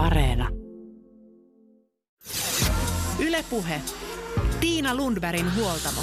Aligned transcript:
Areena. 0.00 0.48
Ylepuhe. 3.18 3.80
Tiina 4.60 4.94
Lundbergin 4.94 5.56
huoltamo. 5.56 6.00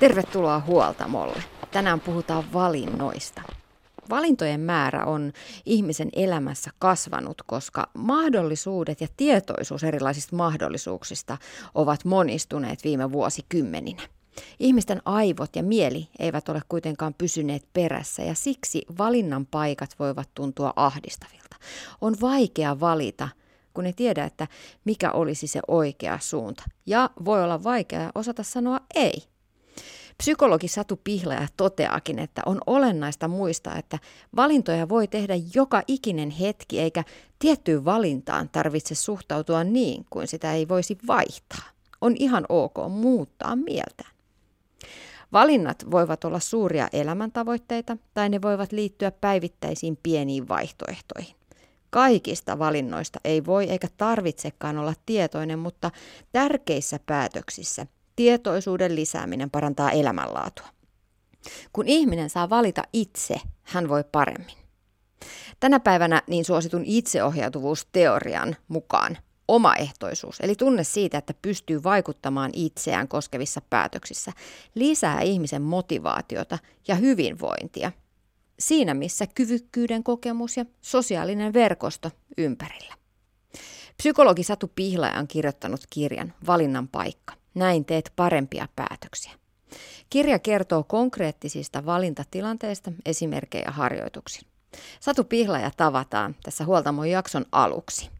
Tervetuloa 0.00 0.60
huoltamolle. 0.66 1.42
Tänään 1.70 2.00
puhutaan 2.00 2.52
valinnoista. 2.52 3.42
Valintojen 4.10 4.60
määrä 4.60 5.04
on 5.04 5.32
ihmisen 5.66 6.08
elämässä 6.12 6.70
kasvanut, 6.78 7.42
koska 7.46 7.90
mahdollisuudet 7.94 9.00
ja 9.00 9.08
tietoisuus 9.16 9.84
erilaisista 9.84 10.36
mahdollisuuksista 10.36 11.38
ovat 11.74 12.04
monistuneet 12.04 12.84
viime 12.84 13.12
vuosikymmeninä. 13.12 14.02
Ihmisten 14.60 15.02
aivot 15.04 15.56
ja 15.56 15.62
mieli 15.62 16.08
eivät 16.18 16.48
ole 16.48 16.60
kuitenkaan 16.68 17.14
pysyneet 17.14 17.68
perässä 17.72 18.22
ja 18.22 18.34
siksi 18.34 18.82
valinnan 18.98 19.46
paikat 19.46 19.90
voivat 19.98 20.28
tuntua 20.34 20.72
ahdistavilta. 20.76 21.56
On 22.00 22.16
vaikea 22.20 22.80
valita, 22.80 23.28
kun 23.74 23.86
ei 23.86 23.92
tiedä, 23.92 24.24
että 24.24 24.46
mikä 24.84 25.12
olisi 25.12 25.46
se 25.46 25.60
oikea 25.68 26.18
suunta. 26.20 26.62
Ja 26.86 27.10
voi 27.24 27.44
olla 27.44 27.64
vaikea 27.64 28.10
osata 28.14 28.42
sanoa 28.42 28.80
ei. 28.94 29.22
Psykologi 30.18 30.68
Satu 30.68 31.00
Pihlaja 31.04 31.46
toteakin, 31.56 32.18
että 32.18 32.42
on 32.46 32.60
olennaista 32.66 33.28
muistaa, 33.28 33.78
että 33.78 33.98
valintoja 34.36 34.88
voi 34.88 35.08
tehdä 35.08 35.34
joka 35.54 35.82
ikinen 35.88 36.30
hetki, 36.30 36.80
eikä 36.80 37.04
tiettyyn 37.38 37.84
valintaan 37.84 38.48
tarvitse 38.48 38.94
suhtautua 38.94 39.64
niin 39.64 40.06
kuin 40.10 40.26
sitä 40.26 40.52
ei 40.52 40.68
voisi 40.68 40.98
vaihtaa. 41.06 41.62
On 42.00 42.14
ihan 42.18 42.46
ok 42.48 42.74
muuttaa 42.88 43.56
mieltä. 43.56 44.04
Valinnat 45.32 45.84
voivat 45.90 46.24
olla 46.24 46.40
suuria 46.40 46.88
elämäntavoitteita 46.92 47.96
tai 48.14 48.28
ne 48.28 48.42
voivat 48.42 48.72
liittyä 48.72 49.10
päivittäisiin 49.10 49.98
pieniin 50.02 50.48
vaihtoehtoihin. 50.48 51.36
Kaikista 51.90 52.58
valinnoista 52.58 53.20
ei 53.24 53.46
voi 53.46 53.70
eikä 53.70 53.88
tarvitsekaan 53.96 54.78
olla 54.78 54.94
tietoinen, 55.06 55.58
mutta 55.58 55.90
tärkeissä 56.32 57.00
päätöksissä 57.06 57.86
tietoisuuden 58.16 58.96
lisääminen 58.96 59.50
parantaa 59.50 59.90
elämänlaatua. 59.90 60.66
Kun 61.72 61.88
ihminen 61.88 62.30
saa 62.30 62.50
valita 62.50 62.82
itse, 62.92 63.36
hän 63.62 63.88
voi 63.88 64.04
paremmin. 64.12 64.56
Tänä 65.60 65.80
päivänä 65.80 66.22
niin 66.26 66.44
suositun 66.44 66.82
itseohjautuvuusteorian 66.84 68.56
mukaan 68.68 69.18
omaehtoisuus, 69.48 70.36
eli 70.40 70.54
tunne 70.54 70.84
siitä, 70.84 71.18
että 71.18 71.34
pystyy 71.42 71.82
vaikuttamaan 71.82 72.50
itseään 72.54 73.08
koskevissa 73.08 73.60
päätöksissä, 73.70 74.32
lisää 74.74 75.20
ihmisen 75.20 75.62
motivaatiota 75.62 76.58
ja 76.88 76.94
hyvinvointia. 76.94 77.92
Siinä 78.58 78.94
missä 78.94 79.26
kyvykkyyden 79.26 80.04
kokemus 80.04 80.56
ja 80.56 80.64
sosiaalinen 80.80 81.52
verkosto 81.52 82.10
ympärillä. 82.38 82.94
Psykologi 83.96 84.42
Satu 84.42 84.70
Pihlaja 84.74 85.18
on 85.18 85.28
kirjoittanut 85.28 85.80
kirjan 85.90 86.34
Valinnan 86.46 86.88
paikka. 86.88 87.34
Näin 87.54 87.84
teet 87.84 88.12
parempia 88.16 88.68
päätöksiä. 88.76 89.32
Kirja 90.10 90.38
kertoo 90.38 90.84
konkreettisista 90.84 91.86
valintatilanteista, 91.86 92.92
esimerkkejä 93.06 93.70
harjoituksiin. 93.70 94.46
Satu 95.00 95.24
Pihlaja 95.24 95.70
tavataan 95.76 96.36
tässä 96.42 96.64
Huoltamon 96.64 97.10
jakson 97.10 97.46
aluksi. 97.52 98.10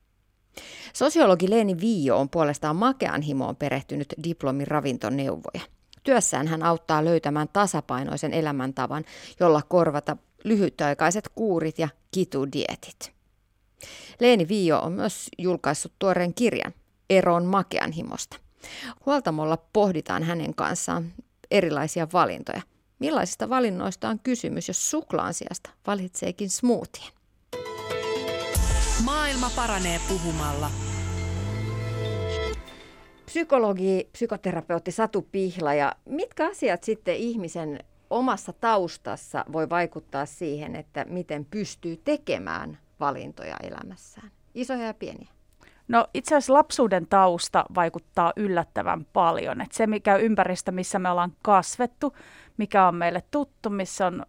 Sosiologi 0.92 1.50
Leeni 1.50 1.80
Viio 1.80 2.16
on 2.16 2.28
puolestaan 2.28 2.76
makean 2.76 3.22
himoon 3.22 3.56
perehtynyt 3.56 4.14
diplomin 4.24 4.66
ravintoneuvoja. 4.66 5.60
Työssään 6.02 6.46
hän 6.48 6.62
auttaa 6.62 7.04
löytämään 7.04 7.48
tasapainoisen 7.52 8.32
elämäntavan, 8.32 9.04
jolla 9.40 9.62
korvata 9.68 10.16
lyhytaikaiset 10.44 11.28
kuurit 11.34 11.78
ja 11.78 11.88
kitudietit. 12.10 13.12
Leeni 14.20 14.48
Viio 14.48 14.78
on 14.78 14.92
myös 14.92 15.28
julkaissut 15.38 15.92
tuoreen 15.98 16.34
kirjan 16.34 16.74
Eroon 17.10 17.44
makean 17.44 17.92
himosta. 17.92 18.36
Huoltamolla 19.06 19.56
pohditaan 19.72 20.22
hänen 20.22 20.54
kanssaan 20.54 21.12
erilaisia 21.50 22.08
valintoja. 22.12 22.62
Millaisista 22.98 23.48
valinnoista 23.48 24.08
on 24.08 24.18
kysymys, 24.18 24.68
jos 24.68 24.90
suklaan 24.90 25.34
sijasta 25.34 25.70
valitseekin 25.86 26.50
smoothien? 26.50 27.12
Maailma 29.04 29.50
paranee 29.56 30.00
puhumalla. 30.08 30.70
Psykologi, 33.26 34.08
psykoterapeutti 34.12 34.92
Satu 34.92 35.28
Pihla 35.32 35.74
ja 35.74 35.92
mitkä 36.04 36.46
asiat 36.46 36.84
sitten 36.84 37.16
ihmisen 37.16 37.78
omassa 38.10 38.52
taustassa 38.52 39.44
voi 39.52 39.70
vaikuttaa 39.70 40.26
siihen, 40.26 40.76
että 40.76 41.04
miten 41.04 41.44
pystyy 41.44 41.96
tekemään 41.96 42.78
valintoja 43.00 43.56
elämässään? 43.62 44.30
Isoja 44.54 44.86
ja 44.86 44.94
pieniä. 44.94 45.28
No 45.88 46.06
itse 46.14 46.36
asiassa 46.36 46.52
lapsuuden 46.52 47.06
tausta 47.06 47.64
vaikuttaa 47.74 48.32
yllättävän 48.36 49.04
paljon. 49.04 49.60
Et 49.60 49.72
se 49.72 49.86
mikä 49.86 50.16
ympäristö, 50.16 50.72
missä 50.72 50.98
me 50.98 51.10
ollaan 51.10 51.32
kasvettu, 51.42 52.16
mikä 52.56 52.88
on 52.88 52.94
meille 52.94 53.22
tuttu, 53.30 53.70
missä 53.70 54.06
on 54.06 54.26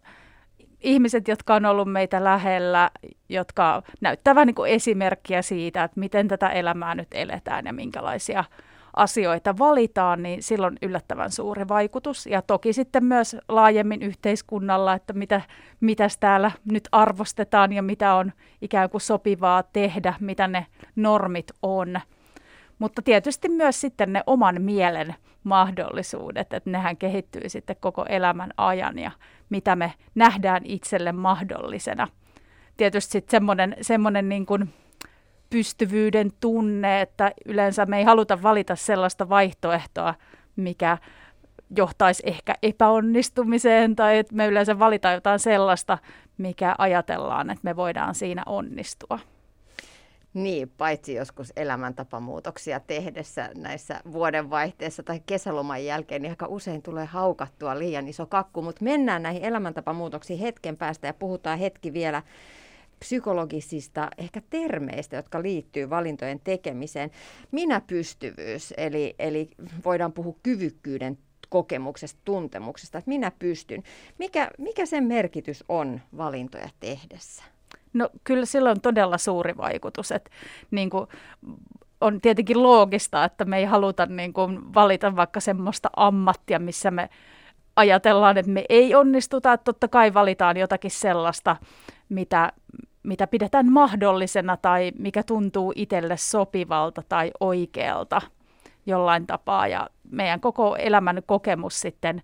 ihmiset, 0.83 1.27
jotka 1.27 1.55
on 1.55 1.65
ollut 1.65 1.91
meitä 1.91 2.23
lähellä, 2.23 2.91
jotka 3.29 3.83
näyttävät 4.01 4.45
niin 4.45 4.55
esimerkkiä 4.67 5.41
siitä, 5.41 5.83
että 5.83 5.99
miten 5.99 6.27
tätä 6.27 6.49
elämää 6.49 6.95
nyt 6.95 7.07
eletään 7.11 7.65
ja 7.65 7.73
minkälaisia 7.73 8.43
asioita 8.95 9.57
valitaan, 9.57 10.23
niin 10.23 10.43
silloin 10.43 10.77
yllättävän 10.81 11.31
suuri 11.31 11.67
vaikutus. 11.67 12.25
Ja 12.25 12.41
toki 12.41 12.73
sitten 12.73 13.05
myös 13.05 13.35
laajemmin 13.47 14.01
yhteiskunnalla, 14.01 14.93
että 14.93 15.13
mitä, 15.13 15.41
mitäs 15.79 16.17
täällä 16.17 16.51
nyt 16.71 16.87
arvostetaan 16.91 17.73
ja 17.73 17.83
mitä 17.83 18.13
on 18.13 18.31
ikään 18.61 18.89
kuin 18.89 19.01
sopivaa 19.01 19.63
tehdä, 19.63 20.13
mitä 20.19 20.47
ne 20.47 20.65
normit 20.95 21.51
on. 21.61 21.99
Mutta 22.83 23.01
tietysti 23.01 23.49
myös 23.49 23.81
sitten 23.81 24.13
ne 24.13 24.23
oman 24.27 24.61
mielen 24.61 25.15
mahdollisuudet, 25.43 26.53
että 26.53 26.69
nehän 26.69 26.97
kehittyy 26.97 27.49
sitten 27.49 27.75
koko 27.79 28.05
elämän 28.09 28.51
ajan 28.57 28.99
ja 28.99 29.11
mitä 29.49 29.75
me 29.75 29.93
nähdään 30.15 30.61
itselle 30.65 31.11
mahdollisena. 31.11 32.07
Tietysti 32.77 33.11
sitten 33.11 33.31
semmoinen, 33.31 33.75
semmoinen 33.81 34.29
niin 34.29 34.45
kuin 34.45 34.73
pystyvyyden 35.49 36.31
tunne, 36.39 37.01
että 37.01 37.31
yleensä 37.45 37.85
me 37.85 37.97
ei 37.97 38.03
haluta 38.03 38.43
valita 38.43 38.75
sellaista 38.75 39.29
vaihtoehtoa, 39.29 40.15
mikä 40.55 40.97
johtaisi 41.77 42.23
ehkä 42.25 42.55
epäonnistumiseen 42.63 43.95
tai 43.95 44.17
että 44.17 44.35
me 44.35 44.47
yleensä 44.47 44.79
valitaan 44.79 45.15
jotain 45.15 45.39
sellaista, 45.39 45.97
mikä 46.37 46.75
ajatellaan, 46.77 47.49
että 47.49 47.63
me 47.63 47.75
voidaan 47.75 48.15
siinä 48.15 48.43
onnistua. 48.45 49.19
Niin, 50.33 50.69
paitsi 50.77 51.13
joskus 51.13 51.53
elämäntapamuutoksia 51.55 52.79
tehdessä 52.79 53.49
näissä 53.55 54.01
vuodenvaihteessa 54.11 55.03
tai 55.03 55.21
kesäloman 55.25 55.85
jälkeen, 55.85 56.21
niin 56.21 56.29
aika 56.29 56.47
usein 56.47 56.81
tulee 56.81 57.05
haukattua 57.05 57.79
liian 57.79 58.07
iso 58.07 58.25
kakku. 58.25 58.61
Mutta 58.61 58.83
mennään 58.83 59.23
näihin 59.23 59.43
elämäntapamuutoksiin 59.43 60.39
hetken 60.39 60.77
päästä 60.77 61.07
ja 61.07 61.13
puhutaan 61.13 61.59
hetki 61.59 61.93
vielä 61.93 62.23
psykologisista 62.99 64.09
ehkä 64.17 64.41
termeistä, 64.49 65.15
jotka 65.15 65.41
liittyy 65.41 65.89
valintojen 65.89 66.39
tekemiseen. 66.43 67.11
Minä-pystyvyys, 67.51 68.73
eli, 68.77 69.15
eli 69.19 69.49
voidaan 69.85 70.13
puhua 70.13 70.35
kyvykkyyden 70.43 71.17
kokemuksesta, 71.49 72.21
tuntemuksesta, 72.25 72.97
että 72.97 73.09
minä 73.09 73.31
pystyn. 73.39 73.83
Mikä, 74.19 74.51
mikä 74.57 74.85
sen 74.85 75.03
merkitys 75.03 75.63
on 75.69 76.01
valintoja 76.17 76.69
tehdessä? 76.79 77.52
No 77.93 78.09
kyllä 78.23 78.45
sillä 78.45 78.71
on 78.71 78.81
todella 78.81 79.17
suuri 79.17 79.57
vaikutus. 79.57 80.11
Että, 80.11 80.31
niin 80.71 80.89
kuin, 80.89 81.07
on 82.01 82.21
tietenkin 82.21 82.63
loogista, 82.63 83.23
että 83.23 83.45
me 83.45 83.57
ei 83.57 83.65
haluta 83.65 84.05
niin 84.05 84.33
kuin, 84.33 84.73
valita 84.73 85.15
vaikka 85.15 85.39
semmoista 85.39 85.89
ammattia, 85.95 86.59
missä 86.59 86.91
me 86.91 87.09
ajatellaan, 87.75 88.37
että 88.37 88.51
me 88.51 88.65
ei 88.69 88.95
onnistuta. 88.95 89.53
Että 89.53 89.63
totta 89.63 89.87
kai 89.87 90.13
valitaan 90.13 90.57
jotakin 90.57 90.91
sellaista, 90.91 91.55
mitä, 92.09 92.51
mitä 93.03 93.27
pidetään 93.27 93.71
mahdollisena 93.71 94.57
tai 94.57 94.91
mikä 94.99 95.23
tuntuu 95.23 95.73
itselle 95.75 96.17
sopivalta 96.17 97.03
tai 97.09 97.31
oikealta 97.39 98.21
jollain 98.85 99.27
tapaa. 99.27 99.67
Ja 99.67 99.89
meidän 100.11 100.39
koko 100.39 100.75
elämän 100.75 101.21
kokemus 101.25 101.81
sitten 101.81 102.21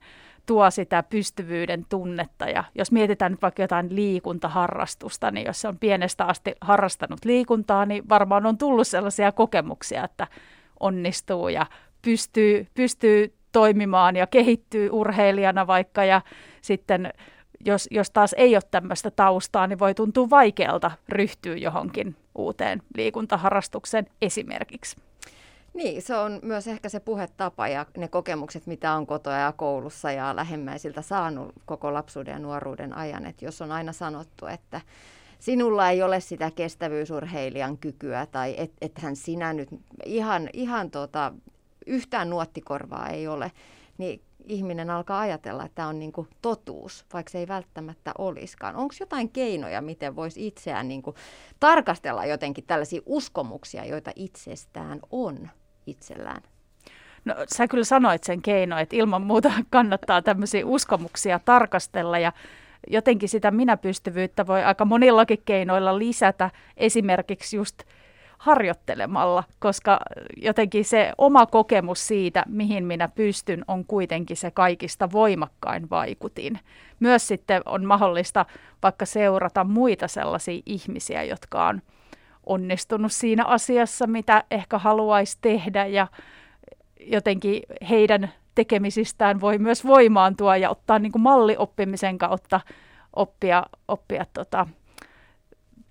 tuo 0.50 0.72
sitä 0.72 1.04
pystyvyyden 1.04 1.86
tunnetta. 1.90 2.46
Ja 2.46 2.64
jos 2.76 2.92
mietitään 2.92 3.32
nyt 3.32 3.42
vaikka 3.42 3.62
jotain 3.62 3.96
liikuntaharrastusta, 3.96 5.32
niin 5.32 5.46
jos 5.46 5.62
se 5.62 5.68
on 5.68 5.78
pienestä 5.78 6.26
asti 6.26 6.54
harrastanut 6.62 7.26
liikuntaa, 7.26 7.86
niin 7.86 8.10
varmaan 8.10 8.46
on 8.46 8.58
tullut 8.58 8.88
sellaisia 8.88 9.32
kokemuksia, 9.32 10.04
että 10.04 10.28
onnistuu 10.80 11.50
ja 11.50 11.66
pystyy, 12.02 12.68
pystyy 12.74 13.34
toimimaan 13.52 14.16
ja 14.16 14.28
kehittyy 14.28 14.90
urheilijana 14.92 15.68
vaikka 15.68 16.04
ja 16.04 16.22
sitten 16.62 17.14
jos, 17.66 17.88
jos 17.92 18.12
taas 18.12 18.36
ei 18.38 18.56
ole 18.56 18.64
tämmöistä 18.72 19.12
taustaa, 19.12 19.68
niin 19.68 19.80
voi 19.80 19.96
tuntua 19.96 20.30
vaikealta 20.30 20.92
ryhtyä 21.10 21.56
johonkin 21.56 22.16
uuteen 22.36 22.82
liikuntaharrastukseen 22.96 24.06
esimerkiksi. 24.22 24.98
Niin, 25.74 26.02
se 26.02 26.16
on 26.16 26.40
myös 26.44 26.68
ehkä 26.68 26.90
se 26.90 27.00
puhetapa 27.00 27.68
ja 27.68 27.86
ne 27.98 28.08
kokemukset, 28.08 28.68
mitä 28.68 28.94
on 28.94 29.08
kotoa 29.08 29.34
ja 29.34 29.52
koulussa 29.52 30.12
ja 30.12 30.36
lähemmäisiltä 30.36 31.02
saanut 31.02 31.54
koko 31.66 31.94
lapsuuden 31.94 32.32
ja 32.32 32.40
nuoruuden 32.40 32.94
ajan. 32.98 33.26
Että 33.26 33.46
jos 33.46 33.62
on 33.62 33.72
aina 33.72 33.94
sanottu, 33.94 34.46
että 34.46 34.82
sinulla 35.40 35.90
ei 35.90 36.04
ole 36.04 36.20
sitä 36.20 36.52
kestävyysurheilijan 36.52 37.78
kykyä 37.78 38.26
tai 38.26 38.56
et, 38.58 38.72
ethän 38.82 39.16
sinä 39.16 39.54
nyt 39.54 39.70
ihan, 40.06 40.50
ihan 40.54 40.92
tota, 40.92 41.34
yhtään 41.86 42.30
nuottikorvaa 42.30 43.10
ei 43.10 43.28
ole, 43.28 43.52
niin 44.00 44.22
ihminen 44.46 44.90
alkaa 44.90 45.20
ajatella, 45.20 45.66
että 45.66 45.76
tämä 45.76 45.88
on 45.88 46.00
niin 46.00 46.14
totuus, 46.42 47.06
vaikka 47.14 47.32
se 47.32 47.38
ei 47.38 47.48
välttämättä 47.48 48.12
olisikaan. 48.18 48.76
Onko 48.76 48.96
jotain 49.00 49.30
keinoja, 49.30 49.82
miten 49.82 50.16
voisi 50.16 50.48
itseään 50.48 50.88
niin 50.88 51.04
tarkastella 51.60 52.26
jotenkin 52.26 52.64
tällaisia 52.64 53.02
uskomuksia, 53.06 53.86
joita 53.86 54.12
itsestään 54.16 55.00
on 55.12 55.50
itsellään? 55.88 56.42
No 57.26 57.36
sä 57.56 57.68
kyllä 57.68 57.84
sanoit 57.84 58.24
sen 58.24 58.42
keino, 58.42 58.78
että 58.78 58.96
ilman 58.96 59.22
muuta 59.22 59.52
kannattaa 59.70 60.22
tämmöisiä 60.22 60.66
uskomuksia 60.66 61.40
tarkastella 61.46 62.20
ja 62.20 62.32
jotenkin 62.88 63.30
sitä 63.30 63.52
minäpystyvyyttä 63.52 64.48
voi 64.48 64.64
aika 64.64 64.86
monillakin 64.86 65.42
keinoilla 65.46 66.00
lisätä, 66.00 66.52
esimerkiksi 66.78 67.58
just 67.58 67.84
harjoittelemalla, 68.40 69.44
koska 69.60 70.00
jotenkin 70.38 70.86
se 70.86 71.12
oma 71.18 71.46
kokemus 71.46 72.08
siitä, 72.08 72.44
mihin 72.48 72.86
minä 72.86 73.08
pystyn, 73.08 73.66
on 73.68 73.86
kuitenkin 73.86 74.38
se 74.38 74.52
kaikista 74.52 75.12
voimakkain 75.12 75.90
vaikutin. 75.90 76.60
Myös 77.00 77.28
sitten 77.28 77.62
on 77.66 77.86
mahdollista 77.86 78.46
vaikka 78.84 79.06
seurata 79.06 79.64
muita 79.64 80.08
sellaisia 80.08 80.62
ihmisiä, 80.66 81.24
jotka 81.24 81.68
on 81.68 81.82
onnistunut 82.46 83.12
siinä 83.12 83.46
asiassa, 83.46 84.08
mitä 84.08 84.44
ehkä 84.52 84.78
haluaisi 84.78 85.38
tehdä 85.42 85.86
ja 85.86 86.08
jotenkin 87.00 87.64
heidän 87.90 88.34
tekemisistään 88.56 89.42
voi 89.42 89.58
myös 89.58 89.86
voimaantua 89.86 90.58
ja 90.58 90.70
ottaa 90.70 91.00
niin 91.00 91.12
kuin 91.12 91.22
mallioppimisen 91.22 92.18
kautta 92.18 92.62
oppia, 93.14 93.66
oppia 93.88 94.26
tota, 94.34 94.68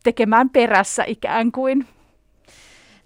tekemään 0.04 0.50
perässä 0.50 1.04
ikään 1.06 1.52
kuin. 1.52 1.86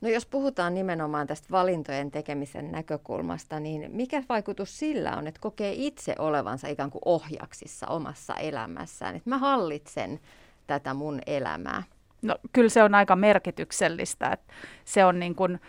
No 0.02 0.08
jos 0.08 0.26
puhutaan 0.26 0.74
nimenomaan 0.74 1.26
tästä 1.26 1.48
valintojen 1.50 2.10
tekemisen 2.10 2.72
näkökulmasta, 2.72 3.60
niin 3.60 3.90
mikä 3.92 4.22
vaikutus 4.28 4.78
sillä 4.78 5.16
on, 5.16 5.26
että 5.26 5.40
kokee 5.40 5.72
itse 5.76 6.14
olevansa 6.18 6.68
ikään 6.68 6.90
kuin 6.90 7.02
ohjaksissa 7.04 7.86
omassa 7.86 8.34
elämässään, 8.34 9.16
että 9.16 9.30
mä 9.30 9.38
hallitsen 9.38 10.20
tätä 10.66 10.94
mun 10.94 11.20
elämää? 11.26 11.82
No 12.22 12.36
kyllä 12.52 12.68
se 12.68 12.82
on 12.82 12.94
aika 12.94 13.16
merkityksellistä, 13.16 14.30
että 14.30 14.52
se 14.84 15.04
on 15.04 15.20
niin 15.20 15.34
kuin 15.34 15.60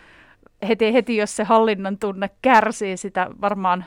heti, 0.68 0.92
heti 0.92 1.16
jos 1.16 1.36
se 1.36 1.44
hallinnon 1.44 1.98
tunne 1.98 2.30
kärsii, 2.42 2.96
sitä 2.96 3.30
varmaan 3.40 3.84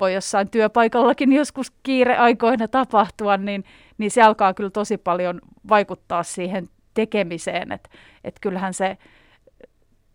voi 0.00 0.14
jossain 0.14 0.50
työpaikallakin 0.50 1.32
joskus 1.32 1.72
kiireaikoina 1.82 2.68
tapahtua, 2.68 3.36
niin, 3.36 3.64
niin 3.98 4.10
se 4.10 4.22
alkaa 4.22 4.54
kyllä 4.54 4.70
tosi 4.70 4.98
paljon 4.98 5.40
vaikuttaa 5.68 6.22
siihen 6.22 6.68
tekemiseen, 6.94 7.72
että 7.72 7.88
et 8.24 8.36
kyllähän 8.40 8.74
se 8.74 8.98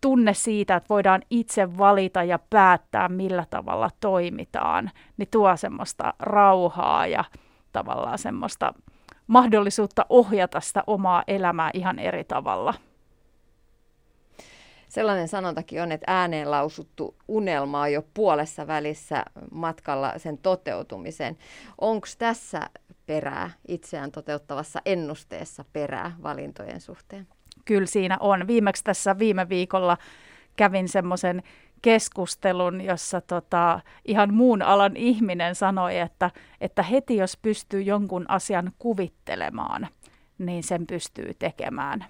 tunne 0.02 0.34
siitä, 0.34 0.76
että 0.76 0.88
voidaan 0.88 1.22
itse 1.30 1.78
valita 1.78 2.22
ja 2.24 2.38
päättää, 2.50 3.08
millä 3.08 3.46
tavalla 3.50 3.90
toimitaan, 4.00 4.90
niin 5.16 5.28
tuo 5.30 5.56
semmoista 5.56 6.14
rauhaa 6.18 7.06
ja 7.06 7.24
tavallaan 7.72 8.18
semmoista 8.18 8.74
mahdollisuutta 9.26 10.06
ohjata 10.08 10.60
sitä 10.60 10.84
omaa 10.86 11.22
elämää 11.26 11.70
ihan 11.74 11.98
eri 11.98 12.24
tavalla. 12.24 12.74
Sellainen 14.88 15.28
sanontakin 15.28 15.82
on, 15.82 15.92
että 15.92 16.04
ääneen 16.12 16.50
lausuttu 16.50 17.16
unelma 17.28 17.80
on 17.80 17.92
jo 17.92 18.02
puolessa 18.14 18.66
välissä 18.66 19.24
matkalla 19.50 20.18
sen 20.18 20.38
toteutumiseen. 20.38 21.38
Onko 21.80 22.06
tässä 22.18 22.70
perää 23.06 23.50
itseään 23.68 24.12
toteuttavassa 24.12 24.80
ennusteessa 24.86 25.64
perää 25.72 26.16
valintojen 26.22 26.80
suhteen? 26.80 27.28
Kyllä 27.64 27.86
siinä 27.86 28.16
on. 28.20 28.46
Viimeksi 28.46 28.84
tässä 28.84 29.18
viime 29.18 29.48
viikolla 29.48 29.98
kävin 30.56 30.88
semmoisen 30.88 31.42
keskustelun, 31.82 32.80
jossa 32.80 33.20
tota, 33.20 33.80
ihan 34.04 34.34
muun 34.34 34.62
alan 34.62 34.96
ihminen 34.96 35.54
sanoi, 35.54 35.98
että, 35.98 36.30
että 36.60 36.82
heti 36.82 37.16
jos 37.16 37.36
pystyy 37.36 37.82
jonkun 37.82 38.24
asian 38.28 38.72
kuvittelemaan, 38.78 39.88
niin 40.38 40.62
sen 40.62 40.86
pystyy 40.86 41.34
tekemään. 41.38 42.04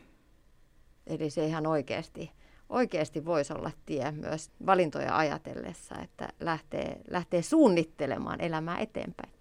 Eli 1.06 1.30
se 1.30 1.46
ihan 1.46 1.66
oikeasti, 1.66 2.32
oikeasti 2.68 3.24
voisi 3.24 3.52
olla 3.52 3.70
tie 3.86 4.12
myös 4.12 4.50
valintoja 4.66 5.16
ajatellessa, 5.16 5.94
että 6.02 6.28
lähtee, 6.40 7.00
lähtee 7.10 7.42
suunnittelemaan 7.42 8.40
elämää 8.40 8.78
eteenpäin. 8.78 9.32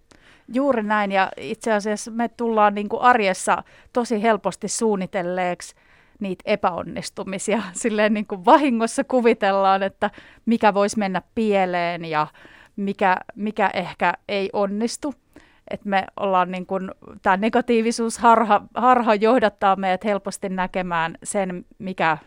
Juuri 0.54 0.84
näin, 0.84 1.12
ja 1.12 1.32
itse 1.38 1.74
asiassa 1.74 2.12
me 2.12 2.30
tullaan 2.30 2.76
niin 2.76 2.90
kuin 2.90 3.02
arjessa 3.02 3.64
tosi 3.94 4.22
helposti 4.22 4.68
suunnitelleeksi 4.68 5.76
niitä 6.22 6.44
epäonnistumisia. 6.46 7.62
Silleen 7.74 8.14
niin 8.14 8.28
kuin 8.28 8.46
vahingossa 8.46 9.04
kuvitellaan, 9.04 9.84
että 9.84 10.10
mikä 10.46 10.74
voisi 10.74 11.00
mennä 11.00 11.22
pieleen 11.36 12.06
ja 12.06 12.28
mikä, 12.76 13.18
mikä 13.36 13.70
ehkä 13.74 14.14
ei 14.28 14.50
onnistu. 14.54 15.14
Että 15.72 15.90
me 15.90 16.06
ollaan 16.20 16.52
niin 16.52 16.66
kuin, 16.66 16.92
tämä 17.22 17.38
negatiivisuus 17.38 18.18
harha, 18.18 18.62
harha 18.76 19.16
johdattaa 19.16 19.76
meidät 19.76 20.04
helposti 20.04 20.50
näkemään 20.50 21.18
sen, 21.24 21.66
mikä, 21.80 22.18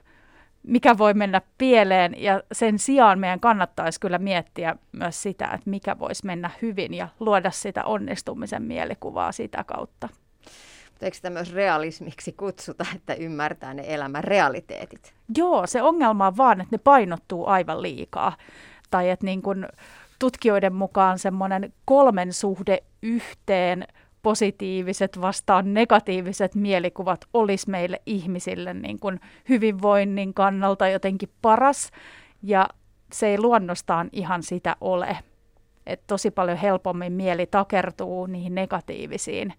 mikä 0.63 0.99
voi 0.99 1.15
mennä 1.15 1.41
pieleen. 1.59 2.23
Ja 2.23 2.43
sen 2.53 2.79
sijaan 2.79 3.19
meidän 3.19 3.41
kannattaisi 3.41 4.01
kyllä 4.01 4.19
miettiä 4.19 4.77
myös 4.93 5.23
sitä, 5.23 5.45
että 5.45 5.71
mikä 5.71 5.99
voisi 5.99 6.27
mennä 6.27 6.51
hyvin 6.63 6.95
ja 6.95 7.09
luoda 7.21 7.51
sitä 7.51 7.85
onnistumisen 7.85 8.63
mielikuvaa 8.63 9.33
sitä 9.33 9.65
kautta 9.65 10.09
eikö 11.05 11.17
sitä 11.17 11.31
myös 11.31 11.53
realismiksi 11.53 12.33
kutsuta, 12.33 12.87
että 12.97 13.15
ymmärtää 13.15 13.75
ne 13.75 13.85
elämän 13.87 14.25
realiteetit? 14.25 15.15
Joo, 15.37 15.67
se 15.67 15.83
ongelma 15.83 16.27
on 16.27 16.37
vaan, 16.37 16.61
että 16.61 16.77
ne 16.77 16.79
painottuu 16.79 17.47
aivan 17.47 17.83
liikaa. 17.83 18.37
Tai 18.91 19.11
että 19.11 19.27
niin 19.27 19.43
kun 19.43 19.69
tutkijoiden 20.19 20.75
mukaan 20.75 21.19
semmoinen 21.19 21.73
kolmen 21.85 22.33
suhde 22.33 22.83
yhteen 23.03 23.87
positiiviset 24.23 25.21
vastaan 25.21 25.75
negatiiviset 25.75 26.55
mielikuvat 26.55 27.25
olisi 27.35 27.71
meille 27.71 28.03
ihmisille 28.07 28.75
niin 28.75 28.99
kuin 28.99 29.21
hyvinvoinnin 29.49 30.35
kannalta 30.35 30.89
jotenkin 30.89 31.29
paras. 31.43 31.91
Ja 32.43 32.69
se 33.13 33.27
ei 33.27 33.39
luonnostaan 33.39 34.09
ihan 34.13 34.43
sitä 34.43 34.77
ole. 34.81 35.19
Et 35.87 36.01
tosi 36.07 36.31
paljon 36.31 36.59
helpommin 36.59 37.13
mieli 37.13 37.47
takertuu 37.47 38.27
niihin 38.27 38.55
negatiivisiin 38.55 39.55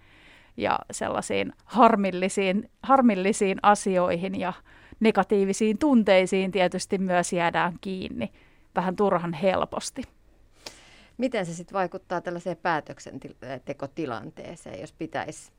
ja 0.57 0.79
sellaisiin 0.91 1.53
harmillisiin, 1.65 2.69
harmillisiin 2.83 3.57
asioihin 3.61 4.39
ja 4.39 4.53
negatiivisiin 4.99 5.77
tunteisiin 5.77 6.51
tietysti 6.51 6.97
myös 6.97 7.33
jäädään 7.33 7.73
kiinni 7.81 8.31
vähän 8.75 8.95
turhan 8.95 9.33
helposti. 9.33 10.01
Miten 11.17 11.45
se 11.45 11.53
sitten 11.53 11.73
vaikuttaa 11.73 12.21
tällaiseen 12.21 12.57
päätöksentekotilanteeseen, 12.57 14.81
jos 14.81 14.93
pitäisi 14.93 15.51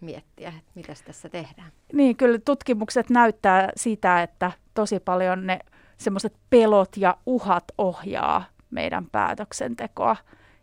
miettiä, 0.00 0.48
että 0.48 0.72
mitä 0.74 0.94
tässä 1.06 1.28
tehdään? 1.28 1.72
Niin, 1.92 2.16
kyllä 2.16 2.38
tutkimukset 2.44 3.10
näyttää 3.10 3.68
sitä, 3.76 4.22
että 4.22 4.52
tosi 4.74 5.00
paljon 5.00 5.46
ne 5.46 5.58
semmoiset 5.98 6.36
pelot 6.50 6.96
ja 6.96 7.16
uhat 7.26 7.64
ohjaa 7.78 8.44
meidän 8.70 9.06
päätöksentekoa. 9.06 10.16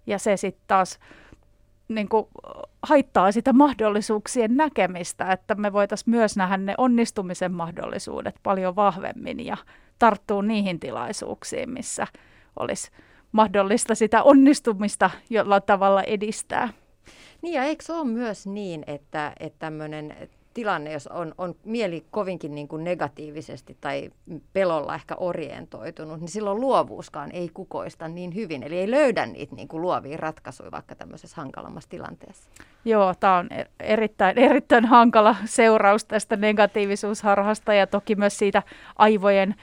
Ja 0.08 0.20
se 0.20 0.38
sitten 0.38 0.64
taas 0.68 1.00
niin 1.88 2.10
kuin, 2.10 2.28
haittaa 2.84 3.32
sitä 3.32 3.54
mahdollisuuksien 3.54 4.58
näkemistä, 4.58 5.32
että 5.32 5.56
me 5.56 5.74
voitaisiin 5.74 6.10
myös 6.12 6.38
nähdä 6.38 6.58
ne 6.58 6.76
onnistumisen 6.78 7.54
mahdollisuudet 7.54 8.36
paljon 8.44 8.76
vahvemmin 8.76 9.46
ja 9.46 9.58
tarttua 10.00 10.42
niihin 10.42 10.80
tilaisuuksiin, 10.80 11.70
missä 11.70 12.08
olisi 12.60 12.92
mahdollista 13.32 13.96
sitä 13.96 14.24
onnistumista 14.24 15.10
jollain 15.30 15.64
tavalla 15.64 16.04
edistää. 16.04 16.70
Niin 17.42 17.54
ja 17.54 17.64
eikö 17.64 17.84
se 17.84 17.94
ole 17.94 18.06
myös 18.06 18.48
niin, 18.48 18.84
että, 18.88 19.34
että 19.40 19.60
tämmöinen 19.60 20.16
tilanne, 20.54 20.92
jos 20.92 21.08
on, 21.08 21.34
on 21.38 21.56
mieli 21.64 22.06
kovinkin 22.12 22.56
niin 22.56 22.68
kuin 22.68 22.84
negatiivisesti 22.84 23.78
tai 23.82 24.10
pelolla 24.54 24.96
ehkä 24.96 25.16
orientoitunut, 25.16 26.20
niin 26.20 26.30
silloin 26.30 26.62
luovuuskaan 26.62 27.32
ei 27.32 27.50
kukoista 27.54 28.08
niin 28.08 28.36
hyvin. 28.36 28.64
Eli 28.64 28.78
ei 28.78 28.92
löydä 28.92 29.26
niitä 29.26 29.56
niin 29.56 29.68
kuin 29.68 29.82
luovia 29.82 30.18
ratkaisuja 30.18 30.72
vaikka 30.72 30.96
tämmöisessä 30.96 31.42
hankalammassa 31.42 31.90
tilanteessa. 31.90 32.50
Joo, 32.86 33.14
tämä 33.20 33.38
on 33.38 33.50
erittäin, 33.80 34.40
erittäin 34.40 34.86
hankala 34.86 35.36
seuraus 35.46 36.06
tästä 36.06 36.36
negatiivisuusharhasta 36.36 37.74
ja 37.74 37.88
toki 37.88 38.16
myös 38.16 38.38
siitä 38.38 38.64
aivojen 38.96 39.56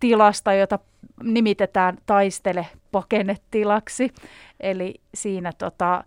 tilasta, 0.00 0.52
jota 0.52 0.78
nimitetään 1.22 1.98
taistele 2.06 2.66
pakennetilaksi. 2.92 4.10
Eli 4.60 4.94
siinä 5.14 5.52
tota, 5.58 6.04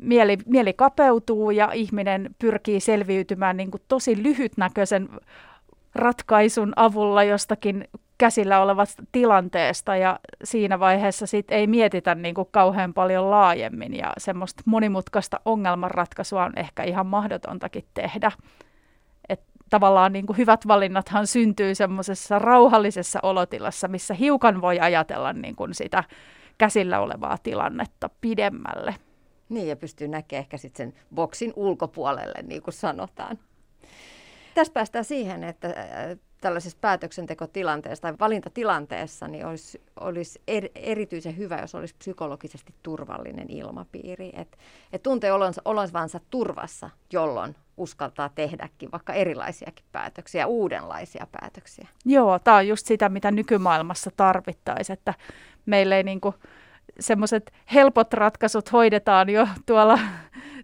mieli, 0.00 0.38
mieli 0.46 0.72
kapeutuu 0.72 1.50
ja 1.50 1.72
ihminen 1.72 2.34
pyrkii 2.38 2.80
selviytymään 2.80 3.56
niin 3.56 3.70
kuin 3.70 3.82
tosi 3.88 4.22
lyhytnäköisen 4.22 5.08
ratkaisun 5.94 6.72
avulla 6.76 7.24
jostakin 7.24 7.88
käsillä 8.18 8.60
olevasta 8.60 9.02
tilanteesta 9.12 9.96
ja 9.96 10.18
siinä 10.44 10.80
vaiheessa 10.80 11.26
sit 11.26 11.50
ei 11.50 11.66
mietitä 11.66 12.14
niin 12.14 12.34
kuin 12.34 12.48
kauhean 12.50 12.94
paljon 12.94 13.30
laajemmin 13.30 13.94
ja 13.94 14.12
semmoista 14.18 14.62
monimutkaista 14.66 15.40
ongelmanratkaisua 15.44 16.44
on 16.44 16.52
ehkä 16.56 16.82
ihan 16.82 17.06
mahdotontakin 17.06 17.84
tehdä. 17.94 18.32
Et 19.28 19.40
tavallaan 19.70 20.12
niin 20.12 20.26
kuin 20.26 20.36
hyvät 20.36 20.68
valinnathan 20.68 21.26
syntyy 21.26 21.74
semmoisessa 21.74 22.38
rauhallisessa 22.38 23.20
olotilassa, 23.22 23.88
missä 23.88 24.14
hiukan 24.14 24.60
voi 24.60 24.80
ajatella 24.80 25.32
niin 25.32 25.56
kuin 25.56 25.74
sitä 25.74 26.04
käsillä 26.58 27.00
olevaa 27.00 27.38
tilannetta 27.42 28.10
pidemmälle. 28.20 28.94
Niin, 29.48 29.68
ja 29.68 29.76
pystyy 29.76 30.08
näkemään 30.08 30.40
ehkä 30.40 30.56
sitten 30.56 30.92
sen 30.92 31.00
boksin 31.14 31.52
ulkopuolelle, 31.56 32.42
niin 32.42 32.62
kuin 32.62 32.74
sanotaan. 32.74 33.38
Tästä 34.54 34.74
päästään 34.74 35.04
siihen, 35.04 35.44
että 35.44 35.74
tällaisessa 36.40 36.78
päätöksentekotilanteessa 36.80 38.02
tai 38.02 38.14
valintatilanteessa 38.20 39.28
niin 39.28 39.46
olisi, 39.46 39.82
olisi 40.00 40.40
er, 40.48 40.68
erityisen 40.74 41.36
hyvä, 41.36 41.58
jos 41.60 41.74
olisi 41.74 41.94
psykologisesti 41.98 42.74
turvallinen 42.82 43.50
ilmapiiri. 43.50 44.32
Että 44.36 44.58
et 44.92 45.02
tuntee 45.02 45.32
olonsa, 45.32 45.62
olonsa 45.64 46.20
turvassa, 46.30 46.90
jolloin 47.12 47.56
uskaltaa 47.76 48.28
tehdäkin 48.28 48.92
vaikka 48.92 49.12
erilaisiakin 49.12 49.84
päätöksiä, 49.92 50.46
uudenlaisia 50.46 51.26
päätöksiä. 51.32 51.88
Joo, 52.04 52.38
tämä 52.38 52.56
on 52.56 52.68
just 52.68 52.86
sitä, 52.86 53.08
mitä 53.08 53.30
nykymaailmassa 53.30 54.10
tarvittaisiin, 54.16 54.94
että 54.94 55.14
meillä 55.66 55.96
ei 55.96 56.02
niinku 56.02 56.34
semmoiset 57.00 57.52
helpot 57.74 58.12
ratkaisut 58.12 58.72
hoidetaan 58.72 59.28
jo 59.28 59.48
tuolla 59.66 59.98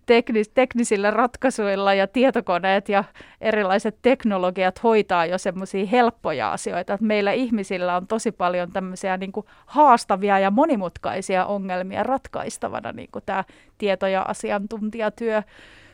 teknis, 0.07 0.49
teknisillä 0.49 1.11
ratkaisuilla 1.11 1.95
ja 1.95 2.07
tietokoneet 2.07 2.89
ja 2.89 3.05
erilaiset 3.41 3.99
teknologiat 4.03 4.83
hoitaa 4.83 5.27
jo 5.27 5.39
semmoisia 5.39 5.87
helppoja 5.87 6.53
asioita. 6.53 6.99
Meillä 7.01 7.33
ihmisillä 7.33 7.97
on 7.97 8.07
tosi 8.07 8.33
paljon 8.33 8.73
tämmöisiä 8.73 9.17
niin 9.17 9.33
kuin 9.33 9.47
haastavia 9.67 10.39
ja 10.39 10.51
monimutkaisia 10.51 11.47
ongelmia 11.47 12.03
ratkaistavana, 12.03 12.93
niin 12.93 13.09
kuin 13.13 13.23
tämä 13.27 13.45
tieto- 13.79 14.07
ja 14.07 14.23
asiantuntijatyö 14.23 15.43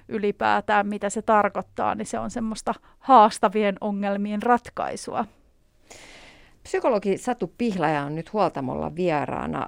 ylipäätään, 0.09 0.87
mitä 0.87 1.11
se 1.11 1.23
tarkoittaa, 1.23 1.95
niin 1.95 2.07
se 2.07 2.19
on 2.19 2.31
semmoista 2.31 2.75
haastavien 2.99 3.77
ongelmien 3.81 4.43
ratkaisua. 4.43 5.25
Psykologi 6.71 7.19
Satu 7.19 7.53
Pihlaja 7.59 8.03
on 8.03 8.15
nyt 8.15 8.33
huoltamolla 8.33 8.97
vieraana. 8.97 9.67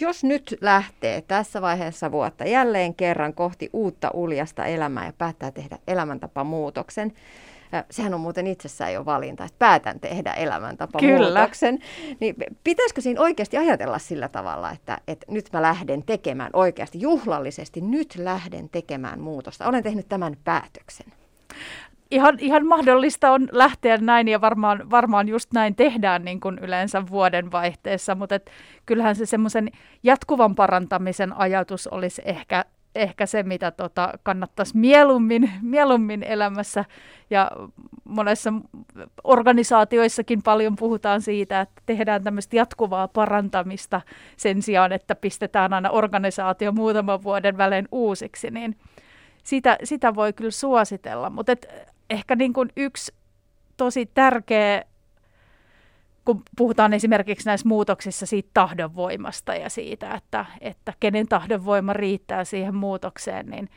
Jos 0.00 0.24
nyt 0.24 0.58
lähtee 0.60 1.20
tässä 1.20 1.62
vaiheessa 1.62 2.12
vuotta 2.12 2.44
jälleen 2.44 2.94
kerran 2.94 3.34
kohti 3.34 3.70
uutta 3.72 4.10
uljasta 4.14 4.64
elämää 4.64 5.06
ja 5.06 5.12
päättää 5.18 5.50
tehdä 5.50 5.78
elämäntapamuutoksen, 5.86 7.12
sehän 7.90 8.14
on 8.14 8.20
muuten 8.20 8.46
itsessään 8.46 8.92
jo 8.92 9.04
valinta, 9.04 9.44
että 9.44 9.58
päätän 9.58 10.00
tehdä 10.00 10.32
elämäntapamuutoksen. 10.32 11.78
Niin 12.20 12.36
pitäisikö 12.64 13.00
siinä 13.00 13.20
oikeasti 13.20 13.56
ajatella 13.56 13.98
sillä 13.98 14.28
tavalla, 14.28 14.70
että, 14.70 14.98
että 15.08 15.26
nyt 15.28 15.48
mä 15.52 15.62
lähden 15.62 16.02
tekemään 16.02 16.50
oikeasti 16.52 17.00
juhlallisesti, 17.00 17.80
nyt 17.80 18.14
lähden 18.18 18.68
tekemään 18.68 19.20
muutosta. 19.20 19.68
Olen 19.68 19.82
tehnyt 19.82 20.08
tämän 20.08 20.36
päätöksen 20.44 21.12
ihan, 22.10 22.38
ihan 22.38 22.66
mahdollista 22.66 23.30
on 23.30 23.48
lähteä 23.52 23.96
näin 23.96 24.28
ja 24.28 24.40
varmaan, 24.40 24.90
varmaan 24.90 25.28
just 25.28 25.52
näin 25.52 25.74
tehdään 25.74 26.24
niin 26.24 26.40
kuin 26.40 26.58
yleensä 26.58 27.06
vuoden 27.10 27.52
vaihteessa, 27.52 28.14
mutta 28.14 28.34
et 28.34 28.50
kyllähän 28.86 29.16
se 29.16 29.26
semmoisen 29.26 29.68
jatkuvan 30.02 30.54
parantamisen 30.54 31.32
ajatus 31.36 31.86
olisi 31.86 32.22
ehkä, 32.24 32.64
ehkä 32.94 33.26
se, 33.26 33.42
mitä 33.42 33.70
tota 33.70 34.12
kannattaisi 34.22 34.76
mieluummin, 34.76 35.50
mieluummin 35.62 36.22
elämässä. 36.22 36.84
Ja 37.30 37.50
monessa 38.04 38.52
organisaatioissakin 39.24 40.42
paljon 40.42 40.76
puhutaan 40.76 41.22
siitä, 41.22 41.60
että 41.60 41.82
tehdään 41.86 42.24
tämmöistä 42.24 42.56
jatkuvaa 42.56 43.08
parantamista 43.08 44.00
sen 44.36 44.62
sijaan, 44.62 44.92
että 44.92 45.14
pistetään 45.14 45.72
aina 45.72 45.90
organisaatio 45.90 46.72
muutaman 46.72 47.22
vuoden 47.22 47.58
välein 47.58 47.88
uusiksi, 47.92 48.50
niin 48.50 48.76
sitä, 49.44 49.78
sitä 49.84 50.14
voi 50.14 50.32
kyllä 50.32 50.50
suositella, 50.50 51.30
mutta 51.30 51.52
ehkä 52.10 52.36
niin 52.36 52.52
kuin 52.52 52.68
yksi 52.76 53.14
tosi 53.76 54.06
tärkeä, 54.06 54.84
kun 56.24 56.42
puhutaan 56.56 56.92
esimerkiksi 56.92 57.46
näissä 57.46 57.68
muutoksissa 57.68 58.26
siitä 58.26 58.50
tahdonvoimasta 58.54 59.54
ja 59.54 59.70
siitä, 59.70 60.14
että, 60.14 60.46
että 60.60 60.92
kenen 61.00 61.28
tahdonvoima 61.28 61.92
riittää 61.92 62.44
siihen 62.44 62.74
muutokseen, 62.74 63.46
niin, 63.46 63.68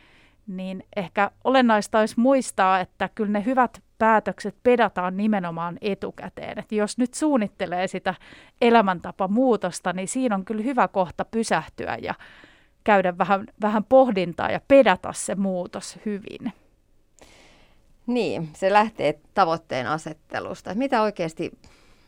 niin 0.48 0.84
ehkä 0.96 1.32
olennaista 1.44 2.00
olisi 2.00 2.20
muistaa, 2.20 2.80
että 2.80 3.10
kyllä 3.16 3.32
ne 3.32 3.46
hyvät 3.46 3.82
päätökset 3.98 4.56
pedataan 4.64 5.18
nimenomaan 5.18 5.78
etukäteen. 5.82 6.60
Että 6.60 6.76
jos 6.76 6.98
nyt 6.98 7.14
suunnittelee 7.14 7.88
sitä 7.88 8.16
elämäntapamuutosta, 8.62 9.94
niin 9.94 10.08
siinä 10.08 10.36
on 10.36 10.46
kyllä 10.46 10.64
hyvä 10.64 10.88
kohta 10.88 11.26
pysähtyä 11.26 11.98
ja 12.02 12.14
käydä 12.84 13.18
vähän, 13.18 13.46
vähän 13.62 13.84
pohdintaa 13.84 14.52
ja 14.52 14.62
pedata 14.68 15.14
se 15.14 15.36
muutos 15.36 16.00
hyvin. 16.06 16.54
Niin, 18.08 18.50
se 18.54 18.74
lähtee 18.74 19.20
tavoitteen 19.34 19.88
asettelusta. 19.88 20.76
Mitä 20.76 21.02
oikeasti 21.02 21.52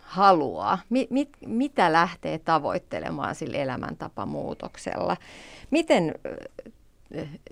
haluaa? 0.01 0.79
Mi- 0.89 1.07
mit, 1.09 1.29
mitä 1.45 1.93
lähtee 1.93 2.37
tavoittelemaan 2.39 3.35
sillä 3.35 3.57
elämäntapamuutoksella? 3.57 5.17
Miten 5.71 6.15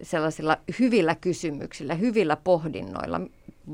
sellaisilla 0.02 0.58
hyvillä 0.80 1.16
kysymyksillä, 1.16 1.96
hyvillä 1.96 2.36
pohdinnoilla 2.36 3.22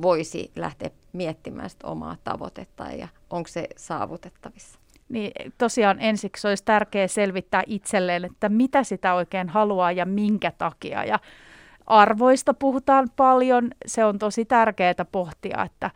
voisi 0.01 0.51
lähteä 0.55 0.89
miettimään 1.13 1.69
sitä 1.69 1.88
omaa 1.88 2.17
tavoitetta 2.23 2.83
ja 2.83 3.07
onko 3.29 3.47
se 3.47 3.67
saavutettavissa? 3.77 4.79
Niin 5.09 5.31
tosiaan 5.57 5.99
ensiksi 5.99 6.47
olisi 6.47 6.63
tärkeää 6.63 7.07
selvittää 7.07 7.63
itselleen, 7.67 8.25
että 8.25 8.49
mitä 8.49 8.83
sitä 8.83 9.13
oikein 9.13 9.49
haluaa 9.49 9.91
ja 9.91 10.05
minkä 10.05 10.51
takia. 10.57 11.03
Ja 11.05 11.19
arvoista 11.89 12.53
puhutaan 12.53 13.08
paljon. 13.15 13.72
Se 13.86 14.05
on 14.05 14.19
tosi 14.19 14.46
tärkeää 14.46 15.05
pohtia, 15.12 15.63
että 15.63 15.91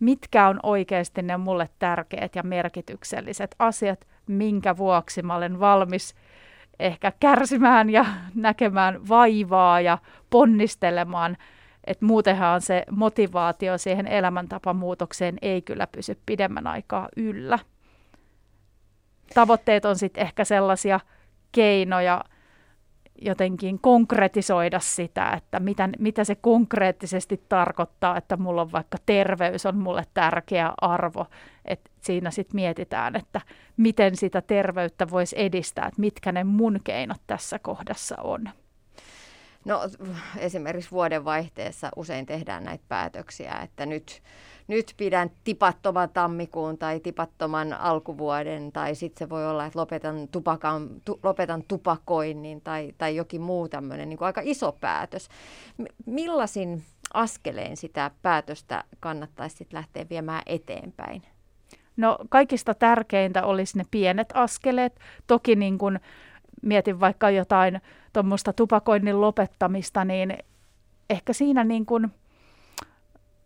mitkä 0.00 0.48
on 0.48 0.60
oikeasti 0.62 1.22
ne 1.22 1.36
mulle 1.36 1.68
tärkeät 1.78 2.36
ja 2.36 2.42
merkitykselliset 2.42 3.54
asiat, 3.58 4.06
minkä 4.26 4.76
vuoksi 4.76 5.22
mä 5.22 5.34
olen 5.34 5.60
valmis 5.60 6.14
ehkä 6.78 7.12
kärsimään 7.20 7.90
ja 7.90 8.06
näkemään 8.34 9.08
vaivaa 9.08 9.80
ja 9.80 9.98
ponnistelemaan. 10.30 11.36
Et 11.84 12.02
muutenhan 12.02 12.60
se 12.60 12.84
motivaatio 12.90 13.78
siihen 13.78 14.06
elämäntapamuutokseen 14.06 15.38
ei 15.42 15.62
kyllä 15.62 15.86
pysy 15.86 16.20
pidemmän 16.26 16.66
aikaa 16.66 17.08
yllä. 17.16 17.58
Tavoitteet 19.34 19.84
on 19.84 19.96
sitten 19.96 20.22
ehkä 20.22 20.44
sellaisia 20.44 21.00
keinoja, 21.52 22.24
jotenkin 23.20 23.78
konkretisoida 23.78 24.80
sitä, 24.80 25.30
että 25.30 25.60
mitä, 25.60 25.88
mitä 25.98 26.24
se 26.24 26.34
konkreettisesti 26.34 27.42
tarkoittaa, 27.48 28.16
että 28.16 28.36
mulla 28.36 28.62
on 28.62 28.72
vaikka 28.72 28.98
terveys 29.06 29.66
on 29.66 29.76
mulle 29.76 30.04
tärkeä 30.14 30.72
arvo. 30.80 31.26
että 31.64 31.90
siinä 32.00 32.30
sitten 32.30 32.54
mietitään, 32.54 33.16
että 33.16 33.40
miten 33.76 34.16
sitä 34.16 34.42
terveyttä 34.42 35.10
voisi 35.10 35.36
edistää, 35.38 35.86
että 35.86 36.00
mitkä 36.00 36.32
ne 36.32 36.44
mun 36.44 36.80
keinot 36.84 37.20
tässä 37.26 37.58
kohdassa 37.58 38.16
on. 38.22 38.48
No 39.64 39.80
esimerkiksi 40.36 40.90
vuodenvaihteessa 40.90 41.90
usein 41.96 42.26
tehdään 42.26 42.64
näitä 42.64 42.84
päätöksiä, 42.88 43.54
että 43.62 43.86
nyt 43.86 44.22
nyt 44.68 44.94
pidän 44.96 45.30
tipattoman 45.44 46.10
tammikuun 46.10 46.78
tai 46.78 47.00
tipattoman 47.00 47.72
alkuvuoden, 47.72 48.72
tai 48.72 48.94
sitten 48.94 49.26
se 49.26 49.30
voi 49.30 49.46
olla, 49.46 49.66
että 49.66 49.78
lopetan, 49.78 50.28
tupakan, 50.28 50.88
tu, 51.04 51.20
lopetan 51.22 51.62
tupakoinnin 51.68 52.60
tai, 52.60 52.92
tai 52.98 53.16
jokin 53.16 53.40
muu 53.40 53.68
tämmöinen 53.68 54.08
niin 54.08 54.18
aika 54.20 54.40
iso 54.44 54.72
päätös. 54.72 55.28
Millaisin 56.06 56.82
askeleen 57.14 57.76
sitä 57.76 58.10
päätöstä 58.22 58.84
kannattaisi 59.00 59.56
sit 59.56 59.72
lähteä 59.72 60.06
viemään 60.10 60.42
eteenpäin? 60.46 61.22
No 61.96 62.18
kaikista 62.28 62.74
tärkeintä 62.74 63.44
olisi 63.44 63.78
ne 63.78 63.84
pienet 63.90 64.28
askeleet. 64.34 65.00
Toki 65.26 65.56
niin 65.56 65.78
kun 65.78 66.00
mietin 66.62 67.00
vaikka 67.00 67.30
jotain 67.30 67.80
tuommoista 68.12 68.52
tupakoinnin 68.52 69.20
lopettamista, 69.20 70.04
niin 70.04 70.38
ehkä 71.10 71.32
siinä 71.32 71.64
niin 71.64 71.86
kun 71.86 72.10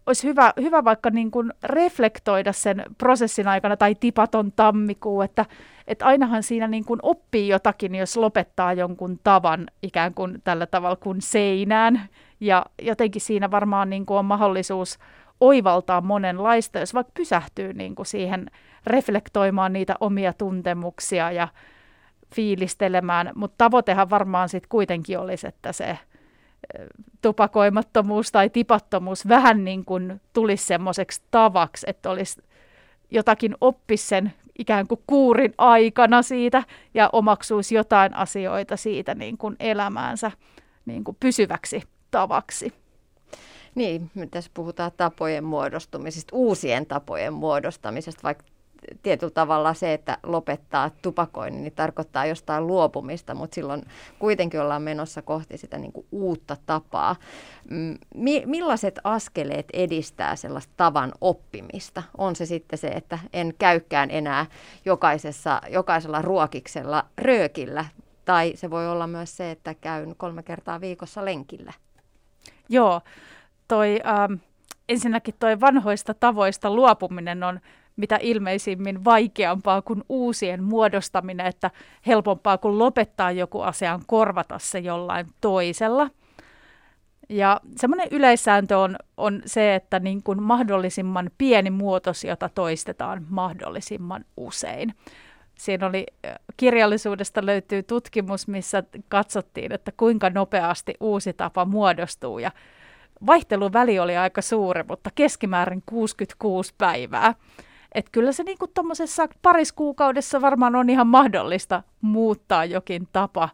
olisi 0.07 0.29
hyvä, 0.29 0.53
hyvä 0.61 0.85
vaikka 0.85 1.11
niin 1.11 1.31
kuin 1.31 1.53
reflektoida 1.63 2.53
sen 2.53 2.85
prosessin 2.99 3.49
aikana 3.49 3.77
tai 3.77 3.95
tipaton 3.95 4.53
tammikuu, 4.53 5.23
että, 5.23 5.47
että 5.87 6.07
ainahan 6.07 6.43
siinä 6.43 6.69
niin 6.69 6.85
kuin 6.85 7.01
oppii 7.03 7.49
jotakin, 7.49 7.95
jos 7.95 8.17
lopettaa 8.17 8.73
jonkun 8.73 9.21
tavan 9.25 9.67
ikään 9.83 10.15
kuin 10.15 10.41
tällä 10.45 10.67
tavalla 10.67 10.97
kuin 10.97 11.23
seinään. 11.23 12.09
Ja 12.41 12.67
jotenkin 12.83 13.23
siinä 13.23 13.51
varmaan 13.51 13.91
niin 13.91 14.07
kuin 14.07 14.19
on 14.19 14.25
mahdollisuus 14.25 14.99
oivaltaa 15.41 16.01
monenlaista, 16.01 16.79
jos 16.79 16.95
vaikka 16.95 17.13
pysähtyy 17.17 17.73
niin 17.73 17.95
kuin 17.95 18.07
siihen 18.07 18.47
reflektoimaan 18.87 19.73
niitä 19.73 19.95
omia 20.01 20.33
tuntemuksia 20.33 21.33
ja 21.33 21.49
fiilistelemään. 22.35 23.33
Mutta 23.35 23.55
tavoitehan 23.59 24.11
varmaan 24.11 24.49
sitten 24.49 24.69
kuitenkin 24.69 25.19
olisi, 25.19 25.47
että 25.47 25.73
se 25.73 25.99
tupakoimattomuus 27.23 28.33
tai 28.33 28.51
tipattomuus 28.51 29.29
vähän 29.29 29.65
niin 29.65 29.85
kuin 29.85 30.21
tulisi 30.33 30.67
semmoiseksi 30.67 31.23
tavaksi, 31.31 31.87
että 31.91 32.11
olisi 32.11 32.43
jotakin 33.11 33.55
oppisi 33.61 34.07
sen 34.07 34.33
ikään 34.59 34.87
kuin 34.87 35.01
kuurin 35.07 35.55
aikana 35.59 36.23
siitä 36.23 36.63
ja 36.95 37.11
omaksuisi 37.13 37.75
jotain 37.75 38.15
asioita 38.15 38.77
siitä 38.77 39.15
niin 39.15 39.39
kuin 39.39 39.57
elämäänsä 39.61 40.31
niin 40.87 41.05
kuin 41.05 41.17
pysyväksi 41.21 41.83
tavaksi. 42.11 42.73
Niin, 43.75 44.11
tässä 44.31 44.51
puhutaan 44.55 44.93
tapojen 44.97 45.45
muodostumisesta, 45.45 46.37
uusien 46.37 46.87
tapojen 46.87 47.33
muodostamisesta, 47.33 48.23
vaikka 48.23 48.45
tietyllä 49.03 49.31
tavalla 49.31 49.75
se, 49.75 49.93
että 49.93 50.19
lopettaa 50.23 50.91
tupakoinnin, 51.03 51.63
niin 51.63 51.73
tarkoittaa 51.73 52.27
jostain 52.27 52.67
luopumista, 52.67 53.35
mutta 53.35 53.55
silloin 53.55 53.83
kuitenkin 54.19 54.61
ollaan 54.61 54.83
menossa 54.83 55.23
kohti 55.23 55.59
sitä 55.59 55.79
niin 55.79 55.93
kuin 55.93 56.07
uutta 56.13 56.57
tapaa. 56.67 57.17
Mm, 57.71 57.99
mi- 58.15 58.43
millaiset 58.47 59.01
askeleet 59.05 59.67
edistää 59.73 60.37
sellaista 60.37 60.73
tavan 60.77 61.13
oppimista? 61.21 62.03
On 62.19 62.37
se 62.37 62.47
sitten 62.47 62.79
se, 62.79 62.89
että 62.89 63.19
en 63.33 63.55
käykään 63.59 64.11
enää 64.11 64.47
jokaisessa, 64.85 65.61
jokaisella 65.69 66.23
ruokiksella 66.23 67.05
röökillä, 67.19 67.85
tai 68.25 68.53
se 68.55 68.71
voi 68.71 68.89
olla 68.89 69.07
myös 69.07 69.37
se, 69.37 69.51
että 69.51 69.75
käyn 69.75 70.15
kolme 70.17 70.43
kertaa 70.43 70.81
viikossa 70.81 71.25
lenkillä. 71.25 71.73
Joo, 72.69 73.01
toi, 73.69 74.01
ähm, 74.07 74.33
ensinnäkin 74.89 75.35
toi 75.39 75.61
vanhoista 75.61 76.15
tavoista 76.15 76.71
luopuminen 76.71 77.43
on 77.43 77.61
mitä 78.01 78.19
ilmeisimmin 78.23 79.05
vaikeampaa 79.05 79.83
kuin 79.83 80.03
uusien 80.09 80.65
muodostaminen, 80.65 81.47
että 81.47 81.71
helpompaa 82.07 82.59
kuin 82.59 82.79
lopettaa 82.79 83.31
joku 83.31 83.61
asian 83.61 84.03
korvata 84.07 84.59
se 84.59 84.79
jollain 84.79 85.27
toisella. 85.41 86.11
Ja 87.29 87.61
semmoinen 87.77 88.09
yleissääntö 88.11 88.79
on, 88.79 88.97
on 89.17 89.43
se, 89.47 89.75
että 89.75 89.99
niin 89.99 90.23
kuin 90.23 90.43
mahdollisimman 90.43 91.31
pieni 91.39 91.71
muutos, 91.71 92.25
jota 92.25 92.49
toistetaan 92.49 93.27
mahdollisimman 93.29 94.25
usein. 94.37 94.95
Siinä 95.59 95.87
oli 95.87 96.07
kirjallisuudesta 96.57 97.47
löytyy 97.47 97.83
tutkimus, 97.83 98.49
missä 98.49 98.83
katsottiin, 99.09 99.73
että 99.73 99.93
kuinka 99.97 100.31
nopeasti 100.31 100.95
uusi 101.01 101.33
tapa 101.33 101.65
muodostuu 101.65 102.39
ja 102.39 102.51
vaihteluväli 103.27 103.99
oli 103.99 104.17
aika 104.17 104.43
suuri, 104.43 104.83
mutta 104.89 105.11
keskimäärin 105.15 105.83
66 105.87 106.75
päivää. 106.79 107.35
Et 107.95 108.11
kyllä 108.13 108.33
se 108.33 108.43
niinku 108.43 108.67
tuommoisessa 108.67 109.29
pariskuukaudessa 109.43 110.41
varmaan 110.41 110.77
on 110.77 110.91
ihan 110.91 111.07
mahdollista 111.07 111.83
muuttaa 112.01 112.65
jokin 112.65 113.09
tapa, 113.13 113.49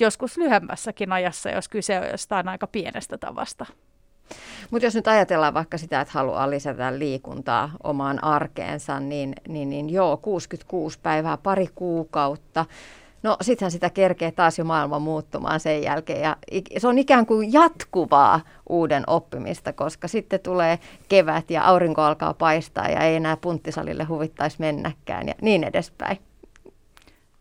joskus 0.00 0.36
lyhyemmässäkin 0.36 1.12
ajassa, 1.12 1.50
jos 1.50 1.68
kyse 1.68 2.00
on 2.00 2.06
jostain 2.10 2.48
aika 2.48 2.66
pienestä 2.66 3.18
tavasta. 3.18 3.66
Mutta 4.70 4.86
jos 4.86 4.94
nyt 4.94 5.08
ajatellaan 5.08 5.54
vaikka 5.54 5.78
sitä, 5.78 6.00
että 6.00 6.14
haluaa 6.14 6.50
lisätä 6.50 6.98
liikuntaa 6.98 7.70
omaan 7.82 8.24
arkeensa, 8.24 9.00
niin, 9.00 9.34
niin, 9.48 9.70
niin 9.70 9.90
joo, 9.90 10.16
66 10.16 10.98
päivää, 11.02 11.36
pari 11.36 11.66
kuukautta. 11.74 12.66
No 13.22 13.36
sittenhän 13.40 13.70
sitä 13.70 13.90
kerkee 13.90 14.32
taas 14.32 14.58
jo 14.58 14.64
maailma 14.64 14.98
muuttumaan 14.98 15.60
sen 15.60 15.82
jälkeen 15.82 16.20
ja 16.20 16.36
se 16.78 16.88
on 16.88 16.98
ikään 16.98 17.26
kuin 17.26 17.52
jatkuvaa 17.52 18.40
uuden 18.68 19.04
oppimista, 19.06 19.72
koska 19.72 20.08
sitten 20.08 20.40
tulee 20.40 20.78
kevät 21.08 21.50
ja 21.50 21.64
aurinko 21.64 22.02
alkaa 22.02 22.34
paistaa 22.34 22.88
ja 22.88 23.00
ei 23.00 23.16
enää 23.16 23.36
punttisalille 23.36 24.04
huvittaisi 24.04 24.56
mennäkään 24.60 25.28
ja 25.28 25.34
niin 25.40 25.64
edespäin. 25.64 26.18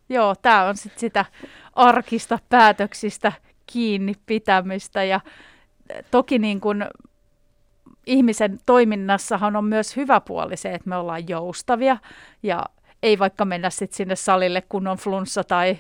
Joo, 0.09 0.35
tämä 0.41 0.63
on 0.63 0.77
sit 0.77 0.97
sitä 0.97 1.25
arkista 1.73 2.39
päätöksistä 2.49 3.31
kiinni 3.67 4.13
pitämistä 4.25 5.03
ja 5.03 5.19
toki 6.11 6.39
niin 6.39 6.61
kun 6.61 6.85
ihmisen 8.05 8.59
toiminnassahan 8.65 9.55
on 9.55 9.65
myös 9.65 9.95
hyvä 9.95 10.21
puoli 10.21 10.57
se, 10.57 10.73
että 10.73 10.89
me 10.89 10.95
ollaan 10.95 11.29
joustavia 11.29 11.97
ja 12.43 12.65
ei 13.03 13.19
vaikka 13.19 13.45
mennä 13.45 13.69
sit 13.69 13.93
sinne 13.93 14.15
salille, 14.15 14.61
kun 14.61 14.87
on 14.87 14.97
flunssa 14.97 15.43
tai 15.43 15.77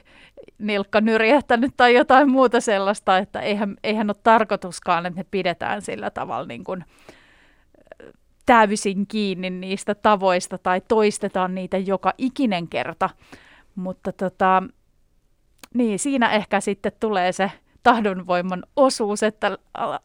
nilkka 0.57 1.01
nyrjähtänyt 1.01 1.73
tai 1.77 1.93
jotain 1.93 2.31
muuta 2.31 2.61
sellaista, 2.61 3.17
että 3.17 3.39
eihän, 3.39 3.75
eihän 3.83 4.09
ole 4.09 4.15
tarkoituskaan, 4.23 5.05
että 5.05 5.17
me 5.17 5.25
pidetään 5.31 5.81
sillä 5.81 6.09
tavalla 6.09 6.47
niin 6.47 6.63
kuin 6.63 6.85
täysin 8.45 9.07
kiinni 9.07 9.49
niistä 9.49 9.95
tavoista 9.95 10.57
tai 10.57 10.81
toistetaan 10.87 11.55
niitä 11.55 11.77
joka 11.77 12.13
ikinen 12.17 12.67
kerta. 12.67 13.09
Mutta 13.75 14.11
tota, 14.11 14.63
niin, 15.73 15.99
siinä 15.99 16.31
ehkä 16.31 16.59
sitten 16.59 16.91
tulee 16.99 17.31
se 17.31 17.51
tahdonvoiman 17.83 18.63
osuus, 18.75 19.23
että 19.23 19.57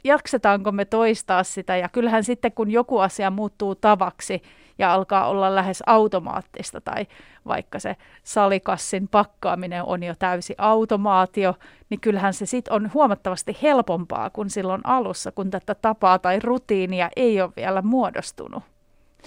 jaksetaanko 0.04 0.72
me 0.72 0.84
toistaa 0.84 1.44
sitä. 1.44 1.76
Ja 1.76 1.88
kyllähän 1.88 2.24
sitten, 2.24 2.52
kun 2.52 2.70
joku 2.70 2.98
asia 2.98 3.30
muuttuu 3.30 3.74
tavaksi, 3.74 4.42
ja 4.78 4.94
alkaa 4.94 5.28
olla 5.28 5.54
lähes 5.54 5.82
automaattista 5.86 6.80
tai 6.80 7.06
vaikka 7.46 7.78
se 7.78 7.96
salikassin 8.22 9.08
pakkaaminen 9.08 9.82
on 9.82 10.02
jo 10.02 10.14
täysi 10.18 10.54
automaatio, 10.58 11.54
niin 11.90 12.00
kyllähän 12.00 12.34
se 12.34 12.46
sitten 12.46 12.72
on 12.72 12.90
huomattavasti 12.94 13.56
helpompaa 13.62 14.30
kuin 14.30 14.50
silloin 14.50 14.80
alussa, 14.84 15.32
kun 15.32 15.50
tätä 15.50 15.74
tapaa 15.74 16.18
tai 16.18 16.40
rutiinia 16.40 17.10
ei 17.16 17.40
ole 17.40 17.52
vielä 17.56 17.82
muodostunut. 17.82 18.62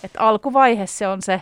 Et 0.03 0.11
alkuvaihe 0.17 0.87
se 0.87 1.07
on 1.07 1.21
se, 1.21 1.41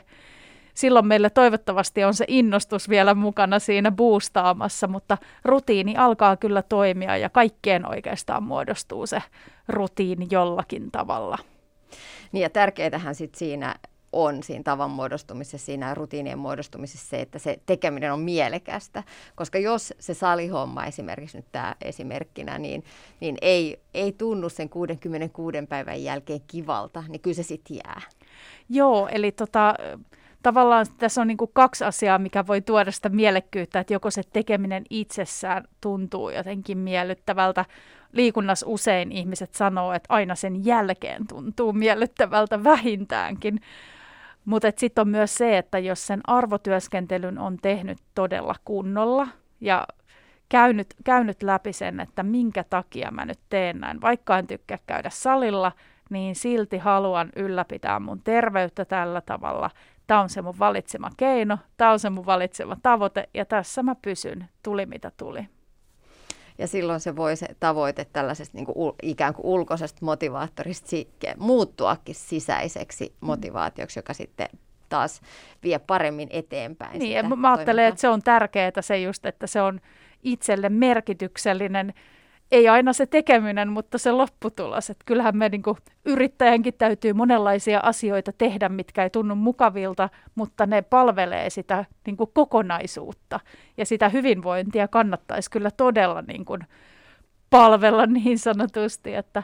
silloin 0.74 1.08
meillä 1.08 1.30
toivottavasti 1.30 2.04
on 2.04 2.13
se 2.13 2.26
innostus 2.28 2.89
vielä 2.89 3.13
mukana 3.13 3.60
siinä 3.60 3.91
boostaamassa, 3.91 4.88
mutta 4.88 5.17
rutiini 5.46 5.98
alkaa 5.98 6.38
kyllä 6.38 6.62
toimia 6.62 7.17
ja 7.17 7.30
kaikkeen 7.30 7.89
oikeastaan 7.89 8.43
muodostuu 8.43 9.08
se 9.08 9.24
rutiini 9.67 10.28
jollakin 10.32 10.91
tavalla. 10.91 11.38
Niin 12.32 12.41
ja 12.43 12.50
tärkeätähän 12.50 13.15
sitten 13.15 13.39
siinä 13.39 13.76
on 14.13 14.43
siinä 14.43 14.63
tavan 14.63 14.91
muodostumisessa, 14.91 15.65
siinä 15.65 15.93
rutiinien 15.93 16.39
muodostumisessa 16.39 17.10
se, 17.10 17.22
että 17.22 17.39
se 17.39 17.60
tekeminen 17.65 18.13
on 18.13 18.20
mielekästä. 18.20 19.04
Koska 19.36 19.60
jos 19.60 19.93
se 20.00 20.13
salihomma 20.13 20.86
esimerkiksi 20.86 21.38
nyt 21.38 21.52
tämä 21.52 21.76
esimerkkinä, 21.82 22.58
niin, 22.58 22.84
niin 23.20 23.38
ei, 23.41 23.80
ei 23.93 24.12
tunnu 24.12 24.50
sen 24.50 24.70
66 24.70 25.58
päivän 25.70 26.04
jälkeen 26.04 26.41
kivalta, 26.48 27.04
niin 27.08 27.22
kyllä 27.22 27.36
se 27.36 27.43
sitten 27.43 27.78
jää. 27.78 28.02
Joo, 28.70 29.08
eli 29.12 29.32
tota, 29.32 29.76
tavallaan 30.43 30.86
tässä 30.98 31.22
on 31.22 31.28
niin 31.28 31.38
kaksi 31.54 31.84
asiaa, 31.84 32.20
mikä 32.20 32.48
voi 32.48 32.62
tuoda 32.62 32.91
sitä 32.91 33.10
mielekkyyttä, 33.10 33.80
että 33.80 33.93
joko 33.93 34.12
se 34.12 34.22
tekeminen 34.34 34.84
itsessään 34.89 35.63
tuntuu 35.82 36.30
jotenkin 36.30 36.78
miellyttävältä. 36.78 37.65
Liikunnassa 38.12 38.65
usein 38.70 39.12
ihmiset 39.12 39.54
sanoo, 39.54 39.93
että 39.93 40.13
aina 40.13 40.36
sen 40.36 40.65
jälkeen 40.65 41.28
tuntuu 41.28 41.74
miellyttävältä 41.74 42.63
vähintäänkin. 42.63 43.60
Mutta 44.48 44.68
sitten 44.78 45.02
on 45.02 45.10
myös 45.10 45.36
se, 45.36 45.58
että 45.58 45.80
jos 45.80 46.08
sen 46.08 46.22
arvotyöskentelyn 46.28 47.40
on 47.40 47.58
tehnyt 47.62 47.98
todella 48.16 48.56
kunnolla 48.66 49.28
ja 49.62 49.88
käynyt, 50.50 50.88
käynyt 51.04 51.44
läpi 51.44 51.74
sen, 51.74 52.00
että 52.00 52.24
minkä 52.24 52.64
takia 52.64 53.12
mä 53.12 53.26
nyt 53.26 53.40
teen 53.50 53.80
näin, 53.80 54.02
vaikka 54.02 54.38
en 54.38 54.48
tykkää 54.48 54.78
käydä 54.86 55.10
salilla, 55.10 55.72
niin 56.10 56.36
silti 56.36 56.78
haluan 56.78 57.30
ylläpitää 57.36 58.00
mun 58.00 58.22
terveyttä 58.24 58.86
tällä 58.86 59.22
tavalla. 59.22 59.70
Tämä 60.08 60.22
on 60.22 60.30
se 60.30 60.42
mun 60.42 60.60
valitsema 60.60 61.10
keino, 61.18 61.58
tämä 61.78 61.92
on 61.92 62.00
se 62.00 62.10
mun 62.10 62.26
valitsema 62.26 62.78
tavoite 62.84 63.30
ja 63.34 63.46
tässä 63.46 63.84
mä 63.84 63.96
pysyn, 64.02 64.50
tuli 64.64 64.86
mitä 64.86 65.12
tuli. 65.18 65.48
Ja 66.58 66.67
silloin 66.67 67.00
se 67.00 67.15
voi 67.15 67.36
se 67.36 67.48
tavoite 67.60 68.06
tällaisesta 68.13 68.58
niin 68.58 68.65
kuin, 68.65 68.96
ikään 69.04 69.34
kuin 69.34 69.46
ulkoisesta 69.46 70.06
motivaattorista 70.06 70.88
muuttuakin 71.38 72.15
sisäiseksi 72.15 73.13
mm. 73.22 73.26
motivaatioksi, 73.28 74.00
joka 74.00 74.13
sitten 74.13 74.48
taas 74.89 75.22
vie 75.63 75.80
paremmin 75.80 76.28
eteenpäin. 76.32 77.00
Niin, 77.00 77.26
sitä 77.26 77.36
mä 77.36 77.54
ajattelen, 77.54 77.86
että 77.86 78.02
se 78.02 78.10
on 78.10 78.22
tärkeää 78.22 78.72
se 78.80 79.00
just, 79.00 79.26
että 79.26 79.48
se 79.48 79.62
on 79.62 79.82
itselle 80.24 80.70
merkityksellinen 80.70 81.93
ei 82.52 82.68
aina 82.68 82.94
se 82.94 83.06
tekeminen, 83.06 83.72
mutta 83.72 83.98
se 83.98 84.12
lopputulos. 84.12 84.90
Että 84.90 85.04
kyllähän 85.06 85.38
me 85.38 85.50
niin 85.50 85.64
kuin, 85.64 85.78
yrittäjänkin 86.06 86.74
täytyy 86.78 87.14
monenlaisia 87.14 87.80
asioita 87.84 88.32
tehdä, 88.38 88.70
mitkä 88.70 89.04
ei 89.04 89.10
tunnu 89.10 89.36
mukavilta, 89.36 90.10
mutta 90.36 90.66
ne 90.66 90.82
palvelee 90.82 91.50
sitä 91.50 91.86
niin 92.06 92.18
kuin, 92.18 92.30
kokonaisuutta. 92.34 93.40
Ja 93.78 93.86
sitä 93.86 94.10
hyvinvointia 94.10 94.88
kannattaisi 94.88 95.52
kyllä 95.52 95.72
todella 95.72 96.22
niin 96.22 96.46
kuin, 96.46 96.62
palvella 97.50 98.06
niin 98.06 98.40
sanotusti, 98.40 99.16
että 99.16 99.44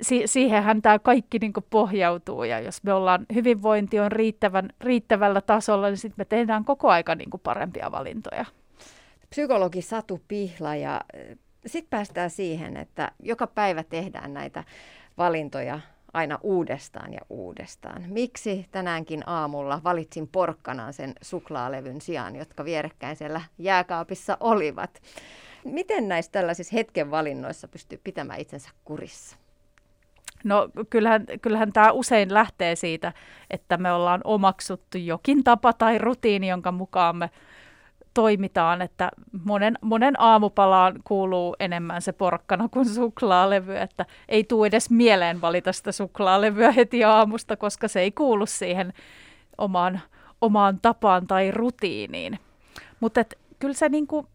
si- 0.00 0.26
siihenhän 0.26 0.82
tämä 0.82 0.98
kaikki 0.98 1.38
niin 1.38 1.52
kuin, 1.52 1.66
pohjautuu. 1.70 2.44
Ja 2.44 2.60
jos 2.60 2.82
me 2.82 2.92
ollaan, 2.92 3.26
hyvinvointi 3.34 4.00
on 4.00 4.12
riittävän, 4.12 4.68
riittävällä 4.80 5.40
tasolla, 5.40 5.88
niin 5.88 5.96
sitten 5.96 6.20
me 6.20 6.24
tehdään 6.24 6.64
koko 6.64 6.90
aika 6.90 7.14
niin 7.14 7.30
kuin, 7.30 7.40
parempia 7.40 7.92
valintoja. 7.92 8.44
Psykologi 9.30 9.82
Satu 9.82 10.20
Pihla 10.28 10.76
ja 10.76 11.00
sitten 11.66 11.90
päästään 11.90 12.30
siihen, 12.30 12.76
että 12.76 13.12
joka 13.22 13.46
päivä 13.46 13.82
tehdään 13.82 14.34
näitä 14.34 14.64
valintoja 15.18 15.80
aina 16.14 16.38
uudestaan 16.42 17.12
ja 17.12 17.20
uudestaan. 17.30 18.04
Miksi 18.08 18.66
tänäänkin 18.70 19.22
aamulla 19.26 19.80
valitsin 19.84 20.28
porkkanaan 20.28 20.92
sen 20.92 21.12
suklaalevyn 21.22 22.00
sijaan, 22.00 22.36
jotka 22.36 22.64
vierekkäin 22.64 23.16
siellä 23.16 23.40
jääkaapissa 23.58 24.36
olivat? 24.40 25.02
Miten 25.64 26.08
näissä 26.08 26.32
tällaisissa 26.32 26.76
hetken 26.76 27.10
valinnoissa 27.10 27.68
pystyy 27.68 28.00
pitämään 28.04 28.40
itsensä 28.40 28.70
kurissa? 28.84 29.36
No 30.44 30.68
kyllähän, 30.90 31.26
kyllähän 31.42 31.72
tämä 31.72 31.92
usein 31.92 32.34
lähtee 32.34 32.76
siitä, 32.76 33.12
että 33.50 33.76
me 33.76 33.92
ollaan 33.92 34.20
omaksuttu 34.24 34.98
jokin 34.98 35.44
tapa 35.44 35.72
tai 35.72 35.98
rutiini, 35.98 36.48
jonka 36.48 36.72
mukaan 36.72 37.16
me 37.16 37.30
toimitaan, 38.14 38.82
että 38.82 39.10
monen, 39.44 39.78
monen 39.80 40.20
aamupalaan 40.20 41.00
kuuluu 41.04 41.56
enemmän 41.60 42.02
se 42.02 42.12
porkkana 42.12 42.68
kuin 42.68 42.88
suklaalevy, 42.88 43.76
että 43.76 44.06
ei 44.28 44.44
tule 44.44 44.66
edes 44.66 44.90
mieleen 44.90 45.40
valita 45.40 45.72
sitä 45.72 45.92
suklaalevyä 45.92 46.72
heti 46.72 47.04
aamusta, 47.04 47.56
koska 47.56 47.88
se 47.88 48.00
ei 48.00 48.10
kuulu 48.12 48.46
siihen 48.46 48.92
omaan, 49.58 50.00
omaan 50.40 50.78
tapaan 50.82 51.26
tai 51.26 51.50
rutiiniin. 51.50 52.38
Mutta 53.00 53.24
kyllä 53.58 53.74
se 53.74 53.88
niinku, 53.88 54.26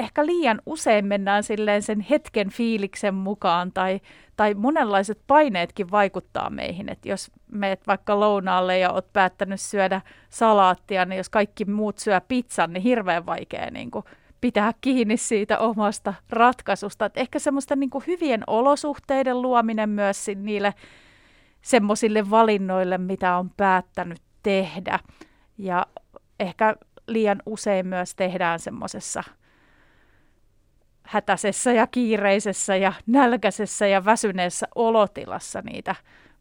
ehkä 0.00 0.26
liian 0.26 0.62
usein 0.66 1.06
mennään 1.06 1.42
silleen 1.42 1.82
sen 1.82 2.00
hetken 2.00 2.50
fiiliksen 2.50 3.14
mukaan 3.14 3.72
tai, 3.72 4.00
tai 4.36 4.54
monenlaiset 4.54 5.20
paineetkin 5.26 5.90
vaikuttaa 5.90 6.50
meihin. 6.50 6.88
Että 6.88 7.08
jos 7.08 7.30
meet 7.52 7.86
vaikka 7.86 8.20
lounaalle 8.20 8.78
ja 8.78 8.90
oot 8.90 9.12
päättänyt 9.12 9.60
syödä 9.60 10.00
salaattia, 10.28 11.04
niin 11.04 11.16
jos 11.16 11.28
kaikki 11.28 11.64
muut 11.64 11.98
syö 11.98 12.20
pizzan, 12.20 12.72
niin 12.72 12.82
hirveän 12.82 13.26
vaikea 13.26 13.70
niin 13.70 13.90
kuin 13.90 14.04
pitää 14.40 14.72
kiinni 14.80 15.16
siitä 15.16 15.58
omasta 15.58 16.14
ratkaisusta. 16.30 17.04
Et 17.04 17.16
ehkä 17.16 17.38
semmoista 17.38 17.76
niin 17.76 17.90
kuin 17.90 18.04
hyvien 18.06 18.44
olosuhteiden 18.46 19.42
luominen 19.42 19.88
myös 19.88 20.26
niille 20.34 20.74
semmoisille 21.62 22.30
valinnoille, 22.30 22.98
mitä 22.98 23.36
on 23.36 23.50
päättänyt 23.56 24.20
tehdä. 24.42 24.98
Ja 25.58 25.86
ehkä 26.40 26.76
liian 27.06 27.42
usein 27.46 27.86
myös 27.86 28.14
tehdään 28.14 28.58
semmoisessa– 28.58 29.22
hätäisessä 31.10 31.72
ja 31.72 31.86
kiireisessä 31.86 32.76
ja 32.76 32.92
nälkäisessä 33.06 33.86
ja 33.86 34.04
väsyneessä 34.04 34.68
olotilassa 34.74 35.62
niitä 35.62 35.94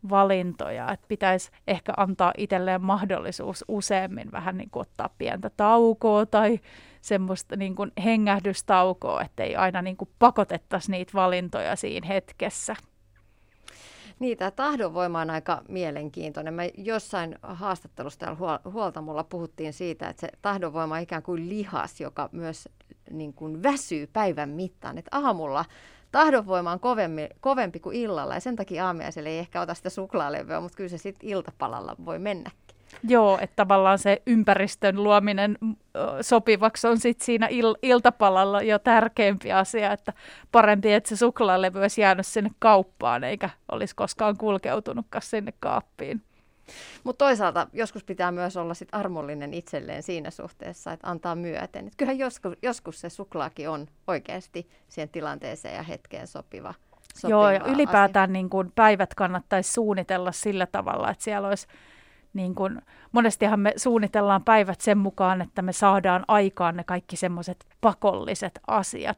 valintoja. 0.09 0.91
Että 0.91 1.05
pitäisi 1.07 1.51
ehkä 1.67 1.93
antaa 1.97 2.33
itselleen 2.37 2.81
mahdollisuus 2.81 3.65
useammin 3.67 4.31
vähän 4.31 4.57
niin 4.57 4.69
kuin 4.69 4.81
ottaa 4.81 5.09
pientä 5.17 5.49
taukoa 5.57 6.25
tai 6.25 6.59
semmoista 7.01 7.55
niin 7.55 7.75
kuin 7.75 7.91
hengähdystaukoa, 8.03 9.21
ettei 9.21 9.55
aina 9.55 9.81
niin 9.81 9.97
kuin 9.97 10.09
pakotettaisi 10.19 10.91
niitä 10.91 11.11
valintoja 11.13 11.75
siinä 11.75 12.07
hetkessä. 12.07 12.75
Niin, 14.19 14.37
tämä 14.37 14.51
tahdonvoima 14.51 15.21
on 15.21 15.29
aika 15.29 15.61
mielenkiintoinen. 15.67 16.53
Mä 16.53 16.63
jossain 16.77 17.35
haastattelussa 17.43 18.19
täällä 18.19 18.59
huoltamolla 18.71 19.23
puhuttiin 19.23 19.73
siitä, 19.73 20.09
että 20.09 20.21
se 20.21 20.29
tahdonvoima 20.41 20.95
on 20.95 21.01
ikään 21.01 21.23
kuin 21.23 21.49
lihas, 21.49 22.01
joka 22.01 22.29
myös 22.31 22.69
niin 23.11 23.33
kuin 23.33 23.63
väsyy 23.63 24.07
päivän 24.07 24.49
mittaan. 24.49 24.97
Että 24.97 25.17
aamulla 25.17 25.65
tahdonvoima 26.11 26.71
on 26.71 26.79
kovempi, 26.79 27.27
kovempi 27.39 27.79
kuin 27.79 27.95
illalla 27.95 28.33
ja 28.33 28.39
sen 28.39 28.55
takia 28.55 28.87
aamiaiselle 28.87 29.29
ei 29.29 29.39
ehkä 29.39 29.61
ota 29.61 29.73
sitä 29.73 29.89
suklaalevyä, 29.89 30.61
mutta 30.61 30.75
kyllä 30.75 30.89
se 30.89 30.97
sitten 30.97 31.29
iltapalalla 31.29 31.95
voi 32.05 32.19
mennä. 32.19 32.51
Joo, 33.07 33.37
että 33.41 33.55
tavallaan 33.55 33.99
se 33.99 34.21
ympäristön 34.27 35.03
luominen 35.03 35.57
sopivaksi 36.21 36.87
on 36.87 36.99
sitten 36.99 37.25
siinä 37.25 37.47
il- 37.47 37.79
iltapalalla 37.81 38.61
jo 38.61 38.79
tärkeämpi 38.79 39.51
asia, 39.51 39.91
että 39.91 40.13
parempi, 40.51 40.93
että 40.93 41.09
se 41.09 41.15
suklaalevy 41.15 41.79
olisi 41.79 42.01
jäänyt 42.01 42.27
sinne 42.27 42.49
kauppaan 42.59 43.23
eikä 43.23 43.49
olisi 43.71 43.95
koskaan 43.95 44.37
kulkeutunutkaan 44.37 45.21
sinne 45.21 45.53
kaappiin. 45.59 46.21
Mutta 47.03 47.25
toisaalta 47.25 47.67
joskus 47.73 48.03
pitää 48.03 48.31
myös 48.31 48.57
olla 48.57 48.73
sit 48.73 48.89
armollinen 48.91 49.53
itselleen 49.53 50.03
siinä 50.03 50.31
suhteessa, 50.31 50.91
että 50.91 51.09
antaa 51.09 51.35
myöten. 51.35 51.87
Et 51.87 51.93
kyllähän 51.97 52.19
joskus, 52.19 52.53
joskus 52.61 53.01
se 53.01 53.09
suklaakin 53.09 53.69
on 53.69 53.87
oikeasti 54.07 54.69
siihen 54.87 55.09
tilanteeseen 55.09 55.75
ja 55.75 55.83
hetkeen 55.83 56.27
sopiva. 56.27 56.73
Joo, 57.27 57.49
ja 57.49 57.61
ylipäätään 57.65 58.33
niin 58.33 58.49
kun 58.49 58.71
päivät 58.75 59.13
kannattaisi 59.15 59.73
suunnitella 59.73 60.31
sillä 60.31 60.65
tavalla, 60.65 61.11
että 61.11 61.23
siellä 61.23 61.47
olisi 61.47 61.67
niin 62.33 62.55
kun, 62.55 62.81
monestihan 63.11 63.59
me 63.59 63.73
suunnitellaan 63.75 64.43
päivät 64.43 64.81
sen 64.81 64.97
mukaan, 64.97 65.41
että 65.41 65.61
me 65.61 65.73
saadaan 65.73 66.25
aikaan 66.27 66.77
ne 66.77 66.83
kaikki 66.83 67.15
semmoiset 67.15 67.65
pakolliset 67.81 68.59
asiat, 68.67 69.17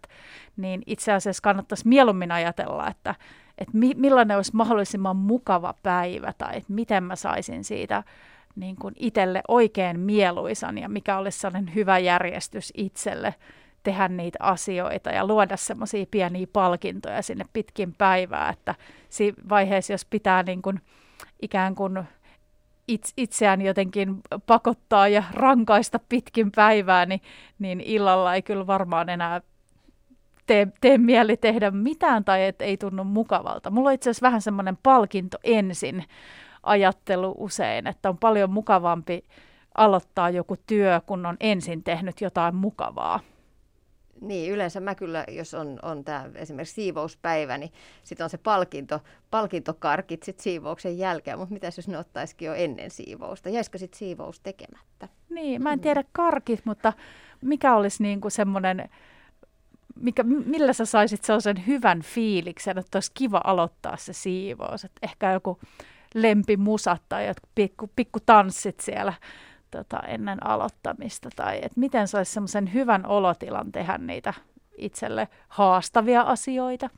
niin 0.57 0.83
itse 0.85 1.13
asiassa 1.13 1.41
kannattaisi 1.41 1.87
mieluummin 1.87 2.31
ajatella, 2.31 2.87
että 2.87 3.15
että 3.57 3.77
mi, 3.77 3.93
millainen 3.95 4.37
olisi 4.37 4.55
mahdollisimman 4.55 5.15
mukava 5.15 5.73
päivä 5.83 6.33
tai 6.37 6.57
että 6.57 6.73
miten 6.73 7.03
mä 7.03 7.15
saisin 7.15 7.63
siitä 7.63 8.03
niin 8.55 8.75
kuin 8.75 8.95
itselle 8.99 9.41
oikein 9.47 9.99
mieluisan 9.99 10.77
ja 10.77 10.89
mikä 10.89 11.17
olisi 11.17 11.39
sellainen 11.39 11.75
hyvä 11.75 11.99
järjestys 11.99 12.73
itselle 12.77 13.35
tehdä 13.83 14.07
niitä 14.07 14.37
asioita 14.41 15.09
ja 15.09 15.27
luoda 15.27 15.57
semmoisia 15.57 16.05
pieniä 16.11 16.47
palkintoja 16.53 17.21
sinne 17.21 17.45
pitkin 17.53 17.93
päivää, 17.97 18.49
että 18.49 18.75
siinä 19.09 19.37
vaiheessa, 19.49 19.93
jos 19.93 20.05
pitää 20.05 20.43
niin 20.43 20.61
kuin 20.61 20.81
ikään 21.41 21.75
kuin 21.75 22.03
itseään 23.17 23.61
jotenkin 23.61 24.21
pakottaa 24.45 25.07
ja 25.07 25.23
rankaista 25.33 25.99
pitkin 26.09 26.51
päivää, 26.51 27.05
niin, 27.05 27.21
niin 27.59 27.81
illalla 27.81 28.35
ei 28.35 28.41
kyllä 28.41 28.67
varmaan 28.67 29.09
enää 29.09 29.41
tee, 30.45 30.67
tee 30.81 30.97
mieli 30.97 31.37
tehdä 31.37 31.71
mitään 31.71 32.25
tai 32.25 32.45
et 32.45 32.61
ei 32.61 32.77
tunnu 32.77 33.03
mukavalta. 33.03 33.69
Mulla 33.69 33.89
on 33.89 33.93
itse 33.93 34.09
asiassa 34.09 34.25
vähän 34.25 34.41
semmoinen 34.41 34.77
palkinto 34.83 35.37
ensin 35.43 36.03
ajattelu 36.63 37.35
usein, 37.37 37.87
että 37.87 38.09
on 38.09 38.17
paljon 38.17 38.49
mukavampi 38.49 39.25
aloittaa 39.77 40.29
joku 40.29 40.57
työ, 40.67 41.01
kun 41.05 41.25
on 41.25 41.37
ensin 41.39 41.83
tehnyt 41.83 42.21
jotain 42.21 42.55
mukavaa. 42.55 43.19
Niin, 44.21 44.51
yleensä 44.51 44.79
mä 44.79 44.95
kyllä, 44.95 45.25
jos 45.27 45.53
on, 45.53 45.79
on 45.81 46.03
tämä 46.03 46.29
esimerkiksi 46.35 46.75
siivouspäivä, 46.75 47.57
niin 47.57 47.71
sitten 48.03 48.23
on 48.23 48.29
se 48.29 48.37
palkinto, 48.37 48.99
palkintokarkit 49.31 50.23
sit 50.23 50.39
siivouksen 50.39 50.97
jälkeen, 50.97 51.39
mutta 51.39 51.53
mitäs 51.53 51.77
jos 51.77 51.87
ne 51.87 51.97
ottaisikin 51.97 52.45
jo 52.45 52.53
ennen 52.53 52.91
siivousta? 52.91 53.49
Jäisikö 53.49 53.77
sitten 53.77 53.99
siivous 53.99 54.39
tekemättä? 54.39 55.07
Niin, 55.29 55.63
mä 55.63 55.73
en 55.73 55.79
tiedä 55.79 56.03
karkit, 56.11 56.65
mutta 56.65 56.93
mikä 57.41 57.75
olisi 57.75 58.03
niinku 58.03 58.29
semmoinen 58.29 58.89
mikä, 59.95 60.23
millä 60.23 60.73
sä 60.73 60.85
saisit 60.85 61.23
sellaisen 61.23 61.67
hyvän 61.67 62.01
fiiliksen, 62.01 62.77
että 62.77 62.97
olisi 62.97 63.11
kiva 63.13 63.41
aloittaa 63.43 63.97
se 63.97 64.13
siivous. 64.13 64.83
Että 64.83 64.99
ehkä 65.01 65.31
joku 65.31 65.59
lempimusat 66.15 67.01
tai 67.09 67.27
jotkut 67.27 67.49
pikku, 67.55 67.89
pikku 67.95 68.19
tanssit 68.25 68.79
siellä 68.79 69.13
tota, 69.71 69.99
ennen 70.07 70.47
aloittamista. 70.47 71.29
Tai 71.35 71.57
että 71.57 71.79
miten 71.79 72.07
saisi 72.07 72.33
semmoisen 72.33 72.73
hyvän 72.73 73.05
olotilan 73.05 73.71
tehdä 73.71 73.97
niitä 73.97 74.33
itselle 74.77 75.27
haastavia 75.47 76.21
asioita. 76.21 76.89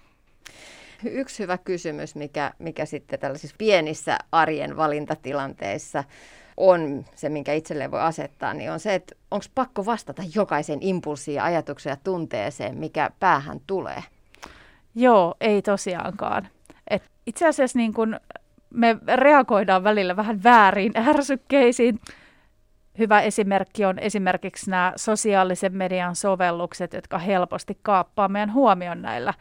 Yksi 1.04 1.44
hyvä 1.44 1.58
kysymys, 1.58 2.16
mikä, 2.16 2.54
mikä 2.60 2.86
sitten 2.86 3.20
tällaisissa 3.20 3.56
pienissä 3.58 4.18
arjen 4.32 4.78
valintatilanteissa 4.78 6.04
on 6.58 7.06
se, 7.16 7.30
minkä 7.30 7.54
itselleen 7.54 7.92
voi 7.92 8.02
asettaa, 8.02 8.54
niin 8.54 8.72
on 8.72 8.80
se, 8.80 8.94
että 8.94 9.16
onko 9.32 9.46
pakko 9.56 9.86
vastata 9.86 10.24
jokaisen 10.36 10.80
impulssiin, 10.82 11.42
ajatukseen 11.42 11.92
ja 11.92 11.98
tunteeseen, 12.04 12.78
mikä 12.78 13.10
päähän 13.20 13.60
tulee? 13.68 14.04
Joo, 14.96 15.36
ei 15.42 15.62
tosiaankaan. 15.62 16.48
Et 16.88 17.04
itse 17.26 17.48
asiassa 17.48 17.80
niin 17.80 17.94
kun 17.94 18.20
me 18.70 18.98
reagoidaan 19.16 19.84
välillä 19.84 20.16
vähän 20.16 20.44
väärin 20.44 20.94
ärsykkeisiin. 20.98 22.00
Hyvä 22.98 23.22
esimerkki 23.22 23.86
on 23.86 24.00
esimerkiksi 24.00 24.70
nämä 24.70 24.94
sosiaalisen 24.96 25.78
median 25.78 26.16
sovellukset, 26.16 26.94
jotka 26.94 27.18
helposti 27.18 27.78
kaappaa 27.82 28.28
meidän 28.28 28.54
huomion 28.54 29.02
näillä 29.02 29.34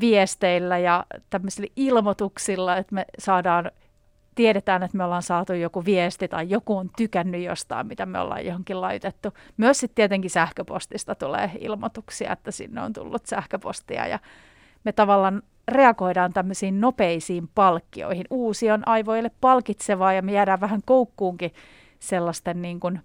viesteillä 0.00 0.78
ja 0.78 1.04
tämmöisillä 1.30 1.68
ilmoituksilla, 1.76 2.76
että 2.76 2.94
me 2.94 3.04
saadaan 3.18 3.70
tiedetään, 4.34 4.82
että 4.82 4.96
me 4.96 5.04
ollaan 5.04 5.22
saatu 5.22 5.52
joku 5.52 5.84
viesti 5.84 6.28
tai 6.28 6.50
joku 6.50 6.76
on 6.76 6.90
tykännyt 6.96 7.42
jostain, 7.42 7.86
mitä 7.86 8.06
me 8.06 8.18
ollaan 8.18 8.46
johonkin 8.46 8.80
laitettu. 8.80 9.28
Myös 9.56 9.80
sitten 9.80 9.94
tietenkin 9.94 10.30
sähköpostista 10.30 11.14
tulee 11.14 11.50
ilmoituksia, 11.58 12.32
että 12.32 12.50
sinne 12.50 12.82
on 12.82 12.92
tullut 12.92 13.26
sähköpostia 13.26 14.06
ja 14.06 14.18
me 14.84 14.92
tavallaan 14.92 15.42
reagoidaan 15.68 16.32
tämmöisiin 16.32 16.80
nopeisiin 16.80 17.48
palkkioihin. 17.54 18.26
Uusi 18.30 18.70
on 18.70 18.88
aivoille 18.88 19.30
palkitsevaa 19.40 20.12
ja 20.12 20.22
me 20.22 20.32
jäädään 20.32 20.60
vähän 20.60 20.80
koukkuunkin 20.84 21.52
sellaisten 22.08 22.62
niin 22.62 22.80
kuin 22.80 23.00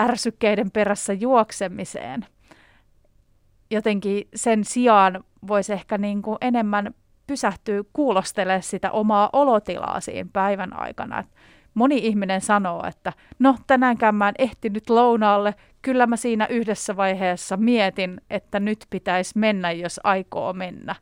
ärsykkeiden 0.00 0.70
perässä 0.70 1.12
juoksemiseen. 1.12 2.26
Jotenkin 3.70 4.28
sen 4.34 4.64
sijaan 4.64 5.24
voisi 5.46 5.72
ehkä 5.72 5.98
niin 5.98 6.22
kuin 6.22 6.38
enemmän 6.40 6.94
pysähtyy 7.26 7.82
kuulostelemaan 7.92 8.62
sitä 8.62 8.90
omaa 8.90 9.30
olotilaa 9.32 10.00
siinä 10.00 10.30
päivän 10.32 10.80
aikana. 10.80 11.18
Et 11.18 11.26
moni 11.74 11.98
ihminen 11.98 12.40
sanoo, 12.40 12.86
että 12.86 13.12
no 13.38 13.56
tänäänkään 13.66 14.14
mä 14.14 14.28
en 14.28 14.34
ehtinyt 14.38 14.90
lounaalle, 14.90 15.54
kyllä 15.82 16.06
mä 16.06 16.16
siinä 16.16 16.46
yhdessä 16.46 16.96
vaiheessa 16.96 17.56
mietin, 17.56 18.20
että 18.30 18.60
nyt 18.60 18.86
pitäisi 18.90 19.38
mennä, 19.38 19.72
jos 19.72 20.00
aikoo 20.04 20.52
mennä. 20.52 20.94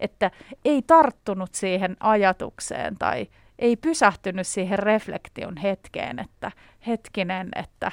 Että 0.00 0.30
ei 0.64 0.82
tarttunut 0.82 1.54
siihen 1.54 1.96
ajatukseen 2.00 2.98
tai 2.98 3.26
ei 3.58 3.76
pysähtynyt 3.76 4.46
siihen 4.46 4.78
reflektion 4.78 5.56
hetkeen, 5.56 6.18
että 6.18 6.52
hetkinen, 6.86 7.48
että 7.56 7.92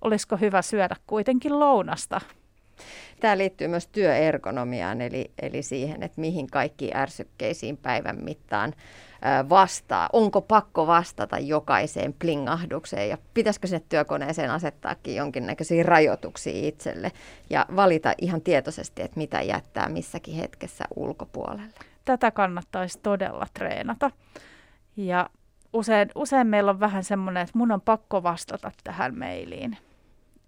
olisiko 0.00 0.36
hyvä 0.36 0.62
syödä 0.62 0.96
kuitenkin 1.06 1.60
lounasta 1.60 2.20
Tämä 3.20 3.38
liittyy 3.38 3.68
myös 3.68 3.86
työergonomiaan, 3.86 5.00
eli, 5.00 5.30
eli 5.42 5.62
siihen, 5.62 6.02
että 6.02 6.20
mihin 6.20 6.46
kaikki 6.46 6.90
ärsykkeisiin 6.94 7.76
päivän 7.76 8.24
mittaan 8.24 8.74
vastaa. 9.48 10.08
Onko 10.12 10.40
pakko 10.40 10.86
vastata 10.86 11.38
jokaiseen 11.38 12.14
plingahdukseen 12.18 13.08
ja 13.08 13.18
pitäisikö 13.34 13.66
sinne 13.66 13.84
työkoneeseen 13.88 14.50
asettaakin 14.50 15.14
jonkinnäköisiä 15.16 15.82
rajoituksia 15.82 16.68
itselle 16.68 17.12
ja 17.50 17.66
valita 17.76 18.12
ihan 18.20 18.40
tietoisesti, 18.40 19.02
että 19.02 19.18
mitä 19.18 19.42
jättää 19.42 19.88
missäkin 19.88 20.34
hetkessä 20.34 20.84
ulkopuolelle. 20.96 21.72
Tätä 22.04 22.30
kannattaisi 22.30 22.98
todella 23.02 23.46
treenata. 23.54 24.10
Ja 24.96 25.30
usein, 25.72 26.10
usein 26.14 26.46
meillä 26.46 26.70
on 26.70 26.80
vähän 26.80 27.04
semmoinen, 27.04 27.42
että 27.42 27.58
mun 27.58 27.72
on 27.72 27.80
pakko 27.80 28.22
vastata 28.22 28.70
tähän 28.84 29.18
mailiin. 29.18 29.76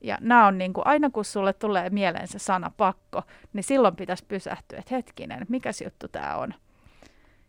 Ja 0.00 0.18
nämä 0.20 0.46
on 0.46 0.59
niin 0.59 0.72
kuin, 0.72 0.87
aina 0.87 1.11
kun 1.11 1.24
sulle 1.24 1.52
tulee 1.52 1.90
mieleen 1.90 2.28
se 2.28 2.38
sana 2.38 2.70
pakko, 2.76 3.22
niin 3.52 3.64
silloin 3.64 3.96
pitäisi 3.96 4.24
pysähtyä, 4.24 4.78
että 4.78 4.94
hetkinen, 4.94 5.46
mikä 5.48 5.70
juttu 5.85 6.09
tämä 6.09 6.37
on. 6.37 6.55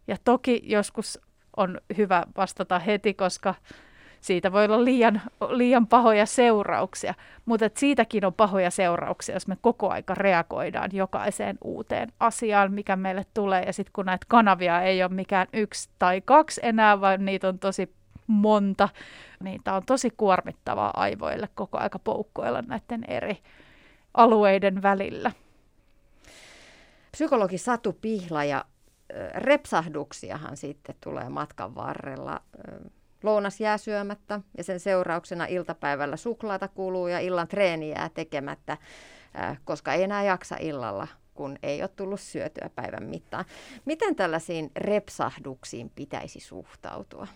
Ja 0.07 0.17
toki 0.23 0.61
joskus 0.63 1.19
on 1.57 1.81
hyvä 1.97 2.23
vastata 2.37 2.79
heti, 2.79 3.13
koska 3.13 3.55
siitä 4.23 4.51
voi 4.51 4.65
olla 4.65 4.85
liian, 4.85 5.21
liian 5.49 5.87
pahoja 5.87 6.25
seurauksia, 6.25 7.13
mutta 7.45 7.69
siitäkin 7.77 8.25
on 8.25 8.33
pahoja 8.33 8.71
seurauksia, 8.71 9.35
jos 9.35 9.47
me 9.47 9.57
koko 9.61 9.89
aika 9.89 10.13
reagoidaan 10.15 10.89
jokaiseen 10.93 11.57
uuteen 11.63 12.11
asiaan, 12.19 12.73
mikä 12.73 12.95
meille 12.95 13.25
tulee. 13.33 13.63
Ja 13.63 13.73
sitten 13.73 13.93
kun 13.93 14.05
näitä 14.05 14.25
kanavia 14.29 14.81
ei 14.81 15.03
ole 15.03 15.13
mikään 15.13 15.47
yksi 15.53 15.89
tai 15.99 16.21
kaksi 16.21 16.61
enää, 16.63 17.01
vaan 17.01 17.25
niitä 17.25 17.47
on 17.47 17.59
tosi 17.59 17.95
monta, 18.27 18.89
niin 19.43 19.61
tämä 19.63 19.77
on 19.77 19.85
tosi 19.85 20.09
kuormittavaa 20.17 20.91
aivoille 20.95 21.49
koko 21.55 21.77
aika 21.77 21.99
poukkoilla 21.99 22.61
näiden 22.61 23.03
eri 23.07 23.37
alueiden 24.13 24.81
välillä. 24.81 25.31
Psykologi 27.11 27.57
Satu 27.57 27.93
Pihla 28.01 28.43
ja 28.43 28.65
repsahduksiahan 29.35 30.57
sitten 30.57 30.95
tulee 31.03 31.29
matkan 31.29 31.75
varrella. 31.75 32.41
Lounas 33.23 33.61
jää 33.61 33.77
syömättä 33.77 34.39
ja 34.57 34.63
sen 34.63 34.79
seurauksena 34.79 35.45
iltapäivällä 35.45 36.17
suklaata 36.17 36.67
kuluu 36.67 37.07
ja 37.07 37.19
illan 37.19 37.47
treeni 37.47 37.89
jää 37.89 38.09
tekemättä, 38.13 38.77
koska 39.65 39.93
ei 39.93 40.03
enää 40.03 40.23
jaksa 40.23 40.55
illalla, 40.59 41.07
kun 41.33 41.57
ei 41.63 41.81
ole 41.81 41.89
tullut 41.95 42.19
syötyä 42.19 42.69
päivän 42.75 43.03
mittaan. 43.03 43.45
Miten 43.85 44.15
tällaisiin 44.15 44.71
repsahduksiin 44.75 45.91
pitäisi 45.95 46.39
suhtautua? 46.39 47.27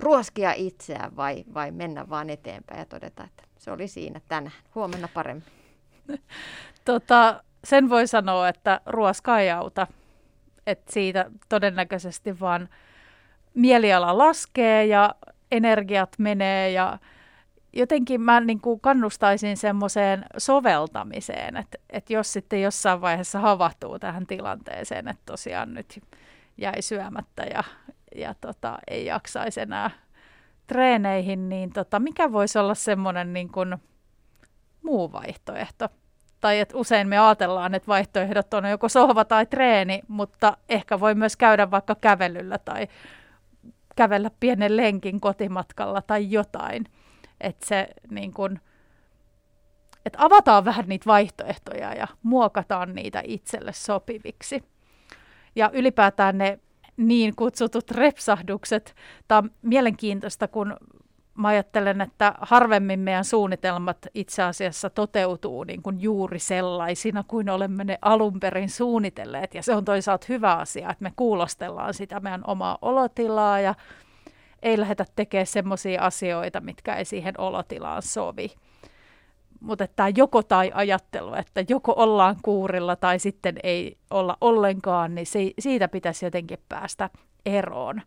Ruoskia 0.00 0.52
itseään 0.52 1.16
vai, 1.16 1.44
vai 1.54 1.70
mennä 1.70 2.08
vaan 2.08 2.30
eteenpäin 2.30 2.78
ja 2.78 2.84
todeta, 2.84 3.24
että 3.24 3.42
se 3.58 3.70
oli 3.70 3.88
siinä 3.88 4.20
tänään, 4.28 4.56
huomenna 4.74 5.08
paremmin? 5.14 5.44
Tota, 6.84 7.44
sen 7.64 7.88
voi 7.90 8.06
sanoa, 8.06 8.48
että 8.48 8.80
ruoska 8.86 9.40
ei 9.40 9.50
auta 9.50 9.86
että 10.68 10.92
siitä 10.92 11.30
todennäköisesti 11.48 12.40
vaan 12.40 12.68
mieliala 13.58 14.18
laskee 14.18 14.86
ja 14.86 15.14
energiat 15.52 16.18
menee 16.18 16.70
ja 16.70 16.98
jotenkin 17.72 18.20
mä 18.20 18.40
niin 18.40 18.60
kuin 18.60 18.80
kannustaisin 18.80 19.56
semmoiseen 19.56 20.24
soveltamiseen, 20.36 21.56
että, 21.56 21.78
että 21.90 22.12
jos 22.12 22.32
sitten 22.32 22.62
jossain 22.62 23.00
vaiheessa 23.00 23.40
havahtuu 23.40 23.98
tähän 23.98 24.26
tilanteeseen, 24.26 25.08
että 25.08 25.22
tosiaan 25.26 25.74
nyt 25.74 26.00
jäi 26.58 26.82
syömättä 26.82 27.42
ja, 27.42 27.64
ja 28.14 28.34
tota, 28.40 28.78
ei 28.88 29.06
jaksaisi 29.06 29.60
enää 29.60 29.90
treeneihin, 30.66 31.48
niin 31.48 31.72
tota, 31.72 32.00
mikä 32.00 32.32
voisi 32.32 32.58
olla 32.58 32.74
semmoinen 32.74 33.32
niin 33.32 33.52
kuin 33.52 33.76
muu 34.82 35.12
vaihtoehto? 35.12 35.88
tai 36.40 36.60
että 36.60 36.76
usein 36.76 37.08
me 37.08 37.18
ajatellaan, 37.18 37.74
että 37.74 37.86
vaihtoehdot 37.86 38.54
on 38.54 38.70
joko 38.70 38.88
sohva 38.88 39.24
tai 39.24 39.46
treeni, 39.46 40.00
mutta 40.08 40.56
ehkä 40.68 41.00
voi 41.00 41.14
myös 41.14 41.36
käydä 41.36 41.70
vaikka 41.70 41.94
kävelyllä 41.94 42.58
tai 42.58 42.88
kävellä 43.98 44.30
pienen 44.40 44.76
lenkin 44.76 45.20
kotimatkalla 45.20 46.02
tai 46.02 46.30
jotain. 46.30 46.84
Että 47.40 47.66
se 47.66 47.88
niin 48.10 48.34
kun, 48.34 48.58
että 50.06 50.24
avataan 50.24 50.64
vähän 50.64 50.84
niitä 50.88 51.06
vaihtoehtoja 51.06 51.94
ja 51.94 52.06
muokataan 52.22 52.94
niitä 52.94 53.22
itselle 53.24 53.72
sopiviksi. 53.72 54.62
Ja 55.56 55.70
ylipäätään 55.72 56.38
ne 56.38 56.58
niin 56.96 57.36
kutsutut 57.36 57.90
repsahdukset. 57.90 58.94
Tämä 59.28 59.38
on 59.38 59.50
mielenkiintoista, 59.62 60.48
kun 60.48 60.76
mä 61.38 61.48
ajattelen, 61.48 62.00
että 62.00 62.34
harvemmin 62.40 63.00
meidän 63.00 63.24
suunnitelmat 63.24 63.98
itse 64.14 64.42
asiassa 64.42 64.90
toteutuu 64.90 65.64
niin 65.64 65.82
kuin 65.82 66.00
juuri 66.00 66.38
sellaisina 66.38 67.24
kuin 67.28 67.50
olemme 67.50 67.84
ne 67.84 67.98
alun 68.02 68.40
perin 68.40 68.70
suunnitelleet. 68.70 69.54
Ja 69.54 69.62
se 69.62 69.74
on 69.74 69.84
toisaalta 69.84 70.26
hyvä 70.28 70.54
asia, 70.54 70.90
että 70.90 71.02
me 71.02 71.12
kuulostellaan 71.16 71.94
sitä 71.94 72.20
meidän 72.20 72.42
omaa 72.46 72.78
olotilaa 72.82 73.60
ja 73.60 73.74
ei 74.62 74.80
lähdetä 74.80 75.04
tekemään 75.16 75.46
sellaisia 75.46 76.02
asioita, 76.02 76.60
mitkä 76.60 76.94
ei 76.94 77.04
siihen 77.04 77.34
olotilaan 77.38 78.02
sovi. 78.02 78.50
Mutta 79.60 79.86
tämä 79.96 80.08
joko 80.16 80.42
tai 80.42 80.70
ajattelu, 80.74 81.34
että 81.34 81.64
joko 81.68 81.94
ollaan 81.96 82.36
kuurilla 82.42 82.96
tai 82.96 83.18
sitten 83.18 83.56
ei 83.62 83.96
olla 84.10 84.36
ollenkaan, 84.40 85.14
niin 85.14 85.26
siitä 85.58 85.88
pitäisi 85.88 86.26
jotenkin 86.26 86.58
päästä 86.68 87.10
eroon. 87.46 88.02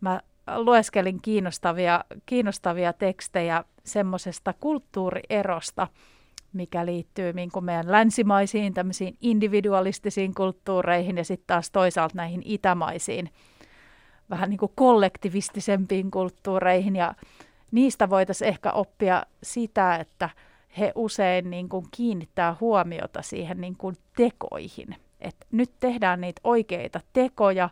Mä 0.00 0.20
lueskelin 0.56 1.22
kiinnostavia, 1.22 2.04
kiinnostavia 2.26 2.92
tekstejä 2.92 3.64
semmoisesta 3.84 4.54
kulttuurierosta, 4.60 5.88
mikä 6.52 6.86
liittyy 6.86 7.32
niin 7.32 7.50
kuin 7.50 7.64
meidän 7.64 7.92
länsimaisiin 7.92 8.74
tämmöisiin 8.74 9.16
individualistisiin 9.20 10.34
kulttuureihin 10.34 11.16
ja 11.16 11.24
sitten 11.24 11.46
taas 11.46 11.70
toisaalta 11.70 12.16
näihin 12.16 12.42
itämaisiin 12.44 13.30
vähän 14.30 14.50
niin 14.50 14.58
kuin 14.58 14.72
kollektivistisempiin 14.74 16.10
kulttuureihin 16.10 16.96
ja 16.96 17.14
niistä 17.70 18.10
voitaisiin 18.10 18.48
ehkä 18.48 18.72
oppia 18.72 19.22
sitä, 19.42 19.96
että 19.96 20.30
he 20.78 20.92
usein 20.94 21.50
niin 21.50 21.68
kuin 21.68 21.86
kiinnittää 21.90 22.56
huomiota 22.60 23.22
siihen 23.22 23.60
niin 23.60 23.76
kuin 23.76 23.96
tekoihin. 24.16 24.96
Et 25.20 25.36
nyt 25.52 25.70
tehdään 25.80 26.20
niitä 26.20 26.40
oikeita 26.44 27.00
tekoja, 27.12 27.70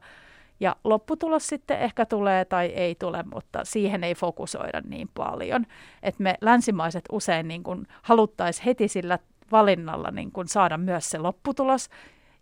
ja 0.60 0.76
lopputulos 0.84 1.46
sitten 1.46 1.78
ehkä 1.80 2.06
tulee 2.06 2.44
tai 2.44 2.66
ei 2.66 2.94
tule, 2.94 3.24
mutta 3.32 3.64
siihen 3.64 4.04
ei 4.04 4.14
fokusoida 4.14 4.80
niin 4.80 5.08
paljon. 5.14 5.66
Että 6.02 6.22
me 6.22 6.34
länsimaiset 6.40 7.04
usein 7.12 7.48
niin 7.48 7.62
kuin 7.62 7.86
haluttaisiin 8.02 8.64
heti 8.64 8.88
sillä 8.88 9.18
valinnalla 9.52 10.10
niin 10.10 10.32
kuin 10.32 10.48
saada 10.48 10.78
myös 10.78 11.10
se 11.10 11.18
lopputulos. 11.18 11.88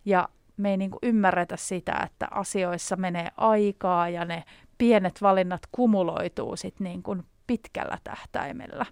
Ja 0.05 0.29
me 0.57 0.71
ei 0.71 0.77
niin 0.77 0.91
kuin 0.91 0.99
ymmärretä 1.03 1.57
sitä, 1.57 2.01
että 2.05 2.27
asioissa 2.31 2.95
menee 2.95 3.29
aikaa 3.37 4.09
ja 4.09 4.25
ne 4.25 4.43
pienet 4.77 5.21
valinnat 5.21 5.61
kumuloituu 5.71 6.55
sitten 6.55 6.83
niin 6.83 7.03
kuin 7.03 7.23
pitkällä 7.47 7.97
tähtäimellä. 8.03 8.85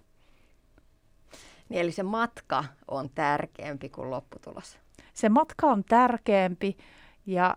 Niin 1.68 1.80
eli 1.80 1.92
se 1.92 2.02
matka 2.02 2.64
on 2.88 3.10
tärkeämpi 3.14 3.88
kuin 3.88 4.10
lopputulos. 4.10 4.78
Se 5.14 5.28
matka 5.28 5.66
on 5.66 5.84
tärkeämpi 5.84 6.76
ja 7.26 7.56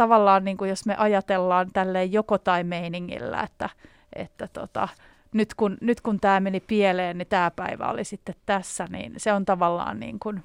tavallaan 0.00 0.44
niin 0.44 0.56
kuin 0.56 0.68
jos 0.68 0.86
me 0.86 0.96
ajatellaan 0.96 1.70
tälleen 1.72 2.12
joko 2.12 2.38
tai 2.38 2.64
meiningillä, 2.64 3.40
että, 3.42 3.68
että 4.16 4.48
tota, 4.52 4.88
nyt 5.32 5.54
kun, 5.54 5.78
nyt 5.80 6.00
kun 6.00 6.20
tämä 6.20 6.40
meni 6.40 6.60
pieleen, 6.60 7.18
niin 7.18 7.28
tämä 7.28 7.50
päivä 7.50 7.90
oli 7.90 8.04
sitten 8.04 8.34
tässä, 8.46 8.86
niin 8.90 9.12
se 9.16 9.32
on 9.32 9.44
tavallaan 9.44 10.00
niin 10.00 10.18
kuin, 10.18 10.42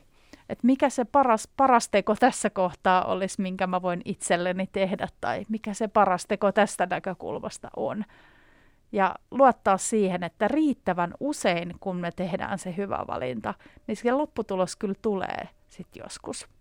että 0.50 0.68
mikä 0.68 0.90
se 0.90 1.06
paras, 1.06 1.48
paras 1.58 1.90
teko 1.90 2.16
tässä 2.16 2.50
kohtaa 2.50 3.06
olisi, 3.06 3.42
minkä 3.42 3.68
mä 3.68 3.82
voin 3.82 4.02
itselleni 4.06 4.70
tehdä, 4.72 5.08
tai 5.22 5.46
mikä 5.50 5.74
se 5.74 5.88
paras 5.88 6.26
teko 6.26 6.52
tästä 6.52 6.86
näkökulmasta 6.86 7.70
on. 7.76 8.04
Ja 8.92 9.16
luottaa 9.32 9.78
siihen, 9.78 10.24
että 10.24 10.48
riittävän 10.48 11.14
usein, 11.20 11.74
kun 11.80 11.96
me 11.96 12.12
tehdään 12.16 12.60
se 12.60 12.74
hyvä 12.78 13.06
valinta, 13.08 13.54
niin 13.88 13.96
se 13.96 14.12
lopputulos 14.12 14.76
kyllä 14.76 14.96
tulee 15.02 15.50
sitten 15.68 16.02
joskus. 16.04 16.55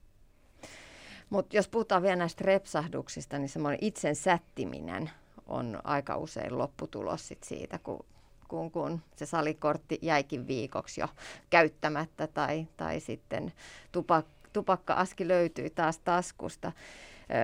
Mutta 1.35 1.57
jos 1.57 1.68
puhutaan 1.68 2.03
vielä 2.03 2.16
näistä 2.16 2.44
repsahduksista, 2.44 3.38
niin 3.38 3.49
semmoinen 3.49 3.79
itsen 3.83 4.16
sättiminen 4.16 5.11
on 5.47 5.81
aika 5.85 6.16
usein 6.16 6.59
lopputulos 6.59 7.29
sit 7.29 7.42
siitä, 7.42 7.79
kun, 7.79 8.05
kun, 8.49 8.70
kun 8.70 9.01
se 9.16 9.27
salikortti 9.27 9.99
jäikin 10.03 10.47
viikoksi 10.47 11.01
jo 11.01 11.09
käyttämättä 11.51 12.27
tai, 12.27 12.66
tai 12.77 13.01
sitten 13.01 13.53
tupak, 13.92 14.27
tupakka-aski 14.53 15.29
löytyy 15.29 15.70
taas 15.70 15.99
taskusta. 15.99 16.73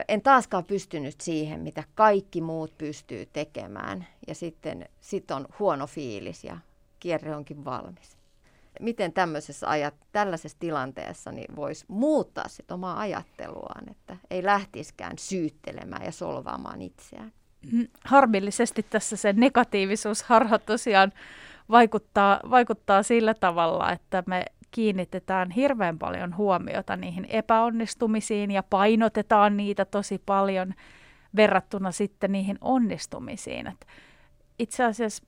En 0.08 0.22
taaskaan 0.22 0.64
pystynyt 0.64 1.20
siihen, 1.20 1.60
mitä 1.60 1.84
kaikki 1.94 2.40
muut 2.40 2.78
pystyy 2.78 3.26
tekemään 3.26 4.06
ja 4.26 4.34
sitten 4.34 4.88
sit 5.00 5.30
on 5.30 5.46
huono 5.58 5.86
fiilis 5.86 6.44
ja 6.44 6.58
kierre 7.00 7.36
onkin 7.36 7.64
valmis 7.64 8.19
miten 8.80 9.12
tämmöisessä 9.12 9.70
ajat, 9.70 9.94
tällaisessa 10.12 10.58
tilanteessa 10.60 11.32
niin 11.32 11.56
voisi 11.56 11.84
muuttaa 11.88 12.48
sit 12.48 12.70
omaa 12.70 13.00
ajatteluaan, 13.00 13.90
että 13.90 14.16
ei 14.30 14.44
lähtiskään 14.44 15.18
syyttelemään 15.18 16.04
ja 16.04 16.12
solvaamaan 16.12 16.82
itseään. 16.82 17.32
Mm, 17.72 17.88
harmillisesti 18.04 18.86
tässä 18.90 19.16
se 19.16 19.32
negatiivisuusharha 19.32 20.58
tosiaan 20.58 21.12
vaikuttaa, 21.70 22.40
vaikuttaa 22.50 23.02
sillä 23.02 23.34
tavalla, 23.34 23.92
että 23.92 24.22
me 24.26 24.44
kiinnitetään 24.70 25.50
hirveän 25.50 25.98
paljon 25.98 26.36
huomiota 26.36 26.96
niihin 26.96 27.26
epäonnistumisiin 27.28 28.50
ja 28.50 28.62
painotetaan 28.62 29.56
niitä 29.56 29.84
tosi 29.84 30.22
paljon 30.26 30.74
verrattuna 31.36 31.92
sitten 31.92 32.32
niihin 32.32 32.58
onnistumisiin. 32.60 33.66
Et 33.66 33.86
itse 34.58 34.84
asiassa 34.84 35.24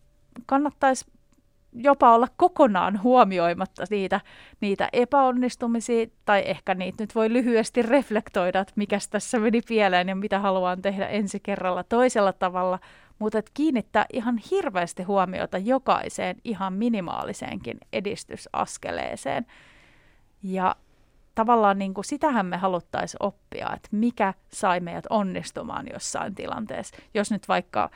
kannattaisi 0.46 1.05
jopa 1.74 2.14
olla 2.14 2.28
kokonaan 2.37 3.02
huomioimatta 3.02 3.85
niitä, 3.90 4.20
niitä 4.61 4.88
epäonnistumisia, 4.92 6.06
tai 6.24 6.42
ehkä 6.46 6.74
niitä 6.74 7.02
nyt 7.02 7.14
voi 7.14 7.32
lyhyesti 7.32 7.82
reflektoida, 7.82 8.61
että 8.61 8.72
mikä 8.76 8.98
tässä 9.11 9.38
meni 9.38 9.61
pieleen 9.68 10.08
ja 10.08 10.16
mitä 10.16 10.38
haluan 10.38 10.82
tehdä 10.82 11.06
ensi 11.06 11.40
kerralla 11.40 11.85
toisella 11.85 12.32
tavalla, 12.32 12.78
mutta 13.18 13.38
että 13.38 13.50
kiinnittää 13.54 14.06
ihan 14.12 14.38
hirveästi 14.50 15.02
huomiota 15.02 15.58
jokaiseen 15.58 16.37
ihan 16.44 16.72
minimaaliseenkin 16.72 17.78
edistysaskeleeseen. 17.92 19.46
Ja 20.42 20.76
tavallaan 21.35 21.78
niin 21.78 21.94
kuin 21.94 22.04
sitähän 22.04 22.46
me 22.46 22.56
haluttaisiin 22.56 23.22
oppia, 23.22 23.72
että 23.74 23.88
mikä 23.92 24.35
sai 24.48 24.80
meidät 24.80 25.06
onnistumaan 25.11 25.87
jossain 25.92 26.35
tilanteessa. 26.35 26.96
Jos 27.14 27.30
nyt 27.30 27.48
vaikka 27.48 27.90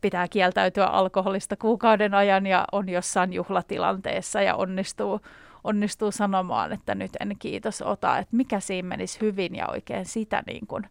pitää 0.00 0.28
kieltäytyä 0.28 0.86
alkoholista 0.86 1.56
kuukauden 1.56 2.14
ajan 2.14 2.46
ja 2.46 2.64
on 2.72 2.88
jossain 2.88 3.32
juhlatilanteessa 3.32 4.42
ja 4.42 4.54
onnistuu, 4.54 5.20
onnistuu 5.64 6.10
sanomaan, 6.10 6.72
että 6.72 6.94
nyt 6.94 7.10
en 7.20 7.36
kiitos 7.38 7.82
ota, 7.82 8.18
että 8.18 8.36
mikä 8.36 8.60
siinä 8.60 8.88
menisi 8.88 9.20
hyvin 9.20 9.54
ja 9.54 9.66
oikein 9.68 10.06
sitä, 10.06 10.42
niin 10.46 10.66
kuin, 10.66 10.86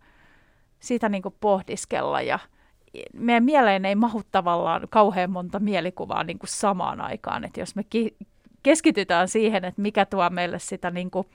sitä 0.79 1.09
niin 1.09 1.23
kuin 1.23 1.35
pohdiskella. 1.41 2.21
Ja 2.21 2.39
meidän 3.13 3.43
mieleen 3.43 3.85
ei 3.85 3.95
mahu 3.95 4.21
tavallaan 4.31 4.87
kauhean 4.89 5.31
monta 5.31 5.59
mielikuvaa 5.59 6.23
niin 6.23 6.39
kuin 6.39 6.49
samaan 6.49 7.01
aikaan, 7.01 7.43
että 7.43 7.59
jos 7.59 7.75
me 7.75 7.83
ki- 7.83 8.15
keskitytään 8.63 9.27
siihen, 9.27 9.65
että 9.65 9.81
mikä 9.81 10.05
tuo 10.05 10.29
meille 10.29 10.59
sitä 10.59 10.91
niin 10.91 11.11
kuin 11.11 11.27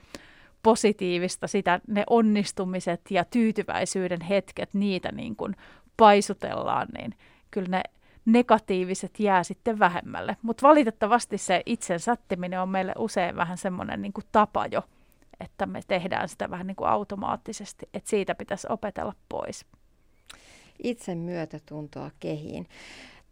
positiivista, 0.63 1.47
sitä, 1.47 1.79
ne 1.87 2.03
onnistumiset 2.09 3.01
ja 3.09 3.25
tyytyväisyyden 3.25 4.21
hetket, 4.21 4.73
niitä 4.73 5.11
niin 5.11 5.35
kuin 5.35 5.55
paisutellaan, 5.97 6.87
niin 6.97 7.15
kyllä 7.53 7.69
ne 7.69 7.83
negatiiviset 8.25 9.19
jää 9.19 9.43
sitten 9.43 9.79
vähemmälle. 9.79 10.37
Mutta 10.41 10.67
valitettavasti 10.67 11.37
se 11.37 11.63
itsen 11.65 11.99
sattiminen 11.99 12.61
on 12.61 12.69
meille 12.69 12.93
usein 12.97 13.35
vähän 13.35 13.57
semmoinen 13.57 14.01
niin 14.01 14.13
kuin 14.13 14.25
tapa 14.31 14.65
jo, 14.65 14.83
että 15.39 15.65
me 15.65 15.81
tehdään 15.87 16.29
sitä 16.29 16.49
vähän 16.49 16.67
niin 16.67 16.75
kuin 16.75 16.89
automaattisesti, 16.89 17.89
että 17.93 18.09
siitä 18.09 18.35
pitäisi 18.35 18.67
opetella 18.69 19.13
pois. 19.29 19.65
Itse 20.83 21.15
myötätuntoa 21.15 22.11
kehiin. 22.19 22.67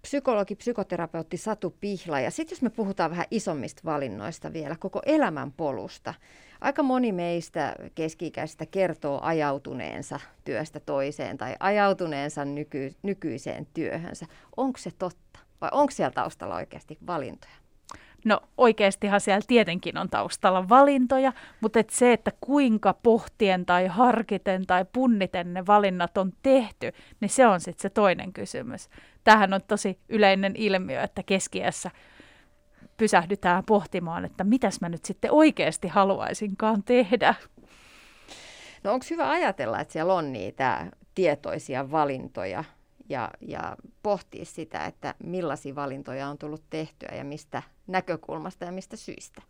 Psykologi, 0.02 0.56
psykoterapeutti 0.56 1.38
Satu 1.38 1.76
Pihla. 1.80 2.20
Ja 2.20 2.32
sitten 2.32 2.56
jos 2.56 2.62
me 2.62 2.70
puhutaan 2.70 3.12
vähän 3.12 3.26
isommista 3.32 3.82
valinnoista 3.86 4.54
vielä, 4.54 4.76
koko 4.80 5.02
elämän 5.06 5.52
polusta. 5.52 6.14
Aika 6.62 6.84
moni 6.84 7.12
meistä 7.12 7.76
keski-ikäisistä 7.96 8.66
kertoo 8.66 9.20
ajautuneensa 9.22 10.20
työstä 10.44 10.80
toiseen 10.80 11.38
tai 11.38 11.56
ajautuneensa 11.60 12.46
nyky- 12.46 12.96
nykyiseen 13.04 13.68
työhönsä. 13.74 14.26
Onko 14.58 14.78
se 14.78 14.92
totta 14.92 15.40
vai 15.62 15.70
onko 15.74 15.92
siellä 15.92 16.12
taustalla 16.12 16.56
oikeasti 16.56 16.98
valintoja? 17.08 17.61
No 18.26 18.42
oikeastihan 18.58 19.22
siellä 19.22 19.42
tietenkin 19.48 19.98
on 19.98 20.10
taustalla 20.10 20.70
valintoja, 20.70 21.34
mutta 21.62 21.80
et 21.80 21.90
se, 21.90 22.14
että 22.14 22.32
kuinka 22.42 22.94
pohtien 23.04 23.66
tai 23.66 23.88
harkiten 23.88 24.66
tai 24.66 24.86
punniten 24.94 25.54
ne 25.54 25.66
valinnat 25.66 26.18
on 26.18 26.34
tehty, 26.44 26.94
niin 27.20 27.30
se 27.30 27.48
on 27.48 27.60
sitten 27.60 27.82
se 27.82 27.90
toinen 27.90 28.34
kysymys. 28.34 28.90
Tähän 29.24 29.54
on 29.54 29.62
tosi 29.68 30.00
yleinen 30.10 30.56
ilmiö, 30.56 31.04
että 31.04 31.24
keskiässä 31.24 31.92
pysähdytään 32.98 33.64
pohtimaan, 33.66 34.26
että 34.26 34.44
mitäs 34.44 34.82
mä 34.82 34.90
nyt 34.90 35.06
sitten 35.06 35.32
oikeasti 35.32 35.88
haluaisinkaan 35.88 36.84
tehdä. 36.84 37.36
No 38.84 38.94
onko 38.94 39.06
hyvä 39.10 39.30
ajatella, 39.30 39.80
että 39.80 39.94
siellä 39.94 40.14
on 40.14 40.34
niitä 40.34 40.92
tietoisia 41.16 41.92
valintoja 41.92 42.64
ja, 43.12 43.30
ja 43.42 43.76
pohtia 44.04 44.46
sitä, 44.46 44.86
että 44.86 45.16
millaisia 45.24 45.76
valintoja 45.76 46.28
on 46.28 46.38
tullut 46.38 46.64
tehtyä 46.70 47.10
ja 47.16 47.24
mistä 47.24 47.64
näkökulmasta 47.88 48.66
ja 48.66 48.72
mistä 48.72 48.96
syistä? 48.96 49.42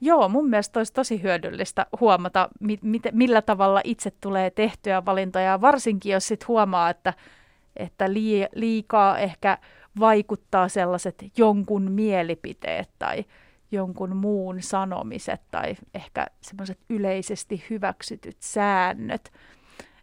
Joo, 0.00 0.28
mun 0.28 0.48
mielestä 0.48 0.80
olisi 0.80 0.92
tosi 0.92 1.22
hyödyllistä 1.22 1.86
huomata, 2.00 2.48
mi- 2.60 2.78
mit- 2.82 3.12
millä 3.12 3.42
tavalla 3.42 3.80
itse 3.84 4.10
tulee 4.20 4.50
tehtyä 4.50 5.04
valintoja, 5.04 5.60
varsinkin 5.60 6.12
jos 6.12 6.28
sit 6.28 6.48
huomaa, 6.48 6.90
että, 6.90 7.14
että 7.76 8.04
liikaa 8.54 9.18
ehkä 9.18 9.58
vaikuttaa 10.00 10.68
sellaiset 10.68 11.24
jonkun 11.36 11.92
mielipiteet 11.92 12.88
tai 12.98 13.24
jonkun 13.72 14.16
muun 14.16 14.62
sanomiset 14.62 15.40
tai 15.50 15.76
ehkä 15.94 16.26
semmoiset 16.40 16.78
yleisesti 16.88 17.64
hyväksytyt 17.70 18.36
säännöt. 18.40 19.32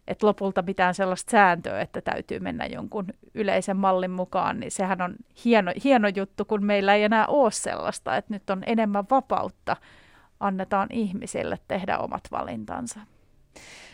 Että 0.08 0.26
lopulta 0.26 0.62
mitään 0.62 0.94
sellaista 0.94 1.30
sääntöä, 1.30 1.80
että 1.80 2.00
täytyy 2.00 2.40
mennä 2.40 2.66
jonkun 2.66 3.06
yleisen 3.34 3.76
mallin 3.76 4.10
mukaan, 4.10 4.60
niin 4.60 4.70
sehän 4.70 5.02
on 5.02 5.16
hieno, 5.44 5.72
hieno 5.84 6.08
juttu, 6.08 6.44
kun 6.44 6.64
meillä 6.64 6.94
ei 6.94 7.04
enää 7.04 7.26
ole 7.26 7.50
sellaista, 7.50 8.16
että 8.16 8.34
nyt 8.34 8.50
on 8.50 8.62
enemmän 8.66 9.04
vapautta, 9.10 9.76
annetaan 10.40 10.88
ihmisille 10.92 11.58
tehdä 11.68 11.98
omat 11.98 12.22
valintansa. 12.30 13.00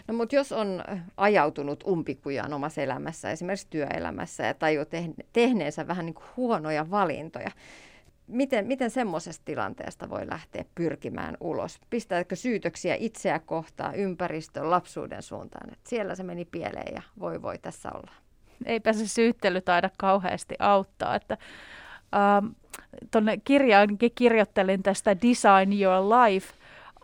No 0.09 0.15
mutta 0.15 0.37
jos 0.37 0.53
on 0.53 0.85
ajautunut 1.17 1.85
umpikujaan 1.87 2.53
omassa 2.53 2.83
elämässä, 2.83 3.31
esimerkiksi 3.31 3.67
työelämässä 3.71 4.47
ja 4.47 4.55
tajuu 4.55 4.85
tehneensä 5.33 5.87
vähän 5.87 6.07
niin 6.07 6.15
kuin 6.15 6.27
huonoja 6.37 6.91
valintoja, 6.91 7.51
miten, 8.33 8.67
miten 8.67 8.91
semmoisesta 8.91 9.43
tilanteesta 9.45 10.11
voi 10.11 10.29
lähteä 10.31 10.65
pyrkimään 10.75 11.37
ulos? 11.41 11.81
Pistääkö 11.91 12.37
syytöksiä 12.37 12.95
itseä 12.99 13.39
kohtaan, 13.39 13.95
ympäristön, 13.95 14.71
lapsuuden 14.71 15.23
suuntaan, 15.23 15.73
että 15.73 15.91
siellä 15.91 16.15
se 16.15 16.23
meni 16.23 16.45
pieleen 16.45 16.95
ja 16.95 17.03
voi 17.21 17.43
voi 17.43 17.59
tässä 17.59 17.91
olla? 17.95 18.13
Eipä 18.67 18.93
se 18.93 19.09
syyttely 19.09 19.61
taida 19.61 19.91
kauheasti 19.99 20.55
auttaa, 20.59 21.15
että 21.15 21.39
ähm, 22.15 22.47
tuonne 23.11 23.37
kirjaankin 23.45 24.13
kirjoittelin 24.15 24.83
tästä 24.83 25.17
Design 25.17 25.83
Your 25.83 26.05
Life 26.05 26.55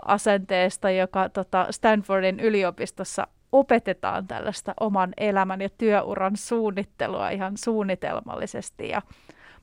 asenteesta, 0.06 0.90
joka 0.90 1.28
tota 1.28 1.66
Stanfordin 1.70 2.40
yliopistossa 2.40 3.26
opetetaan 3.52 4.26
tällaista 4.26 4.74
oman 4.80 5.12
elämän 5.16 5.60
ja 5.60 5.68
työuran 5.78 6.36
suunnittelua 6.36 7.30
ihan 7.30 7.56
suunnitelmallisesti. 7.56 8.88
Ja, 8.88 9.02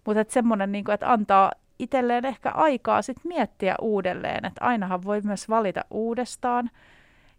mutta 0.05 0.21
että 0.21 0.33
semmoinen, 0.33 0.71
niin 0.71 0.83
kuin, 0.83 0.93
että 0.93 1.11
antaa 1.11 1.51
itselleen 1.79 2.25
ehkä 2.25 2.51
aikaa 2.51 3.01
sit 3.01 3.17
miettiä 3.23 3.75
uudelleen, 3.81 4.45
että 4.45 4.65
ainahan 4.65 5.03
voi 5.03 5.21
myös 5.21 5.49
valita 5.49 5.85
uudestaan. 5.91 6.69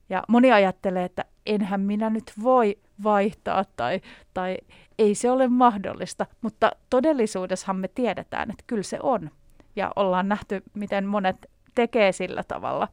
Ja 0.09 0.23
moni 0.29 0.53
ajattelee, 0.53 1.05
että 1.05 1.25
enhän 1.47 1.81
minä 1.81 2.11
nyt 2.11 2.33
voi 2.43 2.79
vaihtaa 3.03 3.65
tai, 3.77 4.01
tai 4.35 4.59
ei 4.99 5.15
se 5.15 5.31
ole 5.31 5.49
mahdollista, 5.49 6.27
mutta 6.43 6.73
todellisuudessahan 6.91 7.77
me 7.77 7.89
tiedetään, 7.89 8.51
että 8.51 8.65
kyllä 8.67 8.83
se 8.83 8.99
on. 9.03 9.31
Ja 9.77 9.93
ollaan 9.97 10.29
nähty, 10.29 10.63
miten 10.75 11.07
monet 11.07 11.37
tekee 11.75 12.13
sillä 12.13 12.43
tavalla. 12.49 12.89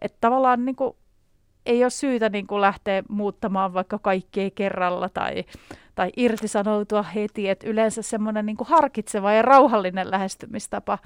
Että 0.00 0.18
tavallaan 0.20 0.64
niin 0.64 0.76
kuin, 0.76 0.96
ei 1.66 1.84
ole 1.84 1.90
syytä 1.90 2.28
niin 2.28 2.46
kuin 2.46 2.60
lähteä 2.60 3.02
muuttamaan 3.08 3.74
vaikka 3.74 3.98
kaikkea 3.98 4.50
kerralla 4.54 5.08
tai, 5.08 5.44
tai 5.94 6.10
irtisanoutua 6.16 7.02
heti. 7.02 7.48
Et 7.48 7.64
yleensä 7.64 8.02
semmoinen 8.02 8.46
niin 8.46 8.56
harkitseva 8.64 9.32
ja 9.32 9.42
rauhallinen 9.42 10.10
lähestymistapa 10.10 10.98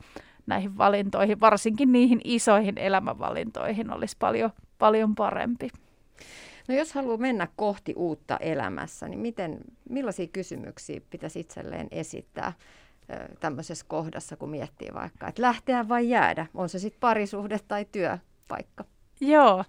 näihin 0.47 0.79
valintoihin, 0.79 1.41
varsinkin 1.41 1.93
niihin 1.93 2.21
isoihin 2.25 2.79
elämänvalintoihin, 2.79 3.93
olisi 3.93 4.17
paljon, 4.19 4.51
paljon 4.79 5.15
parempi. 5.15 5.69
No 6.69 6.75
jos 6.75 6.93
haluaa 6.93 7.17
mennä 7.17 7.49
kohti 7.57 7.95
uutta 7.97 8.37
elämässä, 8.37 9.09
niin 9.09 9.21
miten, 9.21 9.59
millaisia 9.89 10.27
kysymyksiä 10.27 11.01
pitäisi 11.11 11.41
itselleen 11.41 11.89
esittää? 11.91 12.53
tämmöisessä 13.41 13.85
kohdassa, 13.89 14.37
kun 14.37 14.51
miettii 14.51 14.89
vaikka, 14.95 15.29
että 15.29 15.43
lähteä 15.43 15.89
vai 15.89 16.09
jäädä, 16.09 16.47
on 16.55 16.69
se 16.69 16.79
sitten 16.79 17.01
parisuhde 17.01 17.61
tai 17.69 17.87
työpaikka. 17.93 18.85
Joo, 19.21 19.65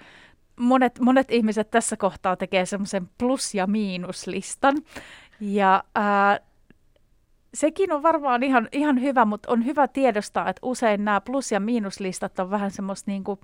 monet, 0.60 1.00
monet 1.00 1.32
ihmiset 1.32 1.72
tässä 1.72 1.98
kohtaa 1.98 2.36
tekee 2.36 2.66
semmoisen 2.66 3.10
plus- 3.18 3.56
ja 3.56 3.68
miinuslistan. 3.68 4.76
Ja 5.40 5.84
ää, 5.96 6.40
sekin 7.54 7.94
on 7.94 8.04
varmaan 8.04 8.44
ihan, 8.44 8.70
ihan 8.72 9.02
hyvä, 9.02 9.26
mutta 9.26 9.52
on 9.52 9.66
hyvä 9.66 9.88
tiedostaa, 9.88 10.50
että 10.50 10.60
usein 10.64 11.06
nämä 11.06 11.22
plus- 11.22 11.52
ja 11.52 11.60
miinuslistat 11.60 12.40
on 12.40 12.52
vähän 12.52 12.72
semmoista 12.72 13.12
niin 13.12 13.24
kuin 13.24 13.40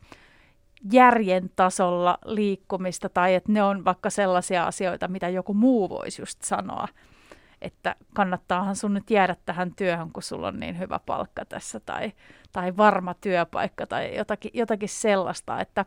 järjen 0.92 1.50
tasolla 1.56 2.18
liikkumista 2.26 3.10
tai 3.10 3.36
että 3.36 3.52
ne 3.52 3.64
on 3.64 3.86
vaikka 3.86 4.10
sellaisia 4.10 4.64
asioita, 4.64 5.08
mitä 5.08 5.30
joku 5.30 5.54
muu 5.54 5.90
voisi 5.90 6.22
just 6.22 6.42
sanoa 6.42 6.88
että 7.62 7.96
kannattaahan 8.14 8.76
sun 8.76 8.94
nyt 8.94 9.10
jäädä 9.10 9.36
tähän 9.46 9.76
työhön, 9.76 10.12
kun 10.12 10.24
sulla 10.24 10.48
on 10.48 10.60
niin 10.60 10.80
hyvä 10.80 11.00
palkka 11.06 11.46
tässä 11.46 11.80
tai, 11.80 12.12
tai 12.52 12.78
varma 12.78 13.14
työpaikka 13.14 13.88
tai 13.88 14.18
jotakin, 14.18 14.52
jotakin 14.54 14.90
sellaista, 14.90 15.62
että, 15.62 15.86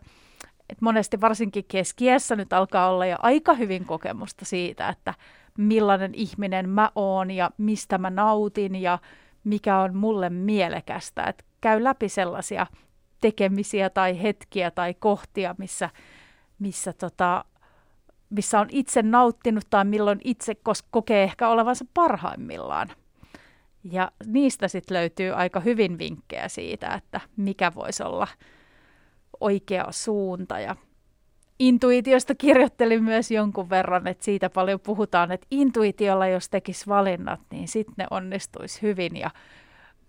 että 0.68 0.84
monesti 0.84 1.20
varsinkin 1.20 1.64
keskiässä 1.68 2.36
nyt 2.36 2.52
alkaa 2.52 2.90
olla 2.90 3.06
jo 3.06 3.16
aika 3.22 3.54
hyvin 3.54 3.84
kokemusta 3.84 4.44
siitä, 4.44 4.88
että 4.88 5.14
millainen 5.58 6.14
ihminen 6.14 6.68
mä 6.68 6.90
oon 6.94 7.30
ja 7.30 7.50
mistä 7.58 7.98
mä 7.98 8.10
nautin 8.10 8.74
ja 8.74 8.98
mikä 9.44 9.78
on 9.78 9.96
mulle 9.96 10.30
mielekästä. 10.30 11.22
Että 11.24 11.44
käy 11.60 11.84
läpi 11.84 12.08
sellaisia 12.08 12.66
tekemisiä 13.20 13.90
tai 13.90 14.22
hetkiä 14.22 14.70
tai 14.70 14.94
kohtia, 14.94 15.54
missä, 15.58 15.90
missä, 16.58 16.92
tota, 16.92 17.44
missä 18.30 18.60
on 18.60 18.66
itse 18.70 19.02
nauttinut 19.02 19.64
tai 19.70 19.84
milloin 19.84 20.20
itse 20.24 20.56
kokee 20.90 21.24
ehkä 21.24 21.48
olevansa 21.48 21.84
parhaimmillaan. 21.94 22.88
Ja 23.84 24.12
niistä 24.26 24.68
sitten 24.68 24.96
löytyy 24.96 25.32
aika 25.32 25.60
hyvin 25.60 25.98
vinkkejä 25.98 26.48
siitä, 26.48 26.94
että 26.94 27.20
mikä 27.36 27.74
voisi 27.74 28.02
olla 28.02 28.28
oikea 29.40 29.86
suunta. 29.90 30.60
Ja 30.60 30.76
intuitiosta 31.58 32.34
kirjoittelin 32.34 33.04
myös 33.04 33.30
jonkun 33.30 33.70
verran, 33.70 34.06
että 34.06 34.24
siitä 34.24 34.50
paljon 34.50 34.80
puhutaan, 34.80 35.32
että 35.32 35.46
intuitiolla 35.50 36.26
jos 36.26 36.48
tekisi 36.48 36.86
valinnat, 36.86 37.40
niin 37.50 37.68
sitten 37.68 37.94
ne 37.98 38.06
onnistuisi 38.10 38.82
hyvin 38.82 39.16
ja 39.16 39.30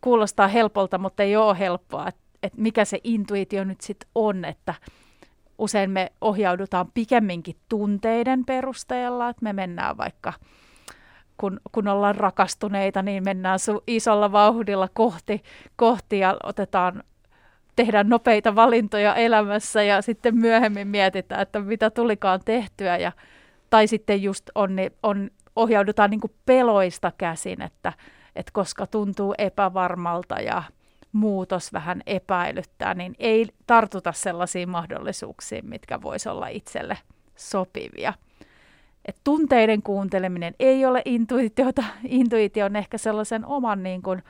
kuulostaa 0.02 0.48
helpolta, 0.48 0.98
mutta 0.98 1.24
ei 1.24 1.36
ole 1.36 1.60
helppoa, 1.60 2.08
että, 2.08 2.22
että 2.44 2.62
mikä 2.62 2.86
se 2.86 3.00
intuitio 3.04 3.64
nyt 3.64 3.82
sitten 3.82 4.10
on, 4.16 4.46
että 4.46 4.74
usein 5.58 5.92
me 5.92 6.12
ohjaudutaan 6.22 6.92
pikemminkin 6.94 7.56
tunteiden 7.70 8.46
perusteella, 8.46 9.30
että 9.30 9.44
me 9.44 9.54
mennään 9.54 9.98
vaikka 9.98 10.34
kun, 11.38 11.60
kun 11.72 11.88
ollaan 11.88 12.16
rakastuneita, 12.16 13.02
niin 13.02 13.24
mennään 13.24 13.60
su- 13.60 13.84
isolla 13.88 14.32
vauhdilla 14.32 14.88
kohti, 14.94 15.44
kohti 15.76 16.20
ja 16.20 16.38
otetaan 16.44 17.04
tehdään 17.80 18.10
nopeita 18.10 18.56
valintoja 18.56 19.16
elämässä 19.16 19.84
ja 19.84 20.02
sitten 20.02 20.36
myöhemmin 20.36 20.88
mietitään, 20.88 21.42
että 21.42 21.60
mitä 21.60 21.90
tulikaan 21.90 22.40
tehtyä. 22.46 22.98
Ja, 22.98 23.12
tai 23.70 23.88
sitten 23.88 24.24
just 24.24 24.50
on, 24.56 24.72
on, 25.04 25.30
ohjaudutaan 25.56 26.10
niin 26.10 26.22
peloista 26.46 27.12
käsin, 27.18 27.62
että, 27.62 27.94
että 28.36 28.52
koska 28.54 28.88
tuntuu 28.88 29.34
epävarmalta 29.38 30.36
ja 30.36 30.64
muutos 31.12 31.74
vähän 31.74 32.02
epäilyttää, 32.06 32.94
niin 32.94 33.16
ei 33.20 33.48
tartuta 33.68 34.12
sellaisiin 34.12 34.70
mahdollisuuksiin, 34.70 35.70
mitkä 35.70 36.02
voisi 36.02 36.30
olla 36.30 36.48
itselle 36.48 36.98
sopivia. 37.36 38.14
Et 39.06 39.18
tunteiden 39.24 39.82
kuunteleminen 39.82 40.56
ei 40.60 40.86
ole 40.86 41.02
intuitiota. 41.06 41.84
Intuitio 42.04 42.66
on 42.66 42.76
ehkä 42.76 42.98
sellaisen 42.98 43.46
oman 43.46 43.84
niin 43.84 44.02
kuin, 44.02 44.24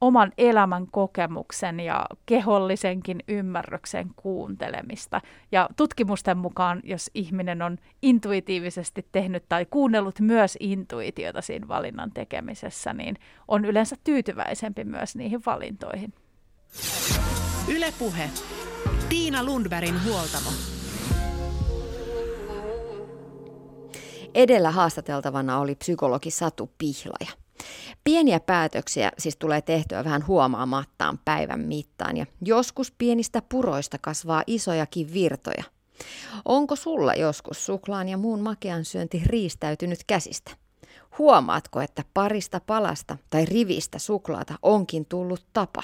oman 0.00 0.32
elämän 0.38 0.86
kokemuksen 0.86 1.80
ja 1.80 2.06
kehollisenkin 2.26 3.20
ymmärryksen 3.28 4.10
kuuntelemista. 4.16 5.20
Ja 5.52 5.68
tutkimusten 5.76 6.38
mukaan, 6.38 6.80
jos 6.84 7.10
ihminen 7.14 7.62
on 7.62 7.78
intuitiivisesti 8.02 9.06
tehnyt 9.12 9.44
tai 9.48 9.66
kuunnellut 9.70 10.20
myös 10.20 10.56
intuitiota 10.60 11.42
siinä 11.42 11.68
valinnan 11.68 12.10
tekemisessä, 12.12 12.92
niin 12.92 13.16
on 13.48 13.64
yleensä 13.64 13.96
tyytyväisempi 14.04 14.84
myös 14.84 15.16
niihin 15.16 15.40
valintoihin. 15.46 16.14
Ylepuhe. 17.68 18.30
Tiina 19.08 19.44
Lundbergin 19.44 20.04
huoltamo. 20.04 20.50
Edellä 24.34 24.70
haastateltavana 24.70 25.58
oli 25.58 25.74
psykologi 25.74 26.30
Satu 26.30 26.70
Pihlaja. 26.78 27.43
Pieniä 28.04 28.40
päätöksiä 28.40 29.12
siis 29.18 29.36
tulee 29.36 29.62
tehtyä 29.62 30.04
vähän 30.04 30.26
huomaamattaan 30.26 31.18
päivän 31.24 31.60
mittaan 31.60 32.16
ja 32.16 32.26
joskus 32.42 32.92
pienistä 32.98 33.42
puroista 33.48 33.98
kasvaa 33.98 34.42
isojakin 34.46 35.12
virtoja. 35.12 35.64
Onko 36.44 36.76
sulla 36.76 37.14
joskus 37.14 37.66
suklaan 37.66 38.08
ja 38.08 38.16
muun 38.16 38.40
makean 38.40 38.84
syönti 38.84 39.22
riistäytynyt 39.26 40.04
käsistä? 40.06 40.50
Huomaatko, 41.18 41.80
että 41.80 42.04
parista 42.14 42.60
palasta 42.66 43.18
tai 43.30 43.44
rivistä 43.44 43.98
suklaata 43.98 44.54
onkin 44.62 45.06
tullut 45.06 45.46
tapa? 45.52 45.82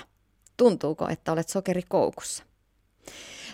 Tuntuuko, 0.56 1.08
että 1.08 1.32
olet 1.32 1.48
sokerikoukussa? 1.48 2.44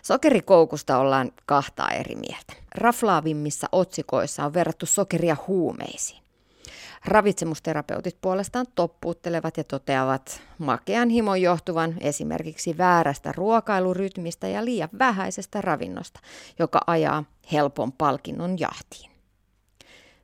Sokerikoukusta 0.03 0.99
ollaan 0.99 1.33
kahtaa 1.47 1.91
eri 1.91 2.15
mieltä. 2.15 2.53
Raflaavimmissa 2.75 3.69
otsikoissa 3.73 4.45
on 4.45 4.55
verrattu 4.55 4.87
sokeria 4.87 5.37
huumeisiin. 5.47 6.26
Ravitsemusterapeutit 7.07 8.17
puolestaan 8.21 8.67
toppuuttelevat 8.75 9.57
ja 9.57 9.65
toteavat 9.65 10.43
makean 10.59 11.09
himon 11.09 11.43
johtuvan 11.43 11.95
esimerkiksi 12.01 12.79
väärästä 12.79 13.33
ruokailurytmistä 13.33 14.49
ja 14.49 14.65
liian 14.65 14.89
vähäisestä 14.99 15.61
ravinnosta, 15.61 16.21
joka 16.59 16.81
ajaa 16.87 17.25
helpon 17.53 17.93
palkinnon 17.93 18.59
jahtiin. 18.59 19.11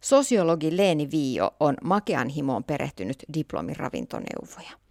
Sosiologi 0.00 0.76
Leeni 0.76 1.10
Viio 1.10 1.54
on 1.60 1.74
makean 1.84 2.28
himoon 2.28 2.64
perehtynyt 2.64 3.24
diplomiravintoneuvoja. 3.34 4.81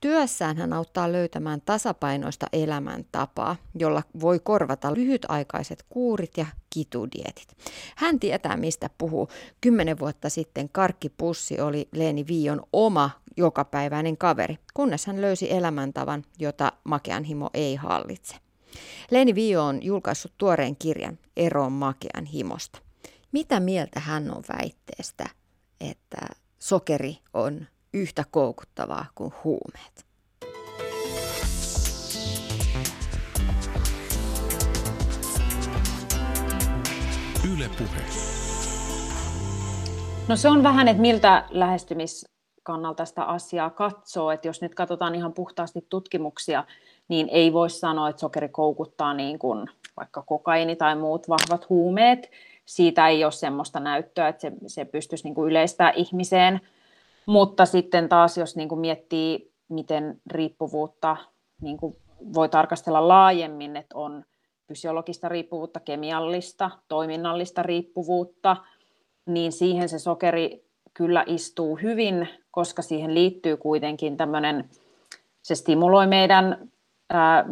Työssään 0.00 0.56
hän 0.56 0.72
auttaa 0.72 1.12
löytämään 1.12 1.60
tasapainoista 1.60 2.46
elämäntapaa, 2.52 3.56
jolla 3.78 4.02
voi 4.20 4.40
korvata 4.40 4.94
lyhytaikaiset 4.94 5.84
kuurit 5.88 6.36
ja 6.36 6.46
kitudietit. 6.70 7.56
Hän 7.96 8.20
tietää, 8.20 8.56
mistä 8.56 8.90
puhuu. 8.98 9.28
Kymmenen 9.60 9.98
vuotta 9.98 10.28
sitten 10.28 10.68
karkkipussi 10.68 11.60
oli 11.60 11.88
Leeni 11.94 12.26
Viion 12.26 12.62
oma 12.72 13.10
jokapäiväinen 13.36 14.16
kaveri, 14.16 14.58
kunnes 14.74 15.06
hän 15.06 15.20
löysi 15.20 15.52
elämäntavan, 15.52 16.24
jota 16.38 16.72
makean 16.84 17.24
himo 17.24 17.50
ei 17.54 17.76
hallitse. 17.76 18.36
Leeni 19.10 19.34
Viio 19.34 19.64
on 19.64 19.82
julkaissut 19.82 20.32
tuoreen 20.38 20.76
kirjan 20.76 21.18
Eroon 21.36 21.72
makean 21.72 22.24
himosta. 22.24 22.78
Mitä 23.32 23.60
mieltä 23.60 24.00
hän 24.00 24.30
on 24.30 24.42
väitteestä, 24.58 25.24
että 25.80 26.16
sokeri 26.58 27.18
on 27.32 27.66
yhtä 27.94 28.24
koukuttavaa 28.30 29.06
kuin 29.14 29.32
huumeet. 29.44 30.04
Yle 37.54 37.68
puhe. 37.78 38.00
No 40.28 40.36
se 40.36 40.48
on 40.48 40.62
vähän, 40.62 40.88
että 40.88 41.00
miltä 41.00 41.44
lähestymiskannalta 41.50 43.04
sitä 43.04 43.24
asiaa 43.24 43.70
katsoo. 43.70 44.30
Että 44.30 44.48
jos 44.48 44.62
nyt 44.62 44.74
katsotaan 44.74 45.14
ihan 45.14 45.32
puhtaasti 45.32 45.86
tutkimuksia, 45.88 46.64
niin 47.08 47.28
ei 47.28 47.52
voi 47.52 47.70
sanoa, 47.70 48.08
että 48.08 48.20
sokeri 48.20 48.48
koukuttaa 48.48 49.14
niin 49.14 49.38
kuin 49.38 49.66
vaikka 49.96 50.22
kokaini 50.22 50.76
tai 50.76 50.96
muut 50.96 51.28
vahvat 51.28 51.68
huumeet. 51.68 52.30
Siitä 52.66 53.08
ei 53.08 53.24
ole 53.24 53.32
semmoista 53.32 53.80
näyttöä, 53.80 54.28
että 54.28 54.40
se, 54.40 54.52
se 54.66 54.84
pystyisi 54.84 55.24
niin 55.24 55.34
kuin 55.34 55.50
yleistää 55.50 55.90
ihmiseen– 55.90 56.60
mutta 57.26 57.66
sitten 57.66 58.08
taas, 58.08 58.38
jos 58.38 58.56
niin 58.56 58.68
kuin 58.68 58.80
miettii, 58.80 59.52
miten 59.68 60.20
riippuvuutta 60.30 61.16
niin 61.60 61.76
kuin 61.76 61.96
voi 62.34 62.48
tarkastella 62.48 63.08
laajemmin, 63.08 63.76
että 63.76 63.98
on 63.98 64.24
fysiologista 64.68 65.28
riippuvuutta, 65.28 65.80
kemiallista, 65.80 66.70
toiminnallista 66.88 67.62
riippuvuutta, 67.62 68.56
niin 69.26 69.52
siihen 69.52 69.88
se 69.88 69.98
sokeri 69.98 70.64
kyllä 70.94 71.24
istuu 71.26 71.76
hyvin, 71.76 72.28
koska 72.50 72.82
siihen 72.82 73.14
liittyy 73.14 73.56
kuitenkin 73.56 74.16
tämmöinen, 74.16 74.70
se 75.42 75.54
stimuloi 75.54 76.06
meidän 76.06 76.68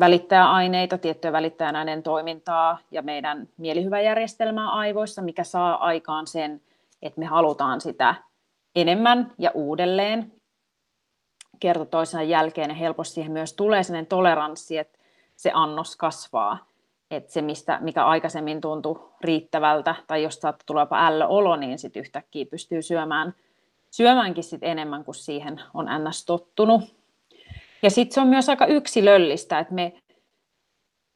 välittäjäaineita, 0.01 0.99
tiettyjä 0.99 1.33
välittäjänäiden 1.33 2.03
toimintaa 2.03 2.79
ja 2.91 3.03
meidän 3.03 3.49
mielihyväjärjestelmää 3.57 4.71
aivoissa, 4.71 5.23
mikä 5.23 5.45
saa 5.45 5.75
aikaan 5.87 6.27
sen, 6.27 6.61
että 7.03 7.21
me 7.21 7.27
halutaan 7.27 7.81
sitä 7.81 8.15
enemmän 8.77 9.33
ja 9.39 9.51
uudelleen 9.55 10.33
kerta 11.61 11.87
toisensa 11.87 12.23
jälkeen 12.23 12.71
ja 12.71 12.75
helposti 12.75 13.15
siihen 13.15 13.33
myös 13.33 13.53
tulee 13.53 13.83
sellainen 13.83 14.07
toleranssi, 14.07 14.79
että 14.79 14.99
se 15.37 15.51
annos 15.55 15.97
kasvaa. 15.97 16.73
Että 17.11 17.33
se, 17.33 17.43
mistä, 17.43 17.79
mikä 17.81 18.05
aikaisemmin 18.05 18.61
tuntui 18.61 19.11
riittävältä 19.21 19.95
tai 20.07 20.23
jos 20.23 20.35
saattaa 20.35 20.65
tulla 20.67 20.81
jopa 20.81 21.07
ällöolo, 21.07 21.57
niin 21.57 21.79
sitten 21.79 22.01
yhtäkkiä 22.01 22.47
pystyy 22.47 22.83
syömään, 22.83 23.35
syömäänkin 23.91 24.45
sit 24.45 24.63
enemmän 24.63 25.05
kuin 25.05 25.15
siihen 25.15 25.61
on 25.75 25.87
ns. 26.09 26.25
tottunut. 26.25 26.83
Ja 27.83 27.91
sitten 27.91 28.15
se 28.15 28.21
on 28.21 28.27
myös 28.27 28.49
aika 28.49 28.67
yksilöllistä, 28.67 29.59
että 29.59 29.75
me, 29.75 30.03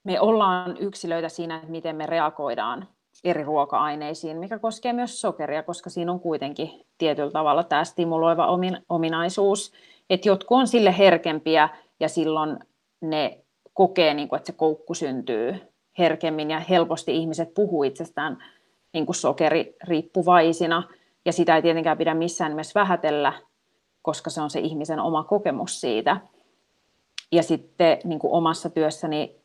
me 0.05 0.21
ollaan 0.21 0.77
yksilöitä 0.77 1.29
siinä, 1.29 1.57
että 1.57 1.69
miten 1.69 1.97
me 1.97 2.07
reagoidaan 2.07 2.89
eri 3.25 3.45
ruoka-aineisiin, 3.45 4.39
mikä 4.39 4.59
koskee 4.59 4.93
myös 4.93 5.21
sokeria, 5.21 5.63
koska 5.63 5.91
siinä 5.91 6.13
on 6.13 6.21
kuitenkin 6.21 6.87
tietyllä 6.99 7.31
tavalla 7.31 7.65
tämä 7.65 7.85
stimuloiva 7.85 8.49
ominaisuus, 8.89 9.73
että 10.11 10.29
jotkut 10.29 10.59
on 10.59 10.69
sille 10.69 10.99
herkempiä 10.99 11.69
ja 12.01 12.09
silloin 12.09 12.59
ne 13.01 13.39
kokee, 13.75 14.15
niin 14.15 14.29
kuin, 14.29 14.37
että 14.37 14.47
se 14.47 14.53
koukku 14.53 14.95
syntyy 14.95 15.55
herkemmin 15.99 16.51
ja 16.51 16.61
helposti 16.61 17.17
ihmiset 17.17 17.55
puhuu 17.55 17.83
itsestään 17.83 18.39
niin 18.93 19.07
kuin 19.07 19.17
sokeririippuvaisina 19.17 20.83
ja 21.25 21.33
sitä 21.33 21.57
ei 21.57 21.63
tietenkään 21.63 21.99
pidä 21.99 22.15
missään 22.15 22.51
nimessä 22.51 22.81
vähätellä, 22.81 23.33
koska 24.03 24.31
se 24.31 24.41
on 24.41 24.51
se 24.51 24.61
ihmisen 24.61 25.01
oma 25.01 25.25
kokemus 25.25 25.81
siitä. 25.81 26.21
Ja 27.33 27.43
sitten 27.43 27.99
niin 28.05 28.19
kuin 28.19 28.33
omassa 28.33 28.71
työssäni 28.71 29.37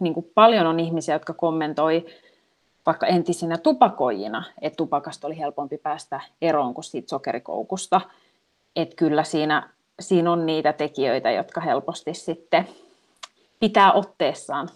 niin 0.00 0.14
kuin 0.14 0.30
paljon 0.34 0.66
on 0.66 0.80
ihmisiä, 0.80 1.14
jotka 1.14 1.34
kommentoi 1.34 2.06
vaikka 2.90 3.06
entisinä 3.06 3.58
tupakoijina, 3.58 4.44
että 4.60 4.76
tupakasta 4.76 5.26
oli 5.26 5.38
helpompi 5.38 5.78
päästä 5.78 6.20
eroon 6.42 6.74
kuin 6.74 6.84
siitä 6.84 7.08
sokerikoukusta. 7.08 8.00
Että 8.76 8.96
kyllä 8.96 9.24
siinä, 9.24 9.70
siinä 10.00 10.32
on 10.32 10.46
niitä 10.46 10.72
tekijöitä, 10.72 11.30
jotka 11.30 11.60
helposti 11.60 12.14
sitten 12.14 12.68
pitää 13.60 13.92
otteessaan. 13.92 14.68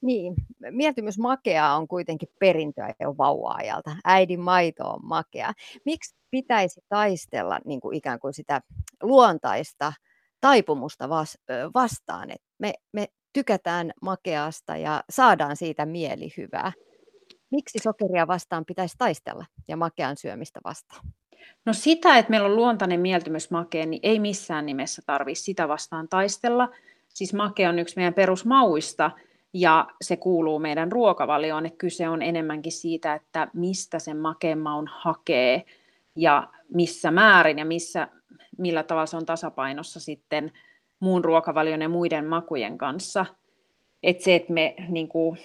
Niin, 0.00 0.34
mieltymys 0.70 1.18
makeaa 1.18 1.76
on 1.76 1.88
kuitenkin 1.88 2.28
perintöä 2.38 2.94
jo 3.00 3.14
vauva-ajalta. 3.18 3.96
Äidin 4.04 4.40
maito 4.40 4.84
on 4.84 5.00
makea. 5.02 5.52
Miksi 5.84 6.14
pitäisi 6.30 6.80
taistella 6.88 7.58
niin 7.64 7.80
kuin 7.80 7.96
ikään 7.96 8.18
kuin 8.18 8.34
sitä 8.34 8.60
luontaista 9.02 9.92
taipumusta 10.40 11.08
vastaan, 11.74 12.30
että 12.30 12.46
me, 12.58 12.74
me 12.92 13.08
tykätään 13.32 13.92
makeasta 14.02 14.76
ja 14.76 15.04
saadaan 15.10 15.56
siitä 15.56 15.86
mielihyvää. 15.86 16.72
Miksi 17.50 17.78
sokeria 17.78 18.26
vastaan 18.26 18.64
pitäisi 18.64 18.94
taistella 18.98 19.44
ja 19.68 19.76
makean 19.76 20.16
syömistä 20.16 20.60
vastaan? 20.64 21.06
No 21.64 21.72
sitä, 21.72 22.18
että 22.18 22.30
meillä 22.30 22.46
on 22.46 22.56
luontainen 22.56 23.00
mieltymys 23.00 23.50
makeen, 23.50 23.90
niin 23.90 24.00
ei 24.02 24.20
missään 24.20 24.66
nimessä 24.66 25.02
tarvitse 25.06 25.44
sitä 25.44 25.68
vastaan 25.68 26.08
taistella. 26.08 26.68
Siis 27.08 27.34
make 27.34 27.68
on 27.68 27.78
yksi 27.78 27.96
meidän 27.96 28.14
perusmauista 28.14 29.10
ja 29.52 29.88
se 30.00 30.16
kuuluu 30.16 30.58
meidän 30.58 30.92
ruokavalioon. 30.92 31.66
Että 31.66 31.78
kyse 31.78 32.08
on 32.08 32.22
enemmänkin 32.22 32.72
siitä, 32.72 33.14
että 33.14 33.48
mistä 33.52 33.98
sen 33.98 34.16
makeen 34.16 34.58
maun 34.58 34.88
hakee 34.92 35.64
ja 36.16 36.48
missä 36.74 37.10
määrin 37.10 37.58
ja 37.58 37.64
missä, 37.64 38.08
millä 38.58 38.82
tavalla 38.82 39.06
se 39.06 39.16
on 39.16 39.26
tasapainossa 39.26 40.00
sitten 40.00 40.52
muun 41.02 41.24
ruokavalion 41.24 41.82
ja 41.82 41.88
muiden 41.88 42.26
makujen 42.26 42.78
kanssa. 42.78 43.26
Että 44.02 44.24
se, 44.24 44.34
että 44.34 44.52
me, 44.52 44.74
niin 44.88 45.08
kuin, 45.08 45.38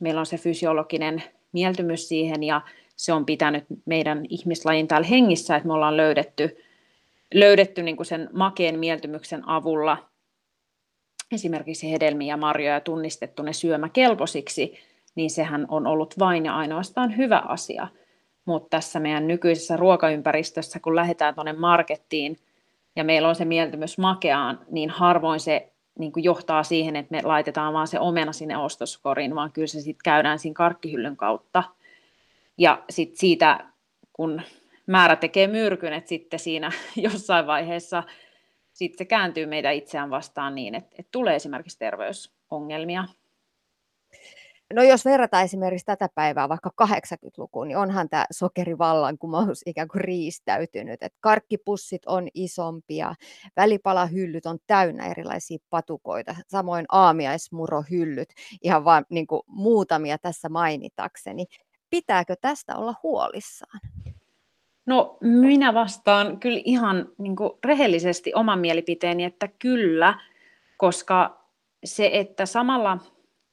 meillä 0.00 0.20
on 0.20 0.26
se 0.26 0.38
fysiologinen 0.38 1.22
mieltymys 1.52 2.08
siihen 2.08 2.42
ja 2.42 2.60
se 2.96 3.12
on 3.12 3.26
pitänyt 3.26 3.64
meidän 3.84 4.24
ihmislajin 4.28 4.88
täällä 4.88 5.06
hengissä, 5.06 5.56
että 5.56 5.66
me 5.66 5.72
ollaan 5.74 5.96
löydetty, 5.96 6.58
löydetty 7.34 7.82
niin 7.82 7.96
kuin 7.96 8.06
sen 8.06 8.28
makeen 8.32 8.78
mieltymyksen 8.78 9.48
avulla 9.48 10.08
esimerkiksi 11.32 11.92
hedelmiä 11.92 12.28
ja 12.28 12.36
marjoja 12.36 12.80
tunnistettu 12.80 13.42
ne 13.42 13.52
syömäkelpoisiksi, 13.52 14.74
niin 15.14 15.30
sehän 15.30 15.66
on 15.68 15.86
ollut 15.86 16.18
vain 16.18 16.44
ja 16.44 16.56
ainoastaan 16.56 17.16
hyvä 17.16 17.38
asia. 17.38 17.88
Mutta 18.44 18.68
tässä 18.70 19.00
meidän 19.00 19.28
nykyisessä 19.28 19.76
ruokaympäristössä, 19.76 20.80
kun 20.80 20.96
lähdetään 20.96 21.34
tuonne 21.34 21.52
markettiin 21.52 22.36
ja 22.98 23.04
meillä 23.04 23.28
on 23.28 23.34
se 23.34 23.44
mieltymys 23.44 23.98
makeaan, 23.98 24.66
niin 24.70 24.90
harvoin 24.90 25.40
se 25.40 25.72
niin 25.98 26.12
kuin 26.12 26.24
johtaa 26.24 26.62
siihen, 26.62 26.96
että 26.96 27.14
me 27.14 27.22
laitetaan 27.22 27.72
vaan 27.74 27.86
se 27.88 28.00
omena 28.00 28.32
sinne 28.32 28.56
ostoskoriin, 28.56 29.34
vaan 29.34 29.52
kyllä 29.52 29.66
se 29.66 29.80
sitten 29.80 30.04
käydään 30.04 30.38
siinä 30.38 30.54
karkkihyllyn 30.54 31.16
kautta. 31.16 31.64
Ja 32.58 32.84
sitten 32.90 33.18
siitä, 33.18 33.64
kun 34.12 34.42
määrä 34.86 35.16
tekee 35.16 35.46
myrkyn, 35.46 35.92
että 35.92 36.08
sitten 36.08 36.40
siinä 36.40 36.72
jossain 36.96 37.46
vaiheessa 37.46 38.02
sitten 38.72 38.98
se 38.98 39.04
kääntyy 39.04 39.46
meidän 39.46 39.74
itseään 39.74 40.10
vastaan 40.10 40.54
niin, 40.54 40.74
että, 40.74 40.96
että 40.98 41.12
tulee 41.12 41.36
esimerkiksi 41.36 41.78
terveysongelmia. 41.78 43.04
No 44.74 44.82
jos 44.82 45.04
verrataan 45.04 45.44
esimerkiksi 45.44 45.86
tätä 45.86 46.08
päivää 46.14 46.48
vaikka 46.48 46.70
80-lukuun, 46.84 47.68
niin 47.68 47.78
onhan 47.78 48.08
tämä 48.08 48.24
sokerivallankumous 48.30 49.62
ikään 49.66 49.88
kuin 49.88 50.00
riistäytynyt. 50.00 51.02
Et 51.02 51.12
karkkipussit 51.20 52.02
on 52.06 52.28
isompia, 52.34 53.14
välipalahyllyt 53.56 54.46
on 54.46 54.58
täynnä 54.66 55.06
erilaisia 55.06 55.58
patukoita, 55.70 56.34
samoin 56.48 56.86
aamiaismurohyllyt, 56.88 58.28
ihan 58.62 58.84
vain 58.84 59.04
niin 59.10 59.26
muutamia 59.46 60.18
tässä 60.18 60.48
mainitakseni. 60.48 61.46
Pitääkö 61.90 62.36
tästä 62.40 62.76
olla 62.76 62.94
huolissaan? 63.02 63.80
No 64.86 65.18
minä 65.20 65.74
vastaan 65.74 66.40
kyllä 66.40 66.60
ihan 66.64 67.08
niin 67.18 67.36
kuin 67.36 67.50
rehellisesti 67.64 68.34
oman 68.34 68.58
mielipiteeni, 68.58 69.24
että 69.24 69.48
kyllä, 69.58 70.20
koska 70.76 71.44
se, 71.84 72.10
että 72.12 72.46
samalla 72.46 72.98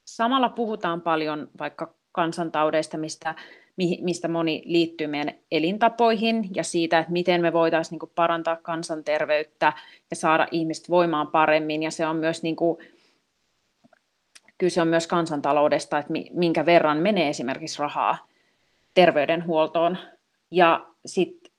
Samalla 0.05 0.49
puhutaan 0.49 1.01
paljon 1.01 1.49
vaikka 1.59 1.93
kansantaudeista, 2.11 2.97
mistä, 2.97 3.35
mistä 4.01 4.27
moni 4.27 4.61
liittyy 4.65 5.07
meidän 5.07 5.35
elintapoihin 5.51 6.49
ja 6.55 6.63
siitä, 6.63 6.99
että 6.99 7.11
miten 7.11 7.41
me 7.41 7.53
voitaisiin 7.53 7.99
niin 7.99 8.11
parantaa 8.15 8.55
kansanterveyttä 8.55 9.73
ja 10.09 10.15
saada 10.15 10.47
ihmiset 10.51 10.89
voimaan 10.89 11.27
paremmin. 11.27 11.83
Ja 11.83 11.91
se 11.91 12.07
on 12.07 12.15
myös, 12.15 12.43
niin 12.43 12.55
kuin, 12.55 12.77
kyse 14.57 14.81
on 14.81 14.87
myös 14.87 15.07
kansantaloudesta, 15.07 15.97
että 15.97 16.13
minkä 16.33 16.65
verran 16.65 16.97
menee 16.97 17.29
esimerkiksi 17.29 17.79
rahaa 17.79 18.27
terveydenhuoltoon. 18.93 19.97
Ja 20.51 20.85
sitten 21.05 21.51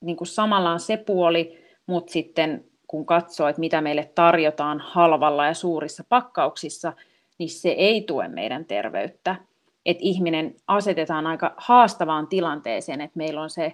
niin 0.00 0.16
samalla 0.22 0.70
on 0.70 0.80
se 0.80 0.96
puoli, 0.96 1.64
mutta 1.86 2.12
sitten 2.12 2.64
kun 2.86 3.06
katsoo, 3.06 3.48
että 3.48 3.60
mitä 3.60 3.80
meille 3.80 4.12
tarjotaan 4.14 4.80
halvalla 4.80 5.46
ja 5.46 5.54
suurissa 5.54 6.04
pakkauksissa– 6.08 6.92
niin 7.38 7.50
se 7.50 7.68
ei 7.68 8.02
tue 8.02 8.28
meidän 8.28 8.64
terveyttä. 8.64 9.36
Että 9.86 10.02
ihminen 10.04 10.54
asetetaan 10.66 11.26
aika 11.26 11.54
haastavaan 11.56 12.26
tilanteeseen, 12.26 13.00
että 13.00 13.16
meillä 13.18 13.42
on 13.42 13.50
se 13.50 13.72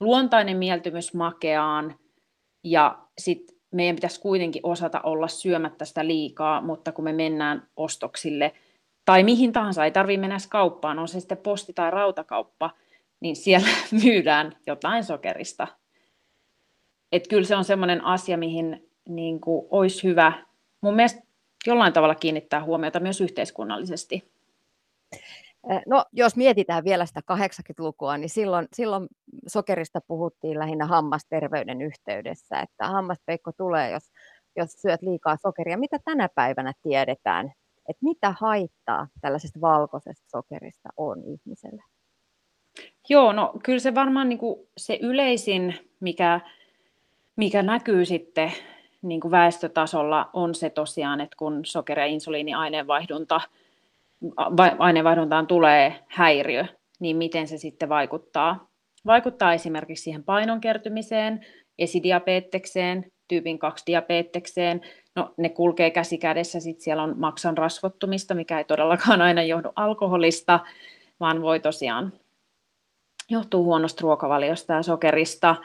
luontainen 0.00 0.56
mieltymys 0.56 1.14
makeaan 1.14 1.98
ja 2.64 2.98
sitten 3.18 3.56
meidän 3.70 3.96
pitäisi 3.96 4.20
kuitenkin 4.20 4.60
osata 4.64 5.00
olla 5.00 5.28
syömättä 5.28 5.84
sitä 5.84 6.06
liikaa, 6.06 6.60
mutta 6.60 6.92
kun 6.92 7.04
me 7.04 7.12
mennään 7.12 7.68
ostoksille 7.76 8.52
tai 9.06 9.22
mihin 9.22 9.52
tahansa, 9.52 9.84
ei 9.84 9.90
tarvitse 9.90 10.20
mennä 10.20 10.36
kauppaan, 10.48 10.98
on 10.98 11.08
se 11.08 11.20
sitten 11.20 11.38
posti- 11.38 11.72
tai 11.72 11.90
rautakauppa, 11.90 12.70
niin 13.20 13.36
siellä 13.36 13.68
myydään 14.04 14.56
jotain 14.66 15.04
sokerista. 15.04 15.66
Että 17.12 17.28
kyllä 17.28 17.44
se 17.44 17.56
on 17.56 17.64
semmoinen 17.64 18.04
asia, 18.04 18.36
mihin 18.38 18.88
niin 19.08 19.40
kuin, 19.40 19.66
olisi 19.70 20.08
hyvä 20.08 20.32
mun 20.80 20.94
mielestä 20.94 21.25
jollain 21.66 21.92
tavalla 21.92 22.14
kiinnittää 22.14 22.64
huomiota 22.64 23.00
myös 23.00 23.20
yhteiskunnallisesti. 23.20 24.36
No, 25.86 26.04
jos 26.12 26.36
mietitään 26.36 26.84
vielä 26.84 27.06
sitä 27.06 27.20
80-lukua, 27.32 28.18
niin 28.18 28.28
silloin, 28.28 28.68
silloin 28.72 29.08
sokerista 29.46 30.00
puhuttiin 30.00 30.58
lähinnä 30.58 30.86
hammasterveyden 30.86 31.82
yhteydessä, 31.82 32.60
että 32.60 32.86
hammaspeikko 32.86 33.52
tulee, 33.52 33.90
jos, 33.90 34.10
jos 34.56 34.72
syöt 34.72 35.02
liikaa 35.02 35.36
sokeria. 35.42 35.78
Mitä 35.78 35.98
tänä 36.04 36.28
päivänä 36.34 36.72
tiedetään, 36.82 37.52
että 37.88 38.04
mitä 38.04 38.34
haittaa 38.40 39.08
tällaisesta 39.20 39.60
valkoisesta 39.60 40.24
sokerista 40.28 40.88
on 40.96 41.22
ihmiselle? 41.24 41.82
Joo, 43.08 43.32
no 43.32 43.54
kyllä 43.62 43.78
se 43.78 43.94
varmaan 43.94 44.28
niin 44.28 44.38
kuin 44.38 44.68
se 44.76 44.98
yleisin, 45.02 45.74
mikä, 46.00 46.40
mikä 47.36 47.62
näkyy 47.62 48.04
sitten 48.04 48.52
niin 49.02 49.20
kuin 49.20 49.30
väestötasolla 49.30 50.30
on 50.32 50.54
se 50.54 50.70
tosiaan, 50.70 51.20
että 51.20 51.36
kun 51.38 51.64
sokeri- 51.64 52.00
ja 52.00 52.06
insuliiniaineenvaihdunta, 52.06 53.40
aineenvaihduntaan 54.78 55.46
tulee 55.46 56.04
häiriö, 56.08 56.64
niin 57.00 57.16
miten 57.16 57.48
se 57.48 57.58
sitten 57.58 57.88
vaikuttaa. 57.88 58.68
Vaikuttaa 59.06 59.52
esimerkiksi 59.52 60.04
siihen 60.04 60.24
painon 60.24 60.60
kertymiseen, 60.60 61.46
esidiabetekseen, 61.78 63.12
tyypin 63.28 63.58
2 63.58 63.86
diabetekseen. 63.86 64.80
No, 65.16 65.34
ne 65.36 65.48
kulkee 65.48 65.90
käsi 65.90 66.18
kädessä, 66.18 66.60
sitten 66.60 66.84
siellä 66.84 67.02
on 67.02 67.14
maksan 67.18 67.58
rasvottumista, 67.58 68.34
mikä 68.34 68.58
ei 68.58 68.64
todellakaan 68.64 69.22
aina 69.22 69.42
johdu 69.42 69.72
alkoholista, 69.76 70.60
vaan 71.20 71.42
voi 71.42 71.60
tosiaan 71.60 72.12
johtuu 73.30 73.64
huonosta 73.64 74.02
ruokavaliosta 74.02 74.72
ja 74.72 74.82
sokerista 74.82 75.56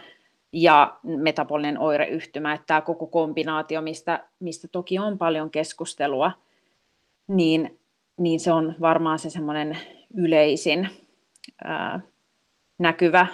ja 0.54 1.00
metabolinen 1.04 1.80
oireyhtymä, 1.80 2.54
että 2.54 2.66
tämä 2.68 2.82
koko 2.82 3.08
kombinaatio, 3.08 3.82
mistä, 3.82 4.28
mistä 4.40 4.68
toki 4.68 5.00
on 5.00 5.18
paljon 5.18 5.52
keskustelua, 5.52 6.32
niin, 7.28 7.80
niin 8.18 8.40
se 8.40 8.52
on 8.52 8.76
varmaan 8.82 9.20
se 9.20 9.30
semmoinen 9.30 9.78
yleisin 10.18 10.90
ää, 11.64 12.00
näkyvä, 12.80 13.28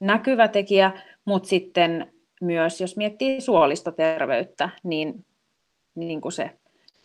näkyvä 0.00 0.48
tekijä, 0.48 0.92
mutta 1.24 1.48
sitten 1.48 2.12
myös 2.40 2.80
jos 2.80 2.96
miettii 2.96 3.40
suolistoterveyttä, 3.40 4.70
niin, 4.82 5.24
niin 5.94 6.20
kuin 6.20 6.32
se 6.32 6.50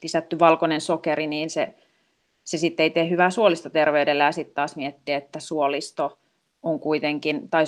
lisätty 0.03 0.39
valkoinen 0.39 0.81
sokeri, 0.81 1.27
niin 1.27 1.49
se, 1.49 1.73
se 2.43 2.57
sitten 2.57 2.83
ei 2.83 2.89
tee 2.89 3.09
hyvää 3.09 3.29
suolistoterveydellä 3.29 4.23
ja 4.23 4.31
sitten 4.31 4.55
taas 4.55 4.75
miettii, 4.75 5.15
että 5.15 5.39
suolisto 5.39 6.19
on 6.63 6.79
kuitenkin, 6.79 7.49
tai 7.49 7.63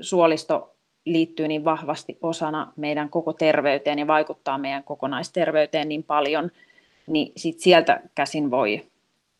suolisto 0.00 0.75
liittyy 1.06 1.48
niin 1.48 1.64
vahvasti 1.64 2.18
osana 2.22 2.72
meidän 2.76 3.10
koko 3.10 3.32
terveyteen 3.32 3.98
ja 3.98 4.06
vaikuttaa 4.06 4.58
meidän 4.58 4.84
kokonaisterveyteen 4.84 5.88
niin 5.88 6.02
paljon, 6.02 6.50
niin 7.06 7.32
sit 7.36 7.60
sieltä 7.60 8.00
käsin 8.14 8.50
voi, 8.50 8.86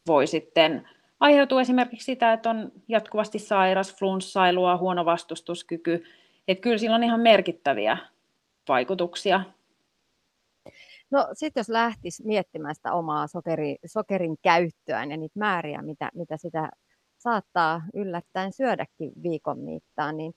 voi 0.07 0.27
sitten 0.27 0.89
aiheutua 1.21 1.61
esimerkiksi 1.61 2.05
sitä, 2.05 2.33
että 2.33 2.51
on 2.51 2.73
jatkuvasti 2.89 3.39
sairas, 3.39 3.97
flunssailua, 3.97 4.77
huono 4.77 5.05
vastustuskyky, 5.05 6.05
että 6.49 6.63
kyllä 6.63 6.79
sillä 6.79 6.97
on 6.97 7.05
ihan 7.05 7.21
merkittäviä 7.21 7.99
vaikutuksia. 8.69 9.41
No 11.11 11.29
sitten 11.33 11.61
jos 11.61 11.69
lähtisi 11.69 12.27
miettimään 12.27 12.75
sitä 12.75 12.93
omaa 12.93 13.27
sokeri, 13.27 13.77
sokerin 13.87 14.37
käyttöään 14.43 15.11
ja 15.11 15.17
niitä 15.17 15.39
määriä, 15.39 15.83
mitä, 15.83 16.11
mitä 16.15 16.37
sitä 16.37 16.71
saattaa 17.19 17.83
yllättäen 17.95 18.53
syödäkin 18.53 19.13
viikon 19.23 19.59
mittaan, 19.59 20.17
niin 20.17 20.35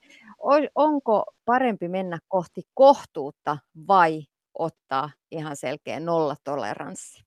onko 0.74 1.24
parempi 1.44 1.88
mennä 1.88 2.18
kohti 2.28 2.62
kohtuutta 2.74 3.58
vai 3.88 4.22
ottaa 4.58 5.10
ihan 5.30 5.56
selkeä 5.56 6.00
nollatoleranssi? 6.00 7.24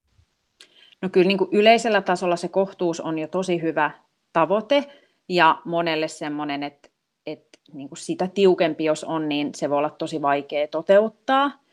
No 1.02 1.10
kyllä 1.10 1.28
niin 1.28 1.38
kuin 1.38 1.50
yleisellä 1.52 2.02
tasolla 2.02 2.36
se 2.36 2.48
kohtuus 2.48 3.02
on 3.02 3.20
jo 3.20 3.28
tosi 3.28 3.62
hyvä 3.62 3.92
tavoite 4.34 4.84
ja 5.30 5.62
monelle 5.66 6.08
semmoinen, 6.08 6.64
että, 6.64 6.90
että 7.26 7.60
niin 7.74 7.90
kuin 7.90 7.98
sitä 7.98 8.28
tiukempi 8.28 8.84
jos 8.84 9.04
on, 9.04 9.30
niin 9.30 9.50
se 9.56 9.70
voi 9.70 9.78
olla 9.78 9.90
tosi 9.90 10.22
vaikea 10.22 10.68
toteuttaa. 10.68 11.64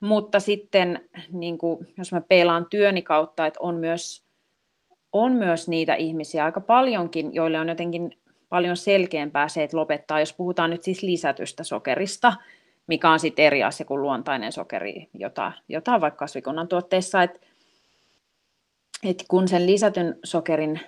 Mutta 0.00 0.40
sitten 0.40 1.08
niin 1.32 1.58
kuin, 1.58 1.86
jos 1.98 2.12
mä 2.12 2.20
peilaan 2.20 2.66
työni 2.70 3.02
kautta, 3.02 3.46
että 3.46 3.60
on 3.62 3.74
myös, 3.74 4.24
on 5.12 5.32
myös 5.32 5.68
niitä 5.68 5.94
ihmisiä 5.94 6.44
aika 6.44 6.60
paljonkin, 6.60 7.34
joille 7.34 7.60
on 7.60 7.68
jotenkin 7.68 8.18
paljon 8.48 8.76
selkeämpää 8.76 9.48
se, 9.48 9.62
että 9.62 9.76
lopettaa, 9.76 10.20
jos 10.20 10.32
puhutaan 10.32 10.70
nyt 10.70 10.82
siis 10.82 11.02
lisätystä 11.02 11.64
sokerista, 11.64 12.32
mikä 12.86 13.10
on 13.10 13.20
sitten 13.20 13.44
eri 13.44 13.62
asia 13.62 13.86
kuin 13.86 14.02
luontainen 14.02 14.52
sokeri, 14.52 15.08
jota, 15.14 15.52
jota 15.68 15.94
on 15.94 16.00
vaikka 16.00 16.18
kasvikunnan 16.18 16.68
tuotteissa, 16.68 17.22
että, 17.22 17.40
että 19.04 19.24
kun 19.28 19.48
sen 19.48 19.66
lisätyn 19.66 20.18
sokerin 20.24 20.80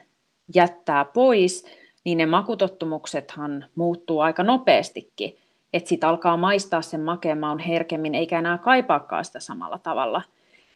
jättää 0.54 1.04
pois, 1.04 1.64
niin 2.04 2.18
ne 2.18 2.26
makutottumuksethan 2.26 3.64
muuttuu 3.74 4.20
aika 4.20 4.42
nopeastikin, 4.42 5.38
että 5.72 5.88
sitten 5.88 6.08
alkaa 6.08 6.36
maistaa 6.36 6.82
sen 6.82 7.00
makeen 7.00 7.38
maun 7.38 7.58
herkemmin, 7.58 8.14
eikä 8.14 8.38
enää 8.38 8.58
kaipaakaan 8.58 9.24
sitä 9.24 9.40
samalla 9.40 9.78
tavalla. 9.78 10.22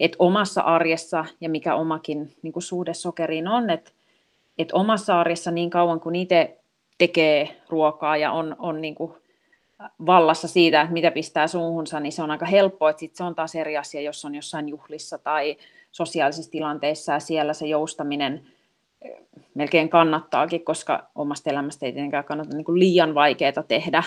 Et 0.00 0.16
omassa 0.18 0.60
arjessa, 0.60 1.24
ja 1.40 1.48
mikä 1.48 1.74
omakin 1.74 2.36
niin 2.42 2.52
suhde 2.58 2.94
sokeriin 2.94 3.48
on, 3.48 3.70
että 3.70 3.90
et 4.58 4.72
omassa 4.72 5.20
arjessa 5.20 5.50
niin 5.50 5.70
kauan 5.70 6.00
kuin 6.00 6.14
itse 6.14 6.58
tekee 6.98 7.62
ruokaa 7.68 8.16
ja 8.16 8.32
on, 8.32 8.56
on 8.58 8.80
niin 8.80 8.94
kuin 8.94 9.12
vallassa 10.06 10.48
siitä, 10.48 10.80
että 10.80 10.92
mitä 10.92 11.10
pistää 11.10 11.46
suuhunsa, 11.46 12.00
niin 12.00 12.12
se 12.12 12.22
on 12.22 12.30
aika 12.30 12.46
helppoa, 12.46 12.90
että 12.90 13.00
sit 13.00 13.16
se 13.16 13.24
on 13.24 13.34
taas 13.34 13.54
eri 13.54 13.76
asia, 13.76 14.00
jos 14.00 14.24
on 14.24 14.34
jossain 14.34 14.68
juhlissa 14.68 15.18
tai 15.18 15.56
sosiaalisissa 15.92 16.50
tilanteissa 16.50 17.12
ja 17.12 17.20
siellä 17.20 17.52
se 17.52 17.66
joustaminen 17.66 18.42
eh, 19.02 19.16
melkein 19.54 19.88
kannattaakin, 19.88 20.64
koska 20.64 21.06
omasta 21.14 21.50
elämästä 21.50 21.86
ei 21.86 21.92
tietenkään 21.92 22.24
kannata 22.24 22.56
niin 22.56 22.64
kuin 22.64 22.78
liian 22.78 23.14
vaikeaa 23.14 23.62
tehdä, 23.68 24.02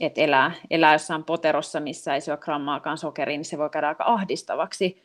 että 0.00 0.20
elää, 0.20 0.52
elää 0.70 0.92
jossain 0.92 1.24
poterossa, 1.24 1.80
missä 1.80 2.14
ei 2.14 2.20
syö 2.20 2.36
grammaakaan 2.36 2.98
sokeria, 2.98 3.36
niin 3.36 3.44
se 3.44 3.58
voi 3.58 3.70
käydä 3.70 3.88
aika 3.88 4.04
ahdistavaksi. 4.06 5.02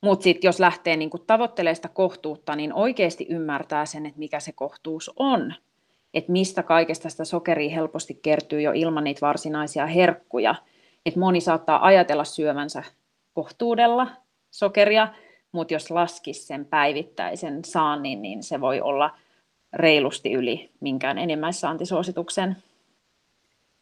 Mutta 0.00 0.24
sitten 0.24 0.48
jos 0.48 0.60
lähtee 0.60 0.96
niin 0.96 1.10
tavoittelemaan 1.26 1.76
sitä 1.76 1.88
kohtuutta, 1.88 2.56
niin 2.56 2.72
oikeasti 2.72 3.26
ymmärtää 3.30 3.86
sen, 3.86 4.06
että 4.06 4.18
mikä 4.18 4.40
se 4.40 4.52
kohtuus 4.52 5.10
on 5.16 5.54
että 6.16 6.32
mistä 6.32 6.62
kaikesta 6.62 7.08
sitä 7.08 7.24
sokeria 7.24 7.74
helposti 7.74 8.18
kertyy 8.22 8.60
jo 8.60 8.72
ilman 8.74 9.04
niitä 9.04 9.20
varsinaisia 9.20 9.86
herkkuja. 9.86 10.54
Että 11.06 11.20
moni 11.20 11.40
saattaa 11.40 11.86
ajatella 11.86 12.24
syömänsä 12.24 12.82
kohtuudella 13.34 14.06
sokeria, 14.50 15.08
mutta 15.52 15.74
jos 15.74 15.90
laskisi 15.90 16.46
sen 16.46 16.64
päivittäisen 16.64 17.64
saannin, 17.64 18.22
niin 18.22 18.42
se 18.42 18.60
voi 18.60 18.80
olla 18.80 19.18
reilusti 19.72 20.32
yli 20.32 20.70
minkään 20.80 21.18
enimmäissaantisuosituksen. 21.18 22.56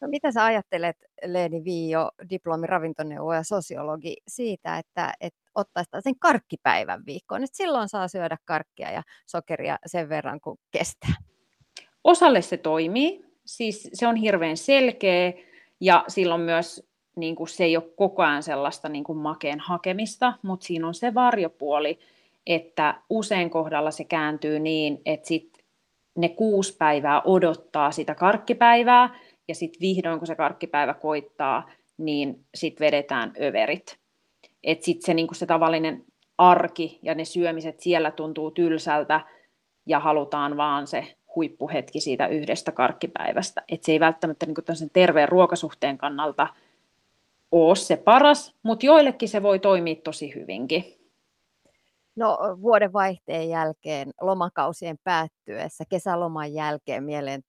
No, 0.04 0.08
mitä 0.08 0.32
sä 0.32 0.44
ajattelet, 0.44 0.96
Leeni 1.24 1.64
Viio, 1.64 2.10
diplomi 2.30 2.66
ravintoneuvoja 2.66 3.38
ja 3.38 3.44
sosiologi, 3.44 4.16
siitä, 4.28 4.78
että, 4.78 5.12
että 5.20 5.40
ottaisi 5.54 5.90
sen 6.00 6.18
karkkipäivän 6.18 7.06
viikkoon, 7.06 7.44
että 7.44 7.56
silloin 7.56 7.88
saa 7.88 8.08
syödä 8.08 8.36
karkkia 8.44 8.90
ja 8.90 9.02
sokeria 9.26 9.78
sen 9.86 10.08
verran, 10.08 10.40
kuin 10.40 10.58
kestää? 10.70 11.14
Osalle 12.04 12.42
se 12.42 12.56
toimii, 12.56 13.24
siis 13.46 13.90
se 13.92 14.06
on 14.06 14.16
hirveän 14.16 14.56
selkeä 14.56 15.32
ja 15.80 16.04
silloin 16.08 16.40
myös 16.40 16.88
niin 17.16 17.36
kuin 17.36 17.48
se 17.48 17.64
ei 17.64 17.76
ole 17.76 17.90
koko 17.96 18.22
ajan 18.22 18.42
sellaista 18.42 18.88
niin 18.88 19.04
kuin 19.04 19.18
makeen 19.18 19.60
hakemista, 19.60 20.32
mutta 20.42 20.66
siinä 20.66 20.86
on 20.86 20.94
se 20.94 21.14
varjopuoli, 21.14 21.98
että 22.46 23.02
usein 23.10 23.50
kohdalla 23.50 23.90
se 23.90 24.04
kääntyy 24.04 24.58
niin, 24.58 25.02
että 25.04 25.28
sit 25.28 25.64
ne 26.16 26.28
kuusi 26.28 26.76
päivää 26.76 27.22
odottaa 27.22 27.90
sitä 27.90 28.14
karkkipäivää 28.14 29.14
ja 29.48 29.54
sitten 29.54 29.80
vihdoin 29.80 30.18
kun 30.18 30.26
se 30.26 30.34
karkkipäivä 30.34 30.94
koittaa, 30.94 31.70
niin 31.98 32.44
sitten 32.54 32.84
vedetään 32.84 33.32
överit. 33.42 33.98
Että 34.62 34.84
sitten 34.84 35.06
se, 35.06 35.14
niinku 35.14 35.34
se 35.34 35.46
tavallinen 35.46 36.04
arki 36.38 36.98
ja 37.02 37.14
ne 37.14 37.24
syömiset 37.24 37.80
siellä 37.80 38.10
tuntuu 38.10 38.50
tylsältä 38.50 39.20
ja 39.86 40.00
halutaan 40.00 40.56
vaan 40.56 40.86
se 40.86 41.16
huippuhetki 41.36 42.00
siitä 42.00 42.26
yhdestä 42.26 42.72
karkkipäivästä. 42.72 43.62
Et 43.68 43.82
se 43.82 43.92
ei 43.92 44.00
välttämättä 44.00 44.46
niin 44.46 44.90
terveen 44.92 45.28
ruokasuhteen 45.28 45.98
kannalta 45.98 46.46
ole 47.52 47.76
se 47.76 47.96
paras, 47.96 48.54
mutta 48.62 48.86
joillekin 48.86 49.28
se 49.28 49.42
voi 49.42 49.58
toimia 49.58 49.94
tosi 50.04 50.34
hyvinkin. 50.34 50.84
No 52.16 52.38
vuoden 52.62 52.92
vaihteen 52.92 53.48
jälkeen, 53.48 54.10
lomakausien 54.20 54.96
päättyessä, 55.04 55.84
kesäloman 55.88 56.54
jälkeen 56.54 57.04
mieleen 57.04 57.42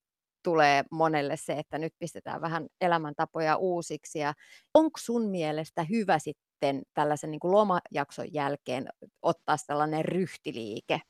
tulee 0.46 0.84
monelle 0.92 1.38
se, 1.38 1.54
että 1.54 1.78
nyt 1.78 1.94
pistetään 2.00 2.42
vähän 2.42 2.68
elämäntapoja 2.82 3.56
uusiksi. 3.56 4.20
Ja 4.20 4.34
onko 4.74 5.00
sun 5.00 5.30
mielestä 5.30 5.84
hyvä 5.84 6.20
sitten 6.20 6.82
tällaisen 6.94 7.32
niin 7.32 7.40
kuin 7.40 7.52
lomajakson 7.52 8.34
jälkeen 8.34 8.90
ottaa 9.22 9.58
sellainen 9.58 10.06
ryhtiliike 10.06 11.02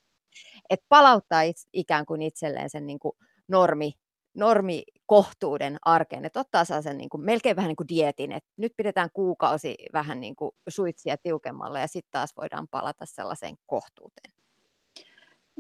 että 0.70 0.86
palauttaa 0.90 1.42
itse, 1.42 1.68
ikään 1.74 2.06
kuin 2.06 2.22
itselleen 2.22 2.70
sen 2.70 2.88
niin 2.88 3.00
kuin 3.00 3.14
normi, 3.48 3.94
normi 4.34 4.84
kohtuuden 5.06 5.78
arkeen, 5.82 6.26
että 6.26 6.40
ottaa 6.40 6.66
sen 6.66 6.98
niin 6.98 7.10
kuin, 7.10 7.22
melkein 7.24 7.56
vähän 7.56 7.68
niin 7.68 7.76
kuin 7.76 7.88
dietin, 7.88 8.32
että 8.32 8.50
nyt 8.58 8.74
pidetään 8.78 9.10
kuukausi 9.14 9.76
vähän 9.94 10.20
niin 10.20 10.36
kuin 10.36 10.52
suitsia 10.70 11.18
tiukemmalle 11.18 11.80
ja 11.80 11.88
sitten 11.88 12.12
taas 12.12 12.34
voidaan 12.38 12.68
palata 12.72 13.06
sellaiseen 13.06 13.56
kohtuuteen. 13.66 14.35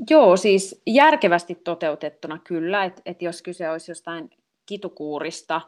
Joo, 0.09 0.37
siis 0.37 0.81
järkevästi 0.87 1.55
toteutettuna 1.55 2.39
kyllä, 2.43 2.83
että 2.83 3.01
et 3.05 3.21
jos 3.21 3.41
kyse 3.41 3.69
olisi 3.69 3.91
jostain 3.91 4.29
kitukuurista, 4.65 5.61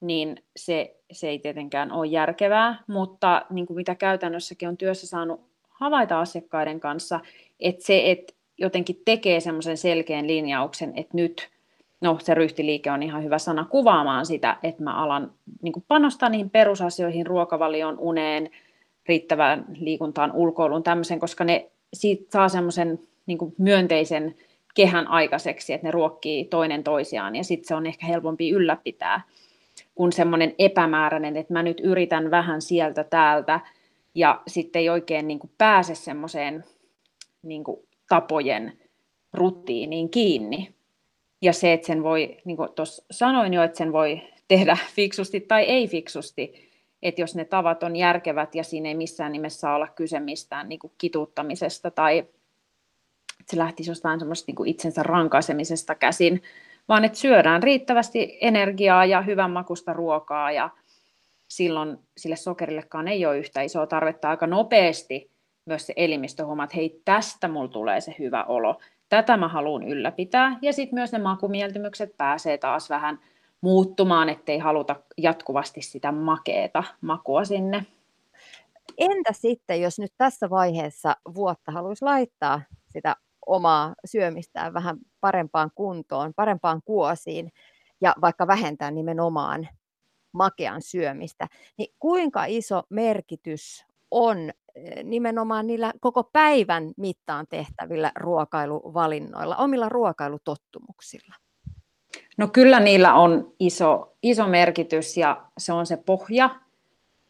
niin 0.00 0.36
se, 0.56 0.96
se 1.12 1.28
ei 1.28 1.38
tietenkään 1.38 1.92
ole 1.92 2.06
järkevää, 2.06 2.82
mutta 2.86 3.46
niin 3.50 3.66
kuin 3.66 3.76
mitä 3.76 3.94
käytännössäkin 3.94 4.68
on 4.68 4.76
työssä 4.76 5.06
saanut 5.06 5.40
havaita 5.68 6.20
asiakkaiden 6.20 6.80
kanssa, 6.80 7.20
että 7.60 7.84
se, 7.84 8.10
että 8.10 8.32
jotenkin 8.58 9.02
tekee 9.04 9.40
semmoisen 9.40 9.76
selkeän 9.76 10.26
linjauksen, 10.26 10.92
että 10.96 11.16
nyt, 11.16 11.48
no 12.00 12.18
se 12.20 12.34
ryhtiliike 12.34 12.90
on 12.90 13.02
ihan 13.02 13.24
hyvä 13.24 13.38
sana 13.38 13.64
kuvaamaan 13.64 14.26
sitä, 14.26 14.56
että 14.62 14.82
mä 14.82 15.02
alan 15.02 15.32
niin 15.62 15.84
panostaa 15.88 16.28
niihin 16.28 16.50
perusasioihin, 16.50 17.26
ruokavalioon, 17.26 17.98
uneen, 17.98 18.50
riittävään 19.08 19.64
liikuntaan, 19.78 20.32
ulkoiluun, 20.32 20.82
tämmöisen, 20.82 21.20
koska 21.20 21.44
ne 21.44 21.70
siitä 21.94 22.32
saa 22.32 22.48
semmoisen 22.48 22.98
niin 23.26 23.38
kuin 23.38 23.54
myönteisen 23.58 24.34
kehän 24.74 25.06
aikaiseksi, 25.06 25.72
että 25.72 25.86
ne 25.86 25.90
ruokkii 25.90 26.44
toinen 26.44 26.84
toisiaan, 26.84 27.36
ja 27.36 27.44
sitten 27.44 27.68
se 27.68 27.74
on 27.74 27.86
ehkä 27.86 28.06
helpompi 28.06 28.50
ylläpitää 28.50 29.20
kuin 29.94 30.12
semmoinen 30.12 30.54
epämääräinen, 30.58 31.36
että 31.36 31.52
mä 31.52 31.62
nyt 31.62 31.80
yritän 31.80 32.30
vähän 32.30 32.62
sieltä 32.62 33.04
täältä, 33.04 33.60
ja 34.14 34.42
sitten 34.46 34.80
ei 34.80 34.88
oikein 34.88 35.28
niin 35.28 35.38
kuin 35.38 35.50
pääse 35.58 35.94
semmoiseen 35.94 36.64
niin 37.42 37.64
kuin 37.64 37.80
tapojen 38.08 38.72
rutiiniin 39.32 40.10
kiinni. 40.10 40.74
Ja 41.42 41.52
se, 41.52 41.72
että 41.72 41.86
sen 41.86 42.02
voi, 42.02 42.36
niin 42.44 42.56
kuin 42.56 42.68
tuossa 42.74 43.04
sanoin 43.10 43.54
jo, 43.54 43.62
että 43.62 43.78
sen 43.78 43.92
voi 43.92 44.22
tehdä 44.48 44.78
fiksusti 44.96 45.40
tai 45.40 45.62
ei 45.62 45.88
fiksusti, 45.88 46.70
että 47.02 47.20
jos 47.20 47.34
ne 47.34 47.44
tavat 47.44 47.82
on 47.82 47.96
järkevät 47.96 48.54
ja 48.54 48.64
siinä 48.64 48.88
ei 48.88 48.94
missään 48.94 49.32
nimessä 49.32 49.60
saa 49.60 49.74
olla 49.74 49.88
kyse 49.88 50.20
mistään 50.20 50.68
niin 50.68 50.78
kuin 50.78 50.92
kituuttamisesta 50.98 51.90
tai 51.90 52.26
se 53.50 53.58
lähtisi 53.58 53.90
jostain 53.90 54.18
semmoista 54.18 54.52
niin 54.52 54.68
itsensä 54.68 55.02
rankaisemisesta 55.02 55.94
käsin, 55.94 56.42
vaan 56.88 57.04
että 57.04 57.18
syödään 57.18 57.62
riittävästi 57.62 58.38
energiaa 58.40 59.04
ja 59.04 59.22
hyvän 59.22 59.50
makusta 59.50 59.92
ruokaa 59.92 60.52
ja 60.52 60.70
silloin 61.48 61.98
sille 62.16 62.36
sokerillekaan 62.36 63.08
ei 63.08 63.26
ole 63.26 63.38
yhtä 63.38 63.62
isoa 63.62 63.86
tarvetta 63.86 64.30
aika 64.30 64.46
nopeasti 64.46 65.30
myös 65.66 65.86
se 65.86 65.92
elimistö 65.96 66.46
huomaa, 66.46 66.64
että 66.64 66.76
hei, 66.76 67.00
tästä 67.04 67.48
mulla 67.48 67.68
tulee 67.68 68.00
se 68.00 68.14
hyvä 68.18 68.44
olo. 68.44 68.80
Tätä 69.08 69.36
mä 69.36 69.48
haluan 69.48 69.82
ylläpitää. 69.82 70.58
Ja 70.62 70.72
sitten 70.72 70.94
myös 70.94 71.12
ne 71.12 71.18
makumieltymykset 71.18 72.16
pääsee 72.16 72.58
taas 72.58 72.90
vähän 72.90 73.18
muuttumaan, 73.60 74.28
ettei 74.28 74.58
haluta 74.58 74.96
jatkuvasti 75.18 75.82
sitä 75.82 76.12
makeeta 76.12 76.84
makua 77.00 77.44
sinne. 77.44 77.86
Entä 78.98 79.32
sitten, 79.32 79.80
jos 79.80 79.98
nyt 79.98 80.12
tässä 80.18 80.50
vaiheessa 80.50 81.16
vuotta 81.34 81.72
haluaisi 81.72 82.04
laittaa 82.04 82.62
sitä 82.88 83.16
omaa 83.46 83.94
syömistään 84.04 84.74
vähän 84.74 84.96
parempaan 85.20 85.70
kuntoon, 85.74 86.32
parempaan 86.36 86.80
kuosiin 86.84 87.52
ja 88.00 88.14
vaikka 88.20 88.46
vähentää 88.46 88.90
nimenomaan 88.90 89.68
makean 90.32 90.82
syömistä, 90.82 91.48
niin 91.78 91.94
kuinka 91.98 92.44
iso 92.44 92.82
merkitys 92.88 93.86
on 94.10 94.50
eh, 94.74 95.04
nimenomaan 95.04 95.66
niillä 95.66 95.92
koko 96.00 96.24
päivän 96.24 96.92
mittaan 96.96 97.46
tehtävillä 97.48 98.12
ruokailuvalinnoilla, 98.14 99.56
omilla 99.56 99.88
ruokailutottumuksilla? 99.88 101.34
No 102.36 102.48
kyllä 102.48 102.80
niillä 102.80 103.14
on 103.14 103.52
iso, 103.58 104.16
iso 104.22 104.48
merkitys 104.48 105.16
ja 105.16 105.46
se 105.58 105.72
on 105.72 105.86
se 105.86 105.96
pohja. 105.96 106.50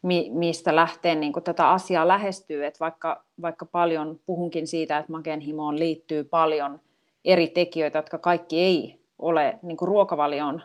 Mi, 0.03 0.29
mistä 0.33 0.75
lähtee 0.75 1.15
niin 1.15 1.33
kuin 1.33 1.43
tätä 1.43 1.69
asiaa 1.69 2.07
lähestyy. 2.07 2.65
Että 2.65 2.79
vaikka, 2.79 3.23
vaikka 3.41 3.65
paljon 3.65 4.19
puhunkin 4.25 4.67
siitä, 4.67 4.97
että 4.97 5.11
makenhimoon 5.11 5.79
liittyy 5.79 6.23
paljon 6.23 6.79
eri 7.25 7.47
tekijöitä, 7.47 7.97
jotka 7.97 8.17
kaikki 8.17 8.59
ei 8.59 8.99
ole 9.19 9.59
niin 9.61 9.77
kuin 9.77 9.87
ruokavalioon 9.87 10.61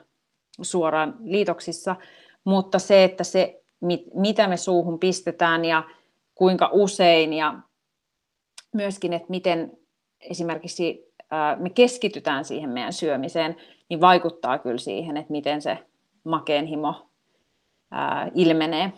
suoraan 0.62 1.16
liitoksissa, 1.24 1.96
mutta 2.44 2.78
se, 2.78 3.04
että 3.04 3.24
se, 3.24 3.62
mit, 3.80 4.02
mitä 4.14 4.48
me 4.48 4.56
suuhun 4.56 4.98
pistetään 4.98 5.64
ja 5.64 5.82
kuinka 6.34 6.70
usein 6.72 7.32
ja 7.32 7.54
myöskin, 8.74 9.12
että 9.12 9.30
miten 9.30 9.78
esimerkiksi 10.20 11.08
me 11.58 11.70
keskitytään 11.70 12.44
siihen 12.44 12.70
meidän 12.70 12.92
syömiseen, 12.92 13.56
niin 13.88 14.00
vaikuttaa 14.00 14.58
kyllä 14.58 14.78
siihen, 14.78 15.16
että 15.16 15.32
miten 15.32 15.62
se 15.62 15.78
makeenhimo 16.24 16.94
ilmenee. 18.34 18.92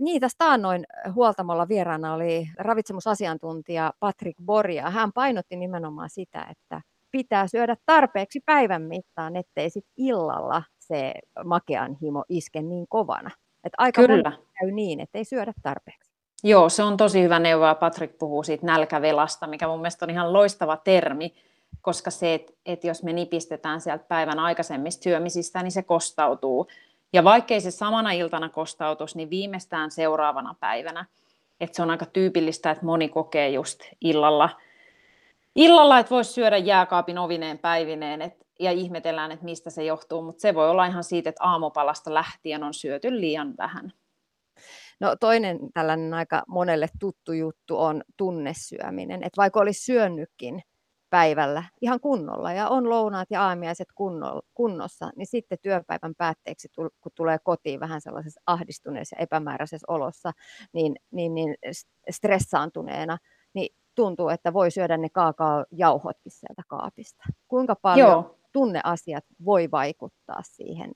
Niin, 0.00 0.20
tästä 0.20 0.44
taannoin 0.44 0.86
huoltamolla 1.14 1.68
vieraana 1.68 2.14
oli 2.14 2.48
ravitsemusasiantuntija 2.58 3.92
Patrick 4.00 4.38
Borja. 4.44 4.90
Hän 4.90 5.12
painotti 5.12 5.56
nimenomaan 5.56 6.10
sitä, 6.10 6.46
että 6.50 6.82
pitää 7.10 7.46
syödä 7.46 7.76
tarpeeksi 7.86 8.40
päivän 8.46 8.82
mittaan, 8.82 9.36
ettei 9.36 9.70
sit 9.70 9.86
illalla 9.96 10.62
se 10.78 11.14
makean 11.44 11.96
himo 12.02 12.24
iske 12.28 12.62
niin 12.62 12.86
kovana. 12.88 13.30
Et 13.64 13.72
aika 13.78 14.06
Kyllä. 14.06 14.32
käy 14.60 14.70
niin, 14.70 15.00
ettei 15.00 15.24
syödä 15.24 15.52
tarpeeksi. 15.62 16.10
Joo, 16.44 16.68
se 16.68 16.82
on 16.82 16.96
tosi 16.96 17.22
hyvä 17.22 17.38
neuvo 17.38 17.66
ja 17.66 17.74
Patrick 17.74 18.18
puhuu 18.18 18.42
siitä 18.42 18.66
nälkävelasta, 18.66 19.46
mikä 19.46 19.68
mun 19.68 19.78
mielestä 19.78 20.04
on 20.04 20.10
ihan 20.10 20.32
loistava 20.32 20.76
termi, 20.76 21.34
koska 21.80 22.10
se, 22.10 22.34
että 22.34 22.52
et 22.66 22.84
jos 22.84 23.02
me 23.02 23.12
nipistetään 23.12 23.80
sieltä 23.80 24.04
päivän 24.08 24.38
aikaisemmista 24.38 25.02
syömisistä, 25.02 25.62
niin 25.62 25.72
se 25.72 25.82
kostautuu. 25.82 26.66
Ja 27.12 27.24
vaikkei 27.24 27.60
se 27.60 27.70
samana 27.70 28.12
iltana 28.12 28.48
kostautus, 28.48 29.16
niin 29.16 29.30
viimeistään 29.30 29.90
seuraavana 29.90 30.54
päivänä. 30.60 31.06
Että 31.60 31.76
se 31.76 31.82
on 31.82 31.90
aika 31.90 32.06
tyypillistä, 32.06 32.70
että 32.70 32.84
moni 32.84 33.08
kokee 33.08 33.48
just 33.48 33.80
illalla, 34.00 34.50
illalla 35.56 35.98
että 35.98 36.10
voisi 36.10 36.32
syödä 36.32 36.56
jääkaapin 36.56 37.18
ovineen 37.18 37.58
päivineen 37.58 38.22
et, 38.22 38.46
ja 38.60 38.72
ihmetellään, 38.72 39.32
että 39.32 39.44
mistä 39.44 39.70
se 39.70 39.84
johtuu. 39.84 40.22
Mutta 40.22 40.40
se 40.40 40.54
voi 40.54 40.70
olla 40.70 40.86
ihan 40.86 41.04
siitä, 41.04 41.30
että 41.30 41.44
aamupalasta 41.44 42.14
lähtien 42.14 42.62
on 42.62 42.74
syöty 42.74 43.20
liian 43.20 43.54
vähän. 43.58 43.92
No 45.00 45.16
toinen 45.20 45.58
tällainen 45.74 46.14
aika 46.14 46.42
monelle 46.48 46.88
tuttu 47.00 47.32
juttu 47.32 47.78
on 47.78 48.02
tunnesyöminen. 48.16 49.22
Että 49.22 49.36
vaikka 49.36 49.60
olisi 49.60 49.84
syönytkin 49.84 50.62
päivällä 51.10 51.64
ihan 51.80 52.00
kunnolla 52.00 52.52
ja 52.52 52.68
on 52.68 52.90
lounaat 52.90 53.30
ja 53.30 53.42
aamiaiset 53.42 53.88
kunnossa, 54.54 55.10
niin 55.16 55.26
sitten 55.26 55.58
työpäivän 55.62 56.14
päätteeksi, 56.18 56.68
kun 56.76 57.12
tulee 57.14 57.38
kotiin 57.38 57.80
vähän 57.80 58.00
sellaisessa 58.00 58.40
ahdistuneessa 58.46 59.16
ja 59.18 59.22
epämääräisessä 59.22 59.84
olossa, 59.88 60.32
niin, 60.72 60.96
niin, 61.10 61.34
niin 61.34 61.56
stressaantuneena, 62.10 63.18
niin 63.54 63.76
tuntuu, 63.94 64.28
että 64.28 64.52
voi 64.52 64.70
syödä 64.70 64.96
ne 64.96 65.08
kaakaojauhotkin 65.08 66.32
sieltä 66.32 66.62
kaapista. 66.68 67.24
Kuinka 67.48 67.76
paljon 67.76 68.08
Joo. 68.08 68.38
tunneasiat 68.52 69.24
voi 69.44 69.70
vaikuttaa 69.70 70.40
siihen, 70.42 70.92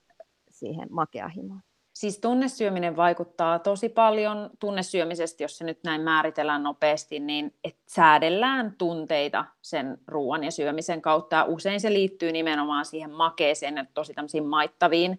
siihen 0.51 0.89
makeahimoon? 0.91 1.61
Siis 1.95 2.19
tunnesyöminen 2.19 2.97
vaikuttaa 2.97 3.59
tosi 3.59 3.89
paljon. 3.89 4.51
Tunnesyömisestä, 4.59 5.43
jos 5.45 5.59
se 5.59 5.65
nyt 5.65 5.79
näin 5.85 6.01
määritellään 6.01 6.63
nopeasti, 6.63 7.21
niin 7.21 7.55
että 7.65 7.83
säädellään 7.87 8.75
tunteita 8.79 9.45
sen 9.63 9.99
ruoan 10.07 10.45
ja 10.45 10.51
syömisen 10.51 11.03
kautta. 11.03 11.37
Ja 11.37 11.45
usein 11.45 11.81
se 11.81 11.93
liittyy 11.93 12.33
nimenomaan 12.33 12.85
siihen 12.85 13.11
makeeseen 13.11 13.77
ja 13.77 13.85
tosi 13.95 14.15
tämmöisiin 14.15 14.47
maittaviin 14.47 15.19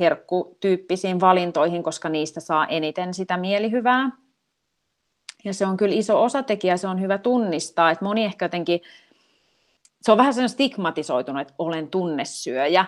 herkkutyyppisiin 0.00 1.20
valintoihin, 1.20 1.82
koska 1.82 2.08
niistä 2.08 2.40
saa 2.40 2.66
eniten 2.66 3.14
sitä 3.14 3.36
mielihyvää. 3.36 4.10
Ja 5.44 5.54
se 5.54 5.66
on 5.66 5.76
kyllä 5.76 5.94
iso 5.94 6.22
osatekijä, 6.22 6.76
se 6.76 6.88
on 6.88 7.00
hyvä 7.00 7.18
tunnistaa, 7.18 7.90
että 7.90 8.04
moni 8.04 8.24
ehkä 8.24 8.44
jotenkin, 8.44 8.80
se 10.02 10.12
on 10.12 10.18
vähän 10.18 10.34
sellainen 10.34 10.54
stigmatisoitunut, 10.54 11.42
että 11.42 11.54
olen 11.58 11.88
tunnesyöjä, 11.88 12.84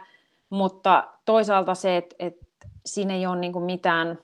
mutta 0.50 1.08
toisaalta 1.24 1.74
se, 1.74 1.96
että, 1.96 2.16
että 2.18 2.46
siinä 2.86 3.14
ei 3.14 3.26
ole 3.26 3.36
niin 3.36 3.52
kuin 3.52 3.64
mitään 3.64 4.18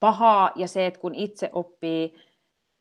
pahaa 0.00 0.50
ja 0.54 0.68
se, 0.68 0.86
että 0.86 1.00
kun 1.00 1.14
itse 1.14 1.50
oppii 1.52 2.14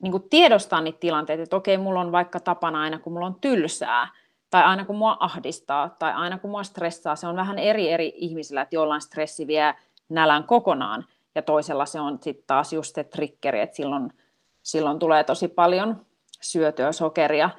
niin 0.03 0.11
kuin 0.11 0.29
tiedostaa 0.29 0.81
niitä 0.81 0.99
tilanteita, 0.99 1.43
että 1.43 1.55
okei, 1.55 1.77
mulla 1.77 1.99
on 1.99 2.11
vaikka 2.11 2.39
tapana 2.39 2.81
aina, 2.81 2.99
kun 2.99 3.13
mulla 3.13 3.25
on 3.25 3.39
tylsää, 3.41 4.07
tai 4.49 4.63
aina 4.63 4.85
kun 4.85 4.95
mua 4.95 5.17
ahdistaa, 5.19 5.89
tai 5.89 6.13
aina 6.13 6.37
kun 6.37 6.51
mua 6.51 6.63
stressaa, 6.63 7.15
se 7.15 7.27
on 7.27 7.35
vähän 7.35 7.59
eri 7.59 7.89
eri 7.89 8.13
ihmisillä, 8.15 8.61
että 8.61 8.75
jollain 8.75 9.01
stressi 9.01 9.47
vie 9.47 9.75
nälän 10.09 10.43
kokonaan, 10.43 11.05
ja 11.35 11.41
toisella 11.41 11.85
se 11.85 11.99
on 11.99 12.19
sitten 12.21 12.43
taas 12.47 12.73
just 12.73 12.95
se 12.95 13.03
triggeri, 13.03 13.59
että 13.61 13.75
silloin, 13.75 14.13
silloin 14.63 14.99
tulee 14.99 15.23
tosi 15.23 15.47
paljon 15.47 16.05
syötyä 16.41 16.91
sokeria, 16.91 17.49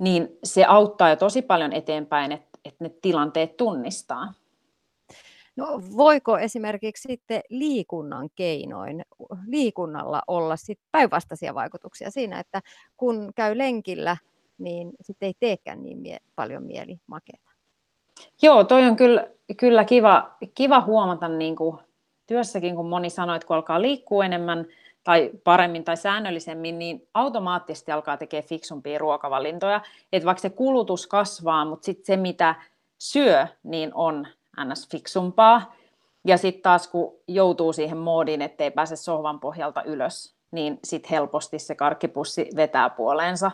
niin 0.00 0.28
se 0.44 0.64
auttaa 0.64 1.10
jo 1.10 1.16
tosi 1.16 1.42
paljon 1.42 1.72
eteenpäin, 1.72 2.32
että, 2.32 2.58
että 2.64 2.84
ne 2.84 2.90
tilanteet 3.02 3.56
tunnistaa. 3.56 4.32
No 5.56 5.82
voiko 5.96 6.38
esimerkiksi 6.38 7.08
sitten 7.08 7.40
liikunnan 7.48 8.28
keinoin, 8.34 9.02
liikunnalla 9.46 10.22
olla 10.28 10.56
sitten 10.56 10.88
päinvastaisia 10.92 11.54
vaikutuksia 11.54 12.10
siinä, 12.10 12.40
että 12.40 12.62
kun 12.96 13.32
käy 13.34 13.58
lenkillä, 13.58 14.16
niin 14.58 14.92
sitten 15.00 15.26
ei 15.26 15.34
teekään 15.40 15.82
niin 15.82 15.98
mie- 15.98 16.20
paljon 16.36 16.62
mieli 16.62 16.98
makeata? 17.06 17.50
Joo, 18.42 18.64
toi 18.64 18.84
on 18.84 18.96
kyllä, 18.96 19.28
kyllä 19.56 19.84
kiva, 19.84 20.36
kiva 20.54 20.80
huomata 20.80 21.28
niin 21.28 21.56
kuin 21.56 21.78
työssäkin, 22.26 22.76
kun 22.76 22.88
moni 22.88 23.10
sanoo, 23.10 23.36
että 23.36 23.46
kun 23.46 23.56
alkaa 23.56 23.82
liikkua 23.82 24.24
enemmän 24.24 24.66
tai 25.04 25.30
paremmin 25.44 25.84
tai 25.84 25.96
säännöllisemmin, 25.96 26.78
niin 26.78 27.08
automaattisesti 27.14 27.92
alkaa 27.92 28.16
tekemään 28.16 28.48
fiksumpia 28.48 28.98
ruokavalintoja. 28.98 29.80
Että 30.12 30.26
vaikka 30.26 30.42
se 30.42 30.50
kulutus 30.50 31.06
kasvaa, 31.06 31.64
mutta 31.64 31.84
sitten 31.84 32.06
se, 32.06 32.16
mitä 32.16 32.54
syö, 32.98 33.46
niin 33.62 33.90
on 33.94 34.26
ns. 34.64 34.88
fiksumpaa. 34.88 35.74
Ja 36.24 36.36
sitten 36.36 36.62
taas 36.62 36.88
kun 36.88 37.14
joutuu 37.28 37.72
siihen 37.72 37.98
moodiin, 37.98 38.42
ettei 38.42 38.70
pääse 38.70 38.96
sohvan 38.96 39.40
pohjalta 39.40 39.82
ylös, 39.82 40.34
niin 40.50 40.78
sitten 40.84 41.10
helposti 41.10 41.58
se 41.58 41.74
karkkipussi 41.74 42.48
vetää 42.56 42.90
puoleensa. 42.90 43.50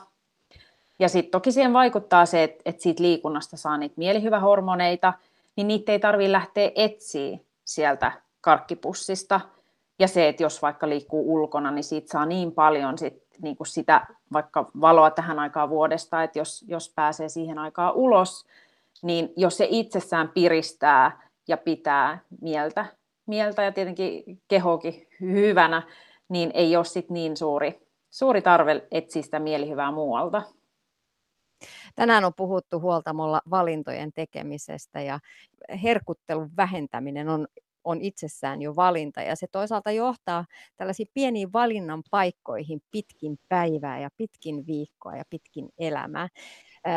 Ja 0.99 1.09
sitten 1.09 1.30
toki 1.30 1.53
siihen 1.53 1.72
vaikuttaa 1.72 2.26
se, 2.26 2.42
että, 2.42 2.62
että 2.64 2.82
siitä 2.82 3.03
liikunnasta 3.03 3.57
saa 3.57 3.76
niitä 3.76 3.94
mielihyvähormoneita, 3.96 5.12
niin 5.57 5.68
niitä 5.68 5.92
ei 5.92 5.99
tarvitse 5.99 6.32
lähteä 6.32 6.70
etsiä 6.74 7.38
sieltä 7.64 8.12
karkkipussista. 8.40 9.40
Ja 9.99 10.09
se, 10.09 10.28
että 10.28 10.42
jos 10.42 10.62
vaikka 10.62 10.88
liikkuu 10.88 11.34
ulkona, 11.34 11.70
niin 11.70 11.84
siitä 11.84 12.09
saa 12.11 12.26
niin 12.26 12.53
paljon 12.53 12.99
sit, 12.99 13.22
niin 13.42 13.57
kuin 13.57 13.66
sitä 13.66 14.07
vaikka 14.32 14.70
valoa 14.80 15.11
tähän 15.11 15.38
aikaan 15.38 15.70
vuodesta, 15.70 16.22
että 16.22 16.38
jos, 16.38 16.64
jos 16.68 16.92
pääsee 16.96 17.28
siihen 17.28 17.59
aikaan 17.59 17.94
ulos, 17.94 18.46
niin 19.03 19.32
jos 19.36 19.57
se 19.57 19.66
itsessään 19.70 20.28
piristää 20.28 21.28
ja 21.49 21.57
pitää 21.57 22.18
mieltä, 22.40 22.86
mieltä 23.26 23.62
ja 23.62 23.72
tietenkin 23.72 24.42
kehokin 24.49 25.07
hyvänä, 25.20 25.82
niin 26.28 26.51
ei 26.55 26.76
ole 26.76 26.84
sit 26.84 27.11
niin 27.11 27.36
suuri, 27.36 27.80
suuri 28.11 28.42
tarve 28.42 28.86
etsiä 28.90 29.22
sitä 29.22 29.38
mielihyvää 29.38 29.92
muualta. 29.92 30.42
Tänään 31.94 32.24
on 32.24 32.32
puhuttu 32.36 32.80
huoltamolla 32.80 33.40
valintojen 33.51 34.12
tekemisestä 34.12 35.01
ja 35.01 35.18
herkuttelun 35.82 36.51
vähentäminen 36.57 37.28
on, 37.28 37.46
on 37.84 38.01
itsessään 38.01 38.62
jo 38.62 38.76
valinta 38.76 39.22
ja 39.22 39.36
se 39.36 39.46
toisaalta 39.53 39.90
johtaa 39.90 40.44
tällaisiin 40.76 41.09
pieniin 41.14 41.53
valinnan 41.53 42.03
paikkoihin 42.11 42.80
pitkin 42.90 43.38
päivää 43.49 44.01
ja 44.01 44.09
pitkin 44.16 44.66
viikkoa 44.66 45.16
ja 45.16 45.24
pitkin 45.30 45.68
elämää. 45.78 46.28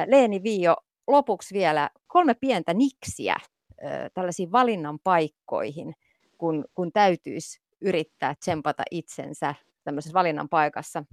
Leeni 0.08 0.44
Viio, 0.44 0.76
lopuksi 1.08 1.54
vielä 1.54 1.90
kolme 2.08 2.34
pientä 2.34 2.74
niksiä 2.74 3.36
tällaisiin 4.14 4.52
valinnan 4.52 5.00
paikkoihin, 5.04 5.94
kun, 6.38 6.66
kun 6.76 6.92
täytyisi 6.92 7.62
yrittää 7.82 8.36
tsempata 8.36 8.84
itsensä 8.92 9.56
tämmöisessä 9.84 10.14
valinnan 10.14 10.50
paikassa 10.50 11.04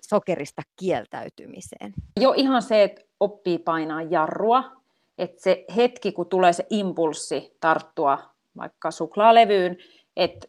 sokerista 0.00 0.62
kieltäytymiseen? 0.76 1.94
Jo 2.20 2.32
ihan 2.36 2.62
se, 2.62 2.82
että 2.82 3.02
oppii 3.20 3.58
painaa 3.58 4.02
jarrua, 4.02 4.64
että 5.18 5.42
se 5.42 5.64
hetki, 5.76 6.12
kun 6.12 6.28
tulee 6.28 6.52
se 6.52 6.66
impulssi 6.70 7.56
tarttua 7.60 8.18
vaikka 8.56 8.90
suklaalevyyn, 8.90 9.76
että 10.16 10.48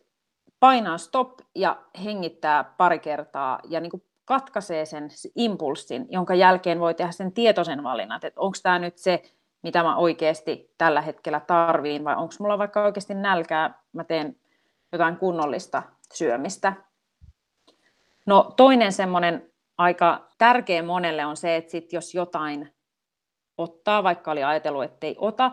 painaa 0.60 0.98
stop 0.98 1.40
ja 1.56 1.84
hengittää 2.04 2.64
pari 2.64 3.00
kertaa 3.00 3.60
ja 3.70 3.80
niin 3.80 3.92
kuin 3.92 4.04
katkaisee 4.28 4.86
sen 4.86 5.10
impulssin, 5.36 6.06
jonka 6.10 6.36
jälkeen 6.36 6.80
voi 6.80 6.94
tehdä 6.94 7.12
sen 7.12 7.32
tietoisen 7.32 7.84
valinnan, 7.84 8.20
että 8.24 8.42
onko 8.42 8.58
tämä 8.64 8.80
nyt 8.80 8.98
se, 8.98 9.24
mitä 9.62 9.84
mä 9.84 9.98
oikeasti 9.98 10.74
tällä 10.78 11.02
hetkellä 11.02 11.40
tarviin, 11.40 12.04
vai 12.04 12.16
onko 12.16 12.34
mulla 12.40 12.58
vaikka 12.58 12.84
oikeasti 12.84 13.14
nälkää, 13.14 13.84
mä 13.94 14.04
teen 14.04 14.36
jotain 14.92 15.18
kunnollista 15.18 15.84
syömistä. 16.14 16.74
No 18.26 18.54
toinen 18.58 18.92
semmoinen 18.92 19.52
aika 19.78 20.28
tärkeä 20.38 20.84
monelle 20.84 21.26
on 21.26 21.38
se, 21.38 21.56
että 21.56 21.72
sit 21.72 21.94
jos 21.94 22.16
jotain 22.16 22.74
ottaa, 23.58 24.04
vaikka 24.04 24.32
oli 24.32 24.44
ajatellut, 24.44 24.84
ettei 24.84 25.16
ota, 25.20 25.52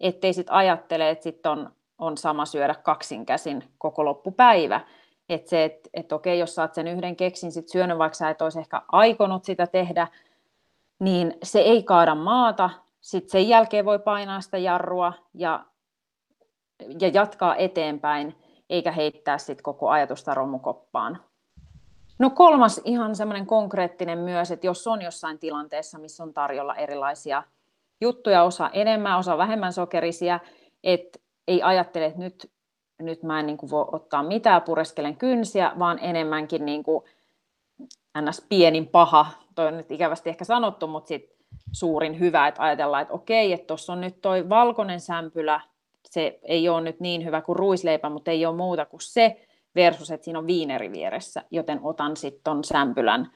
ettei 0.00 0.32
sitten 0.32 0.54
ajattele, 0.54 1.10
että 1.10 1.22
sitten 1.22 1.52
on, 1.52 1.72
on 1.98 2.16
sama 2.16 2.46
syödä 2.46 2.74
kaksin 2.74 3.26
käsin 3.26 3.64
koko 3.78 4.04
loppupäivä, 4.04 4.80
Että 5.34 5.50
se, 5.50 5.64
että 5.64 5.90
et 5.94 6.12
okei, 6.12 6.38
jos 6.38 6.54
saat 6.54 6.74
sen 6.74 6.88
yhden 6.88 7.16
keksin 7.16 7.52
sit 7.52 7.68
syönyt, 7.68 7.98
vaikka 7.98 8.16
sä 8.16 8.30
et 8.30 8.42
olisi 8.42 8.58
ehkä 8.58 8.82
aikonut 8.92 9.44
sitä 9.44 9.66
tehdä, 9.66 10.08
niin 10.98 11.34
se 11.42 11.60
ei 11.60 11.82
kaada 11.82 12.14
maata. 12.14 12.70
Sitten 13.00 13.30
sen 13.30 13.48
jälkeen 13.48 13.84
voi 13.84 13.98
painaa 13.98 14.40
sitä 14.40 14.58
jarrua 14.58 15.12
ja, 15.34 15.64
ja 17.00 17.08
jatkaa 17.08 17.56
eteenpäin, 17.56 18.36
eikä 18.70 18.92
heittää 18.92 19.38
sit 19.38 19.62
koko 19.62 19.88
ajatusta 19.88 20.34
romukoppaan. 20.34 21.20
No 22.18 22.30
kolmas 22.30 22.80
ihan 22.84 23.16
semmoinen 23.16 23.46
konkreettinen 23.46 24.18
myös, 24.18 24.50
että 24.50 24.66
jos 24.66 24.86
on 24.86 25.02
jossain 25.02 25.38
tilanteessa, 25.38 25.98
missä 25.98 26.22
on 26.22 26.34
tarjolla 26.34 26.74
erilaisia 26.74 27.42
juttuja, 28.00 28.42
osa 28.42 28.70
enemmän, 28.72 29.18
osa 29.18 29.38
vähemmän 29.38 29.72
sokerisia, 29.72 30.40
että 30.84 31.18
ei 31.48 31.62
ajattele, 31.62 32.04
että 32.04 32.18
nyt, 32.18 32.50
nyt 33.02 33.22
mä 33.22 33.40
en 33.40 33.46
niin 33.46 33.56
kuin 33.56 33.70
voi 33.70 33.84
ottaa 33.92 34.22
mitään, 34.22 34.62
pureskelen 34.62 35.16
kynsiä, 35.16 35.72
vaan 35.78 35.98
enemmänkin 36.02 36.66
niin 36.66 36.82
kuin 36.82 37.04
ns. 38.20 38.46
pienin 38.48 38.88
paha, 38.88 39.26
toi 39.54 39.66
on 39.66 39.76
nyt 39.76 39.90
ikävästi 39.90 40.30
ehkä 40.30 40.44
sanottu, 40.44 40.86
mutta 40.86 41.08
sit 41.08 41.32
suurin 41.72 42.18
hyvä, 42.18 42.48
että 42.48 42.62
ajatellaan, 42.62 43.02
että 43.02 43.14
okei, 43.14 43.52
että 43.52 43.66
tuossa 43.66 43.92
on 43.92 44.00
nyt 44.00 44.20
toi 44.22 44.48
valkoinen 44.48 45.00
sämpylä, 45.00 45.60
se 46.04 46.38
ei 46.42 46.68
ole 46.68 46.80
nyt 46.80 47.00
niin 47.00 47.24
hyvä 47.24 47.40
kuin 47.40 47.56
ruisleipä, 47.56 48.08
mutta 48.08 48.30
ei 48.30 48.46
ole 48.46 48.56
muuta 48.56 48.86
kuin 48.86 49.00
se, 49.00 49.46
versus 49.74 50.10
että 50.10 50.24
siinä 50.24 50.38
on 50.38 50.46
viineri 50.46 50.92
vieressä, 50.92 51.42
joten 51.50 51.80
otan 51.82 52.16
sitten 52.16 52.40
ton 52.44 52.64
sämpylän 52.64 53.30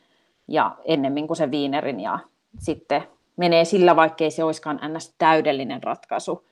ja 0.49 0.77
ennemmin 0.85 1.27
kuin 1.27 1.37
se 1.37 1.51
viinerin 1.51 2.01
ja 2.01 2.19
sitten 2.59 3.03
menee 3.37 3.65
sillä, 3.65 3.97
vaikkei 3.97 4.31
se 4.31 4.45
olisikaan 4.45 4.81
ns. 4.95 5.15
täydellinen 5.19 5.83
ratkaisu. 5.83 6.47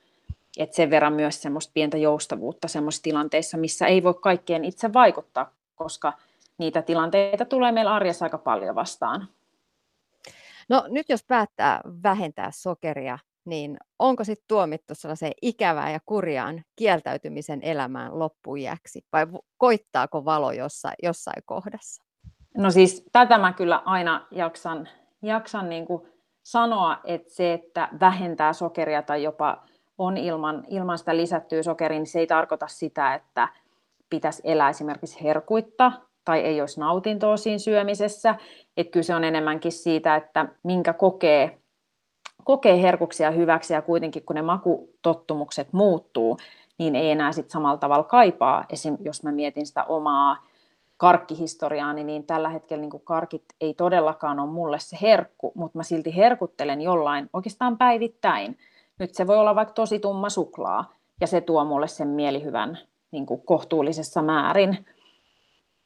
Et 0.57 0.73
sen 0.73 0.89
verran 0.89 1.13
myös 1.13 1.41
semmoista 1.41 1.71
pientä 1.73 1.97
joustavuutta 1.97 2.67
semmoisissa 2.67 3.03
tilanteissa, 3.03 3.57
missä 3.57 3.87
ei 3.87 4.03
voi 4.03 4.13
kaikkeen 4.13 4.65
itse 4.65 4.93
vaikuttaa, 4.93 5.51
koska 5.75 6.13
niitä 6.57 6.81
tilanteita 6.81 7.45
tulee 7.45 7.71
meillä 7.71 7.93
arjessa 7.93 8.25
aika 8.25 8.37
paljon 8.37 8.75
vastaan. 8.75 9.27
No 10.69 10.83
nyt 10.87 11.09
jos 11.09 11.23
päättää 11.23 11.81
vähentää 12.03 12.49
sokeria, 12.53 13.19
niin 13.45 13.77
onko 13.99 14.23
sitten 14.23 14.45
tuomittu 14.47 14.95
sellaiseen 14.95 15.31
ikävään 15.41 15.93
ja 15.93 15.99
kurjaan 16.05 16.63
kieltäytymisen 16.75 17.59
elämään 17.63 18.19
loppujäksi, 18.19 19.05
vai 19.13 19.27
koittaako 19.57 20.25
valo 20.25 20.51
jossain, 20.51 20.95
jossain 21.03 21.43
kohdassa? 21.45 22.03
No 22.57 22.71
siis 22.71 23.05
tätä 23.11 23.37
mä 23.37 23.53
kyllä 23.53 23.81
aina 23.85 24.27
jaksan, 24.31 24.89
jaksan 25.21 25.69
niin 25.69 25.85
kuin 25.85 26.07
sanoa, 26.43 26.97
että 27.03 27.33
se, 27.33 27.53
että 27.53 27.89
vähentää 27.99 28.53
sokeria 28.53 29.01
tai 29.01 29.23
jopa 29.23 29.65
on 29.97 30.17
ilman, 30.17 30.63
ilman 30.69 30.97
sitä 30.97 31.17
lisättyä 31.17 31.63
sokeria, 31.63 31.99
niin 31.99 32.07
se 32.07 32.19
ei 32.19 32.27
tarkoita 32.27 32.67
sitä, 32.67 33.13
että 33.13 33.47
pitäisi 34.09 34.41
elää 34.45 34.69
esimerkiksi 34.69 35.23
herkuitta 35.23 35.91
tai 36.25 36.39
ei 36.39 36.61
olisi 36.61 36.79
nautintoa 36.79 37.37
siinä 37.37 37.57
syömisessä. 37.57 38.35
Että 38.77 38.91
kyllä 38.91 39.03
se 39.03 39.15
on 39.15 39.23
enemmänkin 39.23 39.71
siitä, 39.71 40.15
että 40.15 40.45
minkä 40.63 40.93
kokee, 40.93 41.57
kokee 42.43 42.81
herkuksia 42.81 43.31
hyväksi 43.31 43.73
ja 43.73 43.81
kuitenkin 43.81 44.23
kun 44.25 44.35
ne 44.35 44.41
makutottumukset 44.41 45.73
muuttuu, 45.73 46.37
niin 46.77 46.95
ei 46.95 47.11
enää 47.11 47.31
sit 47.31 47.49
samalla 47.49 47.77
tavalla 47.77 48.03
kaipaa. 48.03 48.65
Esim. 48.69 48.97
jos 48.99 49.23
mä 49.23 49.31
mietin 49.31 49.65
sitä 49.65 49.83
omaa 49.83 50.47
karkkihistoriaani, 50.97 52.03
niin 52.03 52.23
tällä 52.23 52.49
hetkellä 52.49 52.81
niin 52.81 53.01
karkit 53.03 53.43
ei 53.61 53.73
todellakaan 53.73 54.39
ole 54.39 54.49
mulle 54.49 54.79
se 54.79 54.97
herkku, 55.01 55.51
mutta 55.55 55.77
mä 55.77 55.83
silti 55.83 56.15
herkuttelen 56.15 56.81
jollain 56.81 57.29
oikeastaan 57.33 57.77
päivittäin. 57.77 58.57
Nyt 58.99 59.15
se 59.15 59.27
voi 59.27 59.37
olla 59.37 59.55
vaikka 59.55 59.73
tosi 59.73 59.99
tumma 59.99 60.29
suklaa, 60.29 60.93
ja 61.21 61.27
se 61.27 61.41
tuo 61.41 61.65
mulle 61.65 61.87
sen 61.87 62.07
mielihyvän 62.07 62.77
niin 63.11 63.25
kuin 63.25 63.41
kohtuullisessa 63.41 64.21
määrin. 64.21 64.85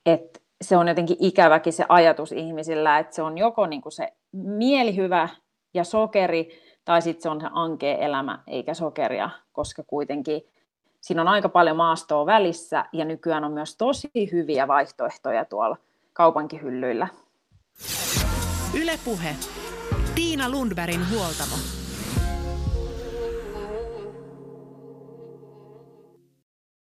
Et 0.05 0.41
se 0.61 0.77
on 0.77 0.87
jotenkin 0.87 1.17
ikäväkin 1.19 1.73
se 1.73 1.85
ajatus 1.89 2.31
ihmisillä, 2.31 2.99
että 2.99 3.15
se 3.15 3.21
on 3.21 3.37
joko 3.37 3.67
niin 3.67 3.81
kuin 3.81 3.91
se 3.93 4.13
mielihyvä 4.31 5.29
ja 5.73 5.83
sokeri, 5.83 6.49
tai 6.85 7.01
sitten 7.01 7.23
se 7.23 7.29
on 7.29 7.41
se 7.41 7.47
ankea 7.51 7.97
elämä 7.97 8.43
eikä 8.47 8.73
sokeria, 8.73 9.29
koska 9.51 9.83
kuitenkin 9.83 10.41
siinä 11.01 11.21
on 11.21 11.27
aika 11.27 11.49
paljon 11.49 11.77
maastoa 11.77 12.25
välissä 12.25 12.85
ja 12.93 13.05
nykyään 13.05 13.43
on 13.43 13.51
myös 13.51 13.77
tosi 13.77 14.09
hyviä 14.31 14.67
vaihtoehtoja 14.67 15.45
tuolla 15.45 15.77
kaupankihyllyillä. 16.13 17.07
Ylepuhe. 18.81 19.35
Tiina 20.15 20.49
Lundbergin 20.49 21.01
huoltamo. 21.11 21.78